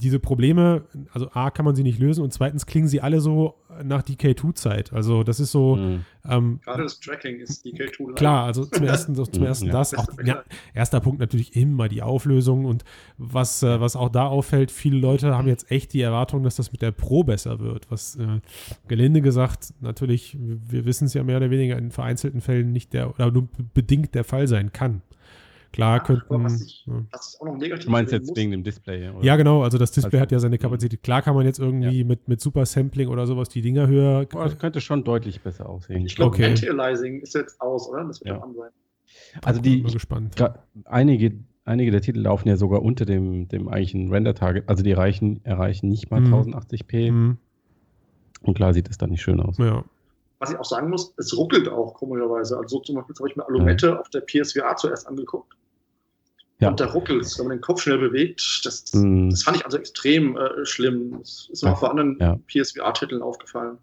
diese 0.00 0.18
Probleme, 0.18 0.84
also 1.12 1.30
A, 1.32 1.50
kann 1.50 1.64
man 1.64 1.74
sie 1.74 1.82
nicht 1.82 1.98
lösen 1.98 2.22
und 2.22 2.32
zweitens 2.32 2.66
klingen 2.66 2.88
sie 2.88 3.00
alle 3.00 3.20
so 3.20 3.54
nach 3.84 4.02
DK2-Zeit. 4.02 4.92
Also 4.92 5.22
das 5.22 5.40
ist 5.40 5.52
so. 5.52 5.76
Mhm. 5.76 6.04
Ähm, 6.28 6.60
Gerade 6.64 6.82
das 6.82 7.00
Tracking 7.00 7.38
ist 7.40 7.64
DK2. 7.64 8.14
Klar, 8.14 8.44
also 8.44 8.64
zum 8.64 8.84
ersten, 8.86 9.14
zum 9.14 9.44
ersten 9.44 9.66
ja. 9.66 9.72
das. 9.72 9.94
Auch, 9.94 10.06
ja, 10.24 10.42
erster 10.74 11.00
Punkt 11.00 11.20
natürlich 11.20 11.56
immer 11.56 11.88
die 11.88 12.02
Auflösung 12.02 12.64
und 12.64 12.84
was, 13.16 13.62
äh, 13.62 13.80
was 13.80 13.96
auch 13.96 14.08
da 14.08 14.26
auffällt, 14.26 14.70
viele 14.70 14.98
Leute 14.98 15.36
haben 15.36 15.48
jetzt 15.48 15.70
echt 15.70 15.92
die 15.92 16.00
Erwartung, 16.00 16.42
dass 16.42 16.56
das 16.56 16.72
mit 16.72 16.82
der 16.82 16.92
Pro 16.92 17.24
besser 17.24 17.60
wird. 17.60 17.90
Was 17.90 18.16
äh, 18.16 18.40
gelinde 18.88 19.20
gesagt, 19.20 19.74
natürlich, 19.80 20.36
wir 20.38 20.84
wissen 20.84 21.06
es 21.06 21.14
ja 21.14 21.22
mehr 21.22 21.38
oder 21.38 21.50
weniger 21.50 21.76
in 21.76 21.90
vereinzelten 21.90 22.40
Fällen 22.40 22.72
nicht 22.72 22.92
der 22.92 23.14
oder 23.14 23.30
nur 23.30 23.48
bedingt 23.74 24.14
der 24.14 24.24
Fall 24.24 24.46
sein 24.48 24.72
kann. 24.72 25.02
Klar 25.72 25.98
ja, 25.98 26.02
könnten. 26.02 26.44
Was 26.44 26.62
ich, 26.62 26.84
was 27.10 27.34
ich 27.34 27.40
auch 27.40 27.46
noch 27.46 27.56
negativ 27.56 27.84
du 27.84 27.90
meinst 27.90 28.12
jetzt 28.12 28.28
muss. 28.28 28.36
wegen 28.36 28.50
dem 28.50 28.64
Display? 28.64 29.10
Oder? 29.10 29.24
Ja, 29.24 29.36
genau. 29.36 29.62
Also 29.62 29.78
das 29.78 29.92
Display 29.92 30.18
also, 30.18 30.22
hat 30.22 30.32
ja 30.32 30.38
seine 30.38 30.58
Kapazität. 30.58 31.02
Klar 31.02 31.22
kann 31.22 31.34
man 31.34 31.44
jetzt 31.44 31.58
irgendwie 31.58 32.00
ja. 32.00 32.04
mit, 32.04 32.28
mit 32.28 32.40
Super 32.40 32.64
Sampling 32.66 33.08
oder 33.08 33.26
sowas 33.26 33.48
die 33.48 33.60
Dinger 33.60 33.86
höher. 33.86 34.26
Oh, 34.34 34.38
das 34.38 34.58
könnte 34.58 34.80
schon 34.80 35.04
deutlich 35.04 35.40
besser 35.42 35.68
aussehen. 35.68 36.06
Ich 36.06 36.16
glaube, 36.16 36.34
okay. 36.34 36.46
Anti-Aliasing 36.46 37.20
ist 37.20 37.34
jetzt 37.34 37.60
aus, 37.60 37.88
oder? 37.88 38.04
Das 38.04 38.20
wird 38.20 38.36
ja. 38.36 38.42
an 38.42 38.54
sein. 38.54 38.70
Also 39.42 39.60
die, 39.60 39.82
gespannt. 39.82 40.34
einige, 40.84 41.32
einige 41.64 41.90
der 41.90 42.00
Titel 42.00 42.20
laufen 42.20 42.48
ja 42.48 42.56
sogar 42.56 42.82
unter 42.82 43.04
dem, 43.04 43.48
dem 43.48 43.68
eigentlichen 43.68 44.10
Render-Target. 44.10 44.68
Also 44.68 44.82
die 44.82 44.92
erreichen, 44.92 45.44
erreichen 45.44 45.88
nicht 45.88 46.10
mal 46.10 46.20
mhm. 46.20 46.34
1080p. 46.34 47.12
Mhm. 47.12 47.38
Und 48.42 48.54
klar 48.54 48.72
sieht 48.72 48.88
es 48.88 48.98
dann 48.98 49.10
nicht 49.10 49.22
schön 49.22 49.40
aus. 49.40 49.58
Ja 49.58 49.84
was 50.38 50.50
ich 50.50 50.56
auch 50.56 50.64
sagen 50.64 50.90
muss, 50.90 51.14
es 51.16 51.36
ruckelt 51.36 51.68
auch 51.68 51.94
komischerweise. 51.94 52.56
Also 52.56 52.80
zum 52.80 52.96
Beispiel 52.96 53.16
habe 53.16 53.28
ich 53.28 53.36
mir 53.36 53.46
Alumette 53.46 53.88
ja. 53.88 54.00
auf 54.00 54.08
der 54.10 54.20
PSVR 54.20 54.76
zuerst 54.76 55.06
angeguckt. 55.06 55.54
Ja. 56.60 56.68
Und 56.68 56.80
da 56.80 56.86
ruckelt 56.86 57.24
es, 57.24 57.38
wenn 57.38 57.46
man 57.46 57.58
den 57.58 57.60
Kopf 57.60 57.82
schnell 57.82 57.98
bewegt. 57.98 58.60
Das, 58.64 58.92
mhm. 58.92 59.30
das 59.30 59.42
fand 59.42 59.58
ich 59.58 59.64
also 59.64 59.78
extrem 59.78 60.36
äh, 60.36 60.64
schlimm. 60.64 61.18
Das 61.18 61.48
ist 61.52 61.62
mir 61.62 61.72
auch 61.72 61.80
bei 61.80 61.88
anderen 61.88 62.16
ja. 62.20 62.38
PSVR-Titeln 62.46 63.22
aufgefallen. 63.22 63.78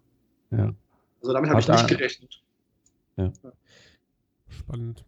Ja. 0.50 0.74
Also 1.20 1.32
damit 1.32 1.50
habe 1.50 1.60
ich 1.60 1.68
nicht 1.68 1.88
gerechnet. 1.88 2.42
Ja. 3.16 3.32
Spannend. 4.48 5.04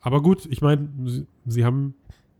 Aber 0.00 0.20
gut, 0.22 0.46
ich 0.46 0.60
meine, 0.60 0.88
Sie, 1.06 1.26
Sie, 1.46 1.64
haben 1.64 1.94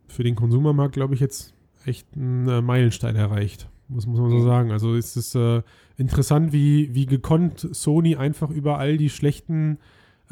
für 0.09 0.25
den 0.25 0.35
Konsumermarkt, 0.35 0.95
glaube 0.95 1.15
ich, 1.15 1.21
jetzt 1.21 1.55
echt 1.85 2.09
einen 2.15 2.49
äh, 2.49 2.61
Meilenstein 2.61 3.15
erreicht. 3.15 3.69
Muss, 3.93 4.07
muss 4.07 4.21
man 4.21 4.31
so 4.31 4.41
sagen. 4.41 4.73
Also 4.73 4.95
es 4.95 5.17
ist 5.17 5.35
äh, 5.35 5.63
interessant, 5.97 6.53
wie, 6.53 6.95
wie 6.95 7.07
gekonnt 7.07 7.69
Sony 7.73 8.17
einfach 8.17 8.51
über 8.51 8.79
all 8.79 8.97
die 8.97 9.11
schlechten 9.11 9.79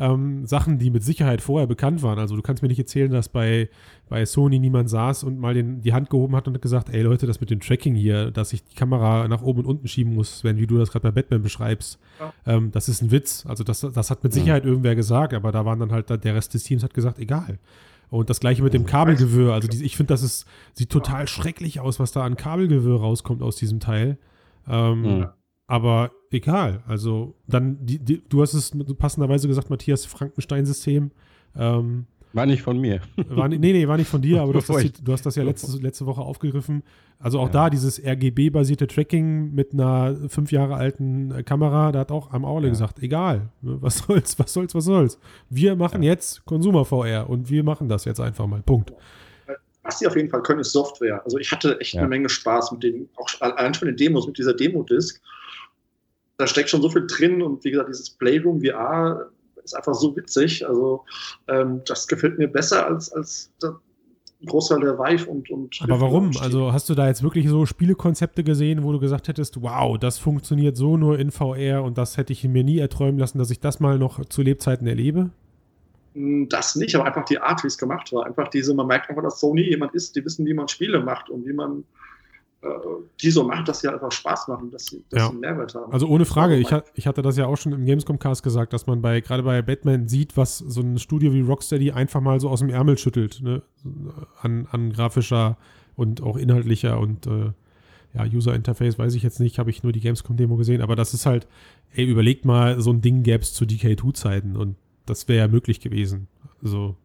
ähm, 0.01 0.47
Sachen, 0.47 0.79
die 0.79 0.91
mit 0.91 1.05
Sicherheit 1.05 1.43
vorher 1.43 1.67
bekannt 1.67 2.03
waren. 2.03 2.19
Also 2.19 2.35
du 2.35 2.43
kannst 2.43 2.63
mir 2.63 2.69
nicht 2.69 2.79
erzählen, 2.79 3.11
dass 3.11 3.29
bei, 3.29 3.69
bei 4.09 4.25
Sony 4.25 4.59
niemand 4.59 4.89
saß 4.89 5.25
und 5.25 5.39
mal 5.39 5.53
den, 5.53 5.83
die 5.83 5.93
Hand 5.93 6.09
gehoben 6.09 6.35
hat 6.35 6.49
und 6.49 6.55
hat 6.55 6.63
gesagt, 6.63 6.89
ey 6.89 7.03
Leute, 7.03 7.27
das 7.27 7.41
mit 7.41 7.51
dem 7.51 7.61
Tracking 7.61 7.95
hier, 7.95 8.31
dass 8.31 8.53
ich 8.53 8.65
die 8.65 8.75
Kamera 8.75 9.29
nach 9.29 9.43
oben 9.43 9.61
und 9.61 9.67
unten 9.67 9.89
schieben 9.89 10.15
muss, 10.15 10.43
wenn, 10.43 10.57
wie 10.57 10.67
du 10.67 10.79
das 10.79 10.91
gerade 10.91 11.03
bei 11.03 11.11
Batman 11.11 11.43
beschreibst, 11.43 11.99
ja. 12.19 12.33
ähm, 12.47 12.71
das 12.71 12.89
ist 12.89 13.03
ein 13.03 13.11
Witz. 13.11 13.45
Also 13.47 13.63
das, 13.63 13.81
das 13.81 14.11
hat 14.11 14.25
mit 14.25 14.33
Sicherheit 14.33 14.65
ja. 14.65 14.71
irgendwer 14.71 14.95
gesagt, 14.95 15.35
aber 15.35 15.53
da 15.53 15.67
waren 15.67 15.79
dann 15.79 15.93
halt, 15.93 16.09
der 16.09 16.35
Rest 16.35 16.55
des 16.55 16.65
Teams 16.65 16.83
hat 16.83 16.95
gesagt, 16.95 17.19
egal. 17.19 17.59
Und 18.11 18.29
das 18.29 18.41
gleiche 18.41 18.63
mit 18.63 18.75
dem 18.75 18.87
Kabelgewirr. 18.87 19.53
Also 19.53 19.69
die, 19.69 19.85
ich 19.85 19.97
finde, 19.97 20.13
das 20.13 20.23
ist, 20.23 20.47
sieht 20.73 20.91
total 20.91 21.29
schrecklich 21.29 21.81
aus, 21.81 22.01
was 22.01 22.11
da 22.11 22.25
an 22.25 22.37
Kabelgewirr 22.37 23.01
rauskommt 23.01 23.41
aus 23.43 23.57
diesem 23.57 23.79
Teil. 23.79 24.19
Ähm, 24.69 25.03
mhm. 25.03 25.27
Aber 25.69 26.11
egal. 26.31 26.83
Also 26.89 27.37
dann, 27.47 27.87
die, 27.87 28.01
die, 28.01 28.23
du 28.29 28.43
hast 28.43 28.55
es 28.55 28.73
passenderweise 28.99 29.47
gesagt, 29.47 29.71
Matthias, 29.71 30.07
Frankenstein-System. 30.07 31.13
Ähm, 31.55 32.07
war 32.33 32.47
nicht 32.47 32.63
von 32.63 32.79
mir. 32.79 33.01
War, 33.29 33.49
nee, 33.49 33.59
nee, 33.59 33.89
war 33.89 33.97
nicht 33.97 34.09
von 34.09 34.23
dir, 34.23 34.43
aber 34.43 34.53
du 34.53 34.59
hast, 34.61 34.69
das, 34.71 34.93
du 35.03 35.13
hast 35.13 35.27
das 35.27 35.37
ja 35.37 35.43
letzte, 35.43 35.77
letzte 35.79 36.07
Woche 36.07 36.21
aufgegriffen. 36.21 36.83
Also 37.19 37.39
auch 37.39 37.47
ja. 37.47 37.53
da 37.53 37.71
dieses 37.71 38.03
RGB-basierte 38.03 38.87
Tracking 38.87 39.55
mit 39.55 39.73
einer 39.73 40.17
fünf 40.29 40.53
Jahre 40.53 40.75
alten 40.75 41.33
äh, 41.33 41.43
Kamera, 41.43 41.93
da 41.93 42.01
hat 42.01 42.11
auch 42.11 42.33
am 42.33 42.45
Aule 42.45 42.67
ja. 42.67 42.71
gesagt, 42.71 43.03
egal, 43.03 43.51
ne, 43.61 43.79
was 43.81 43.99
soll's, 43.99 44.39
was 44.39 44.53
soll's, 44.53 44.75
was 44.75 44.85
soll's. 44.85 45.19
Wir 45.49 45.77
machen 45.77 46.03
ja. 46.03 46.13
jetzt 46.13 46.45
Consumer 46.45 46.85
VR 46.85 47.29
und 47.29 47.51
wir 47.51 47.63
machen 47.65 47.89
das 47.89 48.05
jetzt 48.05 48.21
einfach 48.21 48.47
mal. 48.47 48.63
Punkt. 48.63 48.93
Was 49.83 49.99
sie 49.99 50.07
auf 50.07 50.17
jeden 50.17 50.29
Fall 50.29 50.43
können, 50.43 50.61
ist 50.61 50.73
Software. 50.73 51.23
Also 51.25 51.39
ich 51.39 51.51
hatte 51.51 51.81
echt 51.81 51.97
eine 51.97 52.07
Menge 52.07 52.29
Spaß 52.29 52.73
mit 52.73 52.83
den, 52.83 53.09
auch 53.17 53.29
allein 53.41 53.75
schon 53.75 53.89
den 53.89 53.97
Demos, 53.97 54.27
mit 54.27 54.39
dieser 54.39 54.55
Demo-Disc. 54.55 55.21
Da 56.37 56.47
steckt 56.47 56.71
schon 56.71 56.83
so 56.83 56.89
viel 56.89 57.07
drin 57.07 57.43
und 57.43 57.65
wie 57.65 57.71
gesagt, 57.71 57.89
dieses 57.89 58.11
Playroom 58.11 58.63
VR 58.63 59.31
ist 59.65 59.75
einfach 59.75 59.95
so 59.95 60.17
witzig. 60.17 60.67
Also 60.67 61.05
ähm, 61.49 61.83
das 61.87 62.07
gefällt 62.07 62.39
mir 62.39 62.49
besser 62.49 62.87
als, 62.87 63.13
als 63.13 63.53
der 63.63 63.77
Großteil 64.47 64.81
der 64.81 64.99
Vive 64.99 65.29
und, 65.29 65.51
und 65.51 65.79
Aber 65.83 66.01
warum? 66.01 66.31
Also 66.41 66.73
hast 66.73 66.89
du 66.89 66.95
da 66.95 67.09
jetzt 67.09 67.23
wirklich 67.23 67.49
so 67.49 67.67
Spielekonzepte 67.67 68.43
gesehen, 68.43 68.83
wo 68.83 68.93
du 68.93 68.99
gesagt 68.99 69.29
hättest, 69.29 69.61
wow, 69.63 69.99
das 69.99 70.19
funktioniert 70.19 70.77
so 70.77 70.97
nur 70.97 71.19
in 71.19 71.31
VR 71.31 71.83
und 71.83 71.99
das 71.99 72.17
hätte 72.17 72.33
ich 72.33 72.45
mir 72.45 72.65
nie 72.65 72.79
erträumen 72.79 73.19
lassen, 73.19 73.39
dass 73.39 73.51
ich 73.51 73.61
das 73.61 73.81
mal 73.81 73.99
noch 73.99 74.25
zu 74.25 74.41
Lebzeiten 74.41 74.87
erlebe? 74.87 75.31
Hm, 76.15 76.49
das 76.49 76.75
nicht, 76.75 76.95
aber 76.95 77.05
einfach 77.05 77.27
die 77.27 77.39
Art, 77.39 77.63
wie 77.63 77.69
es 77.69 77.77
gemacht 77.77 78.13
war. 78.13 78.25
Einfach 78.25 78.49
diese, 78.49 78.73
man 78.73 78.87
merkt 78.87 79.11
einfach, 79.11 79.23
dass 79.23 79.41
Sony 79.41 79.63
jemand 79.63 79.95
ist, 79.95 80.17
die 80.17 80.25
wissen, 80.25 80.47
wie 80.47 80.55
man 80.55 80.69
Spiele 80.69 81.01
macht 81.01 81.29
und 81.29 81.47
wie 81.47 81.53
man 81.53 81.85
äh, 82.63 82.69
die 83.23 83.31
so 83.31 83.45
machen, 83.45 83.65
dass 83.65 83.81
sie 83.81 83.89
einfach 83.89 84.13
Spaß 84.13 84.49
machen, 84.49 84.71
dass 84.71 84.87
sie, 84.87 85.03
dass 85.09 85.21
ja. 85.21 85.27
sie 85.27 85.33
einen 85.33 85.41
Mehrwert 85.41 85.75
haben. 85.75 85.93
Also 85.93 86.07
ohne 86.07 86.25
Frage, 86.25 86.57
ich, 86.57 86.69
ich 86.95 87.07
hatte 87.07 87.23
das 87.23 87.37
ja 87.37 87.47
auch 87.47 87.57
schon 87.57 87.73
im 87.73 87.85
Gamescom-Cast 87.85 88.43
gesagt, 88.43 88.73
dass 88.73 88.87
man 88.87 89.01
bei 89.01 89.21
gerade 89.21 89.43
bei 89.43 89.63
Batman 89.63 90.09
sieht, 90.09 90.37
was 90.37 90.59
so 90.59 90.81
ein 90.81 90.99
Studio 90.99 91.33
wie 91.33 91.41
Rocksteady 91.41 91.93
einfach 91.93 92.21
mal 92.21 92.39
so 92.39 92.51
aus 92.51 92.61
dem 92.61 92.69
Ärmel 92.69 92.99
schüttelt, 92.99 93.41
ne? 93.43 93.63
an, 94.43 94.67
an 94.71 94.93
grafischer 94.93 95.57
und 95.97 96.23
auch 96.23 96.37
inhaltlicher 96.37 96.99
und 96.99 97.27
äh, 97.27 97.53
ja, 98.13 98.25
User 98.25 98.55
Interface 98.55 98.99
weiß 98.99 99.15
ich 99.15 99.23
jetzt 99.23 99.41
nicht, 99.41 99.59
habe 99.59 99.71
ich 99.71 99.83
nur 99.83 99.93
die 99.93 100.01
Gamescom-Demo 100.01 100.57
gesehen, 100.57 100.83
aber 100.83 100.97
das 100.97 101.15
ist 101.15 101.27
halt, 101.27 101.47
ey, 101.95 102.05
überlegt 102.05 102.45
mal, 102.45 102.81
so 102.81 102.91
ein 102.91 103.01
Ding 103.01 103.23
gäbe 103.23 103.43
es 103.43 103.55
zu 103.55 103.65
DK2-Zeiten 103.65 104.57
und 104.57 104.77
das 105.07 105.29
wäre 105.29 105.47
ja 105.47 105.49
möglich 105.49 105.81
gewesen. 105.81 106.29
Also 106.63 106.97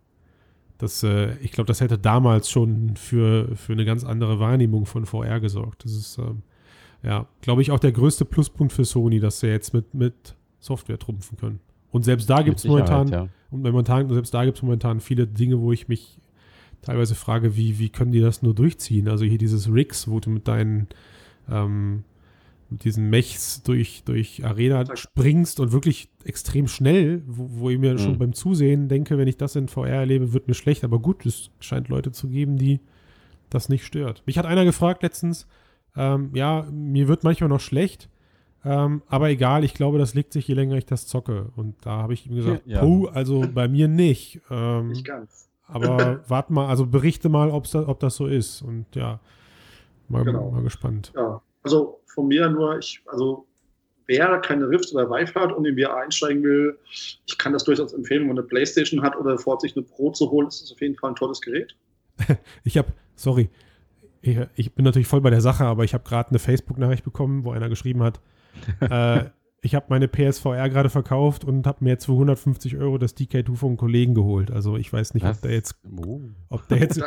das, 0.77 1.03
äh, 1.03 1.37
ich 1.37 1.51
glaube, 1.51 1.67
das 1.67 1.81
hätte 1.81 1.97
damals 1.97 2.49
schon 2.49 2.95
für, 2.95 3.55
für 3.55 3.73
eine 3.73 3.85
ganz 3.85 4.03
andere 4.03 4.39
Wahrnehmung 4.39 4.85
von 4.85 5.05
VR 5.05 5.39
gesorgt. 5.39 5.85
Das 5.85 5.93
ist, 5.93 6.17
ähm, 6.17 6.41
ja, 7.03 7.27
glaube 7.41 7.61
ich, 7.61 7.71
auch 7.71 7.79
der 7.79 7.91
größte 7.91 8.25
Pluspunkt 8.25 8.73
für 8.73 8.85
Sony, 8.85 9.19
dass 9.19 9.39
sie 9.39 9.47
jetzt 9.47 9.73
mit, 9.73 9.93
mit 9.93 10.35
Software 10.59 10.99
trumpfen 10.99 11.37
können. 11.37 11.59
Und 11.91 12.03
selbst 12.03 12.29
da 12.29 12.41
gibt 12.41 12.59
es 12.59 12.65
momentan, 12.65 13.07
ja. 13.07 13.29
und 13.51 13.61
momentan, 13.61 14.09
selbst 14.09 14.33
da 14.33 14.43
gibt 14.43 14.57
es 14.57 14.63
momentan 14.63 14.99
viele 14.99 15.27
Dinge, 15.27 15.61
wo 15.61 15.71
ich 15.71 15.87
mich 15.87 16.17
teilweise 16.81 17.15
frage, 17.15 17.55
wie, 17.55 17.79
wie 17.79 17.89
können 17.89 18.11
die 18.11 18.19
das 18.19 18.41
nur 18.41 18.53
durchziehen? 18.53 19.07
Also 19.07 19.23
hier 19.25 19.37
dieses 19.37 19.71
Rigs, 19.71 20.09
wo 20.09 20.19
du 20.19 20.29
mit 20.29 20.47
deinen 20.47 20.87
ähm, 21.49 22.03
mit 22.69 22.83
diesen 22.83 23.09
Mechs 23.09 23.61
durch, 23.63 24.03
durch 24.05 24.43
Arena 24.43 24.83
springst 24.95 25.59
und 25.59 25.71
wirklich 25.71 26.09
extrem 26.23 26.67
schnell, 26.67 27.21
wo, 27.27 27.47
wo 27.49 27.69
ich 27.69 27.77
mir 27.77 27.93
mhm. 27.93 27.97
schon 27.99 28.17
beim 28.17 28.33
Zusehen 28.33 28.87
denke, 28.87 29.17
wenn 29.17 29.27
ich 29.27 29.37
das 29.37 29.55
in 29.55 29.67
VR 29.67 29.89
erlebe, 29.89 30.33
wird 30.33 30.47
mir 30.47 30.53
schlecht. 30.53 30.83
Aber 30.83 30.99
gut, 30.99 31.25
es 31.25 31.51
scheint 31.59 31.89
Leute 31.89 32.11
zu 32.11 32.27
geben, 32.27 32.57
die 32.57 32.79
das 33.49 33.69
nicht 33.69 33.85
stört. 33.85 34.23
Mich 34.25 34.37
hat 34.37 34.45
einer 34.45 34.65
gefragt 34.65 35.03
letztens, 35.03 35.47
ähm, 35.95 36.31
ja, 36.33 36.67
mir 36.71 37.07
wird 37.07 37.23
manchmal 37.23 37.49
noch 37.49 37.59
schlecht, 37.59 38.09
ähm, 38.65 39.03
aber 39.07 39.29
egal, 39.29 39.63
ich 39.63 39.75
glaube, 39.75 39.99
das 39.99 40.15
legt 40.15 40.33
sich, 40.33 40.47
je 40.47 40.55
länger 40.55 40.75
ich 40.75 40.87
das 40.87 41.05
zocke. 41.05 41.51
Und 41.55 41.75
da 41.85 41.97
habe 42.01 42.13
ich 42.13 42.25
ihm 42.25 42.35
gesagt, 42.35 42.63
ja. 42.65 42.81
puh, 42.81 43.07
also 43.07 43.45
bei 43.53 43.67
mir 43.67 43.87
nicht. 43.87 44.41
Ähm, 44.49 44.89
nicht 44.89 45.05
ganz. 45.05 45.47
aber 45.67 46.21
warte 46.27 46.51
mal, 46.51 46.67
also 46.67 46.87
berichte 46.87 47.29
mal, 47.29 47.49
da, 47.49 47.87
ob 47.87 47.99
das 47.99 48.15
so 48.15 48.25
ist. 48.25 48.63
Und 48.63 48.87
ja, 48.95 49.19
mal, 50.09 50.23
genau. 50.23 50.49
mal 50.49 50.63
gespannt. 50.63 51.13
Ja, 51.15 51.41
also 51.65 51.99
von 52.05 52.27
mir 52.27 52.47
nur, 52.49 52.77
ich, 52.77 53.01
also 53.07 53.45
wer 54.05 54.37
keine 54.39 54.69
Rift 54.69 54.93
oder 54.93 55.09
Vive 55.09 55.33
hat 55.33 55.51
und 55.51 55.65
in 55.65 55.77
VR 55.77 55.97
einsteigen 55.97 56.43
will, 56.43 56.77
ich 57.25 57.37
kann 57.37 57.53
das 57.53 57.63
durchaus 57.63 57.91
empfehlen, 57.93 58.21
wenn 58.21 58.27
man 58.27 58.37
eine 58.37 58.47
Playstation 58.47 59.01
hat 59.01 59.17
oder 59.17 59.37
vor 59.37 59.59
sich 59.59 59.75
eine 59.75 59.83
Pro 59.83 60.11
zu 60.11 60.29
holen, 60.29 60.47
ist 60.47 60.61
das 60.61 60.71
auf 60.71 60.79
jeden 60.79 60.95
Fall 60.95 61.11
ein 61.11 61.15
tolles 61.15 61.41
Gerät. 61.41 61.75
ich 62.63 62.77
habe, 62.77 62.89
sorry, 63.15 63.49
ich, 64.21 64.39
ich, 64.55 64.73
bin 64.73 64.85
natürlich 64.85 65.07
voll 65.07 65.21
bei 65.21 65.31
der 65.31 65.41
Sache, 65.41 65.65
aber 65.65 65.83
ich 65.83 65.93
habe 65.93 66.07
gerade 66.07 66.29
eine 66.29 66.39
Facebook-Nachricht 66.39 67.03
bekommen, 67.03 67.43
wo 67.43 67.51
einer 67.51 67.67
geschrieben 67.67 68.03
hat, 68.03 68.21
äh, 68.79 69.25
ich 69.61 69.73
habe 69.73 69.87
meine 69.89 70.07
PSVR 70.07 70.69
gerade 70.69 70.91
verkauft 70.91 71.43
und 71.43 71.65
habe 71.65 71.83
mir 71.83 71.89
jetzt 71.89 72.05
für 72.05 72.11
150 72.11 72.77
Euro 72.77 72.99
das 72.99 73.17
DK2 73.17 73.55
von 73.55 73.69
einem 73.69 73.77
Kollegen 73.77 74.13
geholt. 74.13 74.51
Also 74.51 74.77
ich 74.77 74.93
weiß 74.93 75.15
nicht, 75.15 75.25
ob 75.25 75.41
der 75.41 75.53
jetzt, 75.53 75.75
oh. 75.97 76.21
ob 76.49 76.67
der 76.67 76.77
jetzt, 76.77 77.01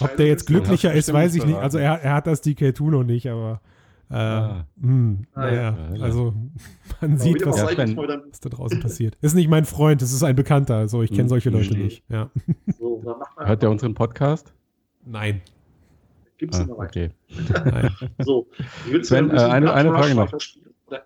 ob 0.00 0.16
der 0.16 0.26
jetzt 0.28 0.46
glücklicher 0.46 0.92
ist, 0.92 1.12
weiß 1.12 1.34
ich 1.34 1.44
nicht. 1.44 1.58
Also 1.58 1.78
er, 1.78 2.00
er 2.00 2.14
hat 2.14 2.28
das 2.28 2.44
DK2 2.44 2.90
noch 2.90 3.02
nicht, 3.02 3.28
aber 3.28 3.60
äh, 4.10 4.14
ah. 4.14 4.66
mh, 4.76 4.86
hm, 4.86 5.26
ah, 5.34 5.40
naja, 5.40 5.78
ja. 5.94 6.02
also 6.02 6.34
man 7.00 7.18
sieht, 7.18 7.44
was, 7.44 7.62
was, 7.62 8.40
da 8.40 8.48
draußen 8.48 8.80
passiert. 8.80 9.16
Ist 9.20 9.34
nicht 9.34 9.48
mein 9.48 9.64
Freund, 9.64 10.00
es 10.00 10.12
ist 10.12 10.22
ein 10.22 10.36
Bekannter. 10.36 10.76
Also 10.76 11.02
ich 11.02 11.10
kenne 11.10 11.22
hm, 11.24 11.28
solche 11.28 11.50
Leute 11.50 11.76
nicht. 11.76 12.02
Ja. 12.08 12.30
So, 12.78 13.02
Hört 13.36 13.62
der 13.62 13.70
unseren 13.70 13.94
Podcast? 13.94 14.52
Nein. 15.04 15.42
Gibt 16.38 16.54
es 16.54 16.60
ah, 16.60 16.66
noch 16.66 16.78
okay. 16.78 17.10
Nein. 17.64 17.90
so, 18.20 18.46
Sven, 19.02 19.30
äh, 19.30 19.40
eine, 19.40 19.72
eine 19.72 19.90
Frage 19.90 20.14
noch. 20.14 20.32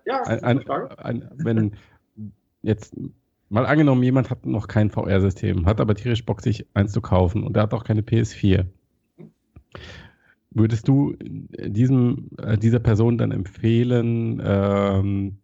Ja, 0.05 0.21
ein, 0.23 0.43
ein, 0.43 0.67
ein, 0.97 1.29
wenn 1.37 1.71
jetzt 2.61 2.95
mal 3.49 3.65
angenommen, 3.65 4.03
jemand 4.03 4.29
hat 4.29 4.45
noch 4.45 4.67
kein 4.67 4.89
VR-System, 4.89 5.65
hat 5.65 5.81
aber 5.81 5.95
tierisch 5.95 6.25
Bock, 6.25 6.41
sich 6.41 6.65
eins 6.73 6.91
zu 6.91 7.01
kaufen 7.01 7.43
und 7.43 7.55
der 7.55 7.63
hat 7.63 7.73
auch 7.73 7.83
keine 7.83 8.01
PS4. 8.01 8.65
Würdest 10.55 10.87
du 10.87 11.15
diesem, 11.19 12.29
äh, 12.37 12.57
dieser 12.57 12.79
Person 12.79 13.17
dann 13.17 13.31
empfehlen, 13.31 14.41
ähm, 14.45 15.37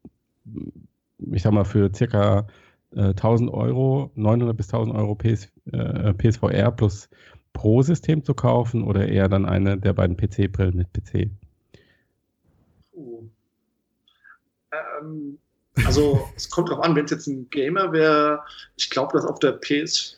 ich 1.32 1.42
sag 1.42 1.52
mal, 1.52 1.66
für 1.66 1.92
circa 1.94 2.48
äh, 2.92 3.14
1000 3.14 3.52
Euro, 3.52 4.12
900 4.16 4.56
bis 4.56 4.68
1000 4.68 4.96
Euro 4.96 5.16
PS, 5.16 5.50
äh, 5.72 6.14
PSVR 6.14 6.72
plus 6.72 7.10
Pro-System 7.54 8.24
zu 8.24 8.34
kaufen 8.34 8.84
oder 8.84 9.08
eher 9.08 9.28
dann 9.28 9.46
eine 9.46 9.78
der 9.78 9.94
beiden 9.94 10.16
PC-Brillen 10.16 10.76
mit 10.76 10.94
PC? 10.94 11.30
Uh. 12.94 13.24
Ähm, 14.72 15.38
also 15.86 16.28
es 16.36 16.50
kommt 16.50 16.70
drauf 16.70 16.82
an, 16.82 16.96
wenn 16.96 17.06
es 17.06 17.12
jetzt 17.12 17.28
ein 17.28 17.50
Gamer 17.50 17.92
wäre, 17.92 18.44
ich 18.78 18.90
glaube, 18.90 19.14
dass 19.14 19.26
auf 19.26 19.40
der 19.40 19.60
PS4 19.60 20.18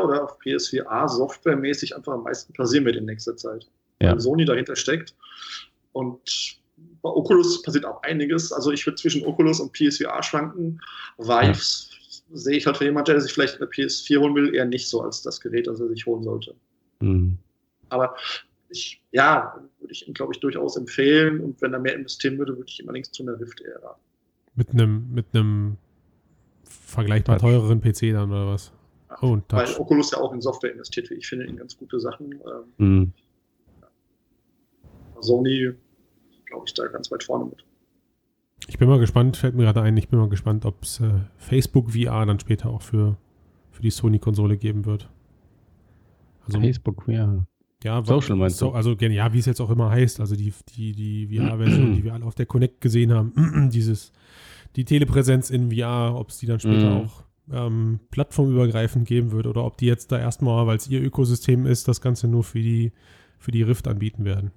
oder 0.00 0.24
auf 0.24 0.38
PS4a 0.40 1.08
softwaremäßig 1.08 1.96
einfach 1.96 2.12
am 2.12 2.22
meisten 2.22 2.52
passieren 2.52 2.84
wird 2.84 2.96
in 2.96 3.06
nächster 3.06 3.36
Zeit. 3.36 3.68
Ja. 4.02 4.18
Sony 4.18 4.44
dahinter 4.44 4.76
steckt. 4.76 5.14
Und 5.92 6.60
bei 7.02 7.10
Oculus 7.10 7.62
passiert 7.62 7.84
auch 7.84 8.02
einiges. 8.02 8.52
Also 8.52 8.70
ich 8.72 8.86
würde 8.86 8.96
zwischen 8.96 9.24
Oculus 9.24 9.60
und 9.60 9.72
PSVR 9.72 10.22
schwanken. 10.22 10.80
Vives 11.18 11.90
ja. 11.90 12.36
sehe 12.36 12.56
ich 12.56 12.66
halt 12.66 12.76
für 12.76 12.84
jemanden, 12.84 13.12
der 13.12 13.20
sich 13.20 13.32
vielleicht 13.32 13.56
eine 13.56 13.66
PS4 13.66 14.18
holen 14.18 14.34
will, 14.34 14.54
eher 14.54 14.64
nicht 14.64 14.88
so 14.88 15.02
als 15.02 15.22
das 15.22 15.40
Gerät, 15.40 15.66
das 15.66 15.80
er 15.80 15.88
sich 15.88 16.06
holen 16.06 16.22
sollte. 16.22 16.54
Mhm. 17.00 17.38
Aber 17.88 18.16
ich, 18.68 19.02
ja, 19.10 19.60
würde 19.80 19.92
ich 19.92 20.06
ihm, 20.06 20.14
glaube 20.14 20.32
ich, 20.32 20.40
durchaus 20.40 20.76
empfehlen. 20.76 21.40
Und 21.40 21.60
wenn 21.60 21.72
er 21.72 21.80
mehr 21.80 21.94
investieren 21.94 22.38
würde, 22.38 22.56
würde 22.56 22.68
ich 22.68 22.80
ihm 22.80 22.88
allerdings 22.88 23.10
zu 23.10 23.22
einer 23.22 23.38
Rift 23.38 23.60
eher 23.60 23.82
raten. 23.82 24.00
Mit 24.54 24.70
einem, 24.70 25.12
mit 25.12 25.26
einem 25.32 25.76
vergleichbar 26.64 27.38
Touch. 27.38 27.50
teureren 27.50 27.80
PC 27.80 28.12
dann 28.12 28.30
oder 28.30 28.46
was? 28.46 28.72
Oh, 29.22 29.38
Weil 29.48 29.74
Oculus 29.76 30.12
ja 30.12 30.18
auch 30.18 30.32
in 30.32 30.40
Software 30.40 30.72
investiert, 30.72 31.10
wie 31.10 31.14
ich 31.14 31.26
finde, 31.26 31.46
in 31.46 31.56
ganz 31.56 31.76
gute 31.76 31.98
Sachen. 31.98 32.40
Mhm. 32.78 33.12
Sony, 35.22 35.72
glaube 36.46 36.64
ich, 36.66 36.74
da 36.74 36.86
ganz 36.88 37.10
weit 37.10 37.24
vorne 37.24 37.46
mit. 37.46 37.64
Ich 38.68 38.78
bin 38.78 38.88
mal 38.88 38.98
gespannt, 38.98 39.36
fällt 39.36 39.54
mir 39.54 39.64
gerade 39.64 39.82
ein, 39.82 39.96
ich 39.96 40.08
bin 40.08 40.18
mal 40.18 40.28
gespannt, 40.28 40.64
ob 40.64 40.82
es 40.82 41.00
äh, 41.00 41.10
Facebook 41.36 41.92
VR 41.92 42.26
dann 42.26 42.38
später 42.38 42.70
auch 42.70 42.82
für, 42.82 43.16
für 43.70 43.82
die 43.82 43.90
Sony-Konsole 43.90 44.56
geben 44.56 44.84
wird. 44.84 45.08
Also, 46.46 46.60
Facebook 46.60 47.04
VR. 47.04 47.46
Ja, 47.82 48.04
Social 48.04 48.36
meinst 48.36 48.58
so, 48.58 48.70
du? 48.70 48.72
Also, 48.74 48.92
ja, 48.92 49.32
wie 49.32 49.38
es 49.38 49.46
jetzt 49.46 49.60
auch 49.60 49.70
immer 49.70 49.90
heißt, 49.90 50.20
also 50.20 50.36
die, 50.36 50.52
die, 50.76 50.92
die 50.92 51.38
VR-Version, 51.38 51.94
die 51.94 52.04
wir 52.04 52.12
alle 52.12 52.26
auf 52.26 52.34
der 52.34 52.46
Connect 52.46 52.80
gesehen 52.80 53.12
haben, 53.12 53.70
dieses, 53.72 54.12
die 54.76 54.84
Telepräsenz 54.84 55.48
in 55.50 55.72
VR, 55.72 56.14
ob 56.14 56.28
es 56.28 56.38
die 56.38 56.46
dann 56.46 56.60
später 56.60 56.90
mm. 56.90 57.04
auch 57.04 57.24
ähm, 57.50 58.00
plattformübergreifend 58.10 59.08
geben 59.08 59.32
wird 59.32 59.46
oder 59.46 59.64
ob 59.64 59.78
die 59.78 59.86
jetzt 59.86 60.12
da 60.12 60.18
erstmal, 60.18 60.66
weil 60.66 60.76
es 60.76 60.88
ihr 60.88 61.02
Ökosystem 61.02 61.66
ist, 61.66 61.88
das 61.88 62.02
Ganze 62.02 62.28
nur 62.28 62.44
für 62.44 62.60
die, 62.60 62.92
für 63.38 63.50
die 63.50 63.62
Rift 63.62 63.88
anbieten 63.88 64.24
werden. 64.24 64.52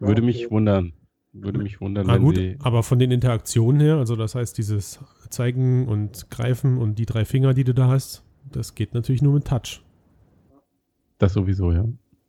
Würde 0.00 0.22
mich 0.22 0.50
wundern. 0.50 0.92
Würde 1.32 1.58
mich 1.58 1.80
wundern, 1.80 2.10
ah, 2.10 2.14
wenn 2.14 2.22
gut, 2.22 2.36
sie. 2.36 2.56
Aber 2.60 2.82
von 2.82 2.98
den 2.98 3.10
Interaktionen 3.10 3.80
her, 3.80 3.96
also 3.96 4.16
das 4.16 4.34
heißt, 4.34 4.58
dieses 4.58 5.00
Zeigen 5.30 5.88
und 5.88 6.30
Greifen 6.30 6.76
und 6.76 6.98
die 6.98 7.06
drei 7.06 7.24
Finger, 7.24 7.54
die 7.54 7.64
du 7.64 7.72
da 7.72 7.88
hast, 7.88 8.22
das 8.50 8.74
geht 8.74 8.92
natürlich 8.92 9.22
nur 9.22 9.32
mit 9.32 9.46
Touch. 9.46 9.82
Das 11.18 11.32
sowieso, 11.32 11.72
ja. 11.72 11.86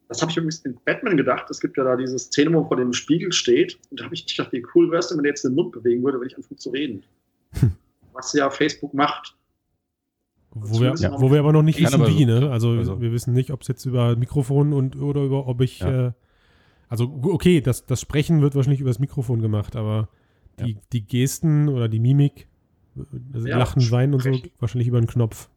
Das 0.08 0.22
habe 0.22 0.32
ich 0.32 0.38
übrigens 0.38 0.60
in 0.60 0.78
Batman 0.86 1.18
gedacht. 1.18 1.50
Es 1.50 1.60
gibt 1.60 1.76
ja 1.76 1.84
da 1.84 1.98
diese 1.98 2.20
Szene, 2.20 2.54
wo 2.54 2.64
vor 2.64 2.78
dem 2.78 2.94
Spiegel 2.94 3.32
steht. 3.32 3.80
Und 3.90 4.00
da 4.00 4.06
habe 4.06 4.14
ich 4.14 4.26
gedacht, 4.26 4.54
wie 4.54 4.64
cool 4.76 4.90
wäre 4.92 5.00
es, 5.00 5.10
wenn 5.10 5.18
man 5.18 5.26
jetzt 5.26 5.44
den 5.44 5.56
Mund 5.56 5.72
bewegen 5.72 6.04
würde, 6.04 6.20
wenn 6.20 6.28
ich 6.28 6.38
anfange 6.38 6.58
zu 6.58 6.70
reden. 6.70 7.04
Was 8.14 8.32
ja 8.34 8.50
Facebook 8.52 8.94
macht. 8.94 9.36
Wo 10.52 10.80
wir, 10.80 10.94
ja. 10.94 11.20
wo 11.20 11.32
wir, 11.32 11.40
aber 11.40 11.52
noch 11.52 11.64
nicht 11.64 11.82
wissen, 11.82 12.06
wie, 12.06 12.28
ne? 12.28 12.52
Also, 12.52 12.70
also, 12.72 13.02
wir 13.02 13.12
wissen 13.12 13.34
nicht, 13.34 13.50
ob 13.50 13.64
es 13.64 13.68
jetzt 13.68 13.86
über 13.86 14.16
Mikrofon 14.16 14.72
und 14.72 14.96
oder 14.96 15.24
über, 15.24 15.48
ob 15.48 15.62
ich 15.62 15.80
ja. 15.80 16.10
äh, 16.10 16.12
also 16.94 17.12
okay, 17.24 17.60
das, 17.60 17.88
das 17.88 18.00
Sprechen 18.00 18.44
wird 18.44 18.54
wahrscheinlich 18.54 18.80
übers 18.80 19.00
Mikrofon 19.00 19.42
gemacht, 19.42 19.76
aber 19.76 20.10
die, 20.60 20.74
ja. 20.74 20.80
die 20.92 21.04
Gesten 21.04 21.68
oder 21.68 21.90
die 21.90 21.98
Mimik, 21.98 22.48
also 23.34 23.48
ja, 23.48 23.58
Lachen, 23.58 23.90
Weinen 23.90 24.14
und 24.14 24.22
so, 24.22 24.30
wahrscheinlich 24.60 24.90
über 24.90 25.00
einen 25.00 25.08
Knopf. 25.08 25.50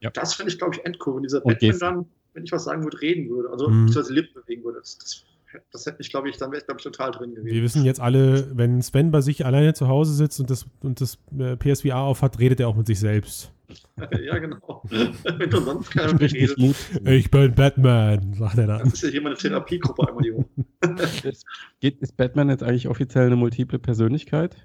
Ja. 0.00 0.08
Das 0.08 0.32
finde 0.32 0.50
ich, 0.50 0.58
glaube 0.58 0.76
ich, 0.76 0.84
endcool, 0.86 1.16
wenn 1.16 1.24
dieser 1.24 1.42
Batman 1.42 1.78
dann, 1.78 2.06
wenn 2.32 2.44
ich 2.44 2.52
was 2.52 2.64
sagen 2.64 2.82
würde, 2.82 2.98
reden 2.98 3.28
würde, 3.28 3.50
also 3.50 3.68
mhm. 3.68 3.84
beziehungsweise 3.84 4.14
Lippen 4.14 4.40
bewegen 4.40 4.64
würde. 4.64 4.78
Das, 4.78 4.96
das, 4.96 5.24
das 5.70 5.84
hätte 5.84 6.00
ich, 6.00 6.08
glaube 6.08 6.30
ich, 6.30 6.38
dann 6.38 6.50
wäre 6.50 6.62
ich, 6.62 6.66
glaube 6.66 6.78
ich, 6.78 6.84
total 6.84 7.10
drin 7.10 7.34
gewesen. 7.34 7.54
Wir 7.54 7.62
wissen 7.62 7.84
jetzt 7.84 8.00
alle, 8.00 8.56
wenn 8.56 8.80
Sven 8.80 9.10
bei 9.10 9.20
sich 9.20 9.44
alleine 9.44 9.74
zu 9.74 9.86
Hause 9.86 10.14
sitzt 10.14 10.40
und 10.40 10.48
das, 10.48 10.64
und 10.80 11.02
das 11.02 11.18
äh, 11.38 11.58
PSVR 11.58 11.98
aufhat, 11.98 12.38
redet 12.38 12.58
er 12.58 12.68
auch 12.68 12.76
mit 12.76 12.86
sich 12.86 13.00
selbst. 13.00 13.52
ja, 14.22 14.38
genau. 14.38 14.82
Wenn 14.84 15.50
du 15.50 15.60
sonst 15.60 15.90
keiner 15.90 16.20
redet. 16.20 16.58
Ich 17.06 17.30
bin 17.30 17.54
Batman, 17.54 18.34
sagt 18.34 18.58
er 18.58 18.66
dann. 18.66 18.80
Das 18.80 18.94
ist 18.94 19.02
ja 19.02 19.08
hier 19.10 19.22
meine 19.22 19.36
Therapiegruppe 19.36 20.08
einmal 20.08 20.22
die 20.22 21.28
ist, 21.28 21.44
geht, 21.80 22.00
ist 22.00 22.16
Batman 22.16 22.48
jetzt 22.48 22.62
eigentlich 22.62 22.88
offiziell 22.88 23.26
eine 23.26 23.36
multiple 23.36 23.78
Persönlichkeit? 23.78 24.56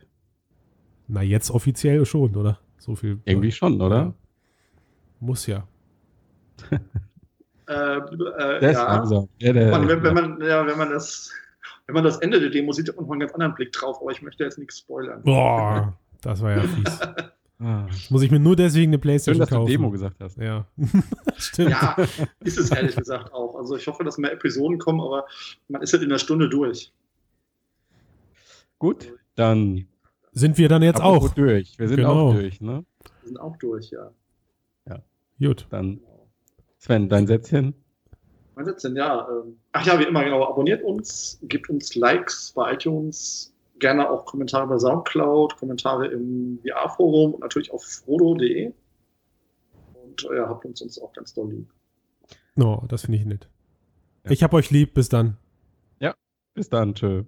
Na, 1.07 1.21
jetzt 1.21 1.51
offiziell 1.51 2.05
schon, 2.05 2.35
oder? 2.35 2.59
So 2.77 2.95
viel. 2.95 3.19
Irgendwie 3.25 3.51
schon, 3.51 3.81
oder? 3.81 3.95
Ja. 3.95 4.13
Muss 5.19 5.47
ja. 5.47 5.67
äh, 7.67 7.73
äh, 7.73 8.73
ja. 8.73 9.03
ja 9.39 9.53
der, 9.53 9.71
man, 9.71 9.87
wenn, 9.87 10.03
wenn, 10.03 10.13
man, 10.13 10.41
ja, 10.41 10.65
wenn 10.65 10.77
man 10.77 10.89
das 10.89 11.31
wenn 11.87 11.95
man 11.95 12.03
das 12.03 12.17
Ende 12.17 12.39
der 12.39 12.49
Demo 12.49 12.71
sieht, 12.71 12.89
hat 12.89 12.95
man 12.95 13.05
noch 13.05 13.11
einen 13.11 13.19
ganz 13.21 13.33
anderen 13.33 13.53
Blick 13.53 13.71
drauf, 13.71 14.01
aber 14.01 14.11
ich 14.11 14.21
möchte 14.21 14.43
jetzt 14.43 14.57
nichts 14.57 14.79
spoilern. 14.79 15.21
Boah, 15.23 15.93
das 16.21 16.41
war 16.41 16.51
ja 16.51 16.61
fies. 16.63 16.99
Ah, 17.59 17.87
muss 18.09 18.21
ich 18.21 18.31
mir 18.31 18.39
nur 18.39 18.55
deswegen 18.55 18.89
eine 18.91 18.99
Playstation 18.99 19.35
Schön, 19.35 19.39
dass 19.39 19.49
kaufen. 19.49 19.65
du 19.65 19.71
Demo 19.71 19.89
gesagt 19.89 20.17
hast. 20.19 20.37
Ja, 20.37 20.67
stimmt. 21.37 21.69
Ja, 21.69 21.95
ist 22.41 22.57
es 22.57 22.69
ehrlich 22.69 22.95
gesagt 22.95 23.33
auch. 23.33 23.55
Also 23.55 23.77
ich 23.77 23.87
hoffe, 23.87 24.03
dass 24.03 24.17
mehr 24.17 24.33
Episoden 24.33 24.77
kommen, 24.77 24.99
aber 24.99 25.25
man 25.69 25.81
ist 25.81 25.93
halt 25.93 26.03
in 26.03 26.09
der 26.09 26.17
Stunde 26.17 26.49
durch. 26.49 26.91
Gut, 28.77 29.13
dann 29.35 29.87
sind 30.33 30.57
wir 30.57 30.67
dann 30.67 30.83
jetzt 30.83 31.01
auch 31.01 31.29
durch. 31.29 31.79
Wir 31.79 31.87
sind 31.87 31.97
genau. 31.97 32.29
auch 32.29 32.33
durch, 32.33 32.59
ne? 32.59 32.83
Wir 33.21 33.27
sind 33.29 33.39
auch 33.39 33.55
durch, 33.57 33.89
ja. 33.89 34.11
Ja. 34.87 35.01
Gut. 35.39 35.65
Dann 35.69 36.01
Sven, 36.85 37.09
dein 37.09 37.25
Sätzchen. 37.25 37.73
Mein 38.55 38.65
Sätzchen, 38.65 38.95
ja. 38.95 39.27
Ähm, 39.27 39.57
ach 39.71 39.85
ja, 39.87 39.97
wie 39.97 40.03
immer, 40.03 40.23
genau. 40.23 40.45
Abonniert 40.45 40.83
uns, 40.83 41.39
gebt 41.43 41.69
uns 41.69 41.95
Likes 41.95 42.51
bei 42.51 42.73
iTunes, 42.73 43.54
gerne 43.80 44.09
auch 44.09 44.26
Kommentare 44.26 44.67
bei 44.67 44.80
Soundcloud, 44.80 45.57
Kommentare 45.57 46.07
im 46.07 46.59
VR-Forum 46.63 47.34
und 47.34 47.41
natürlich 47.41 47.71
auf 47.71 47.84
frodo.de. 47.84 48.71
Und 49.93 50.23
ihr 50.23 50.32
äh, 50.32 50.39
habt 50.41 50.65
uns 50.65 50.82
uns 50.82 50.99
auch 50.99 51.13
ganz 51.13 51.34
doll 51.34 51.51
lieb. 51.51 51.69
No, 52.55 52.86
das 52.88 53.01
finde 53.01 53.17
ich 53.19 53.26
nett. 53.26 53.49
Ja. 54.23 54.32
Ich 54.32 54.43
hab 54.43 54.53
euch 54.53 54.71
lieb. 54.71 54.93
Bis 54.93 55.09
dann. 55.09 55.38
Ja, 55.99 56.15
bis 56.53 56.69
dann. 56.69 56.95
Tschö. 56.95 57.23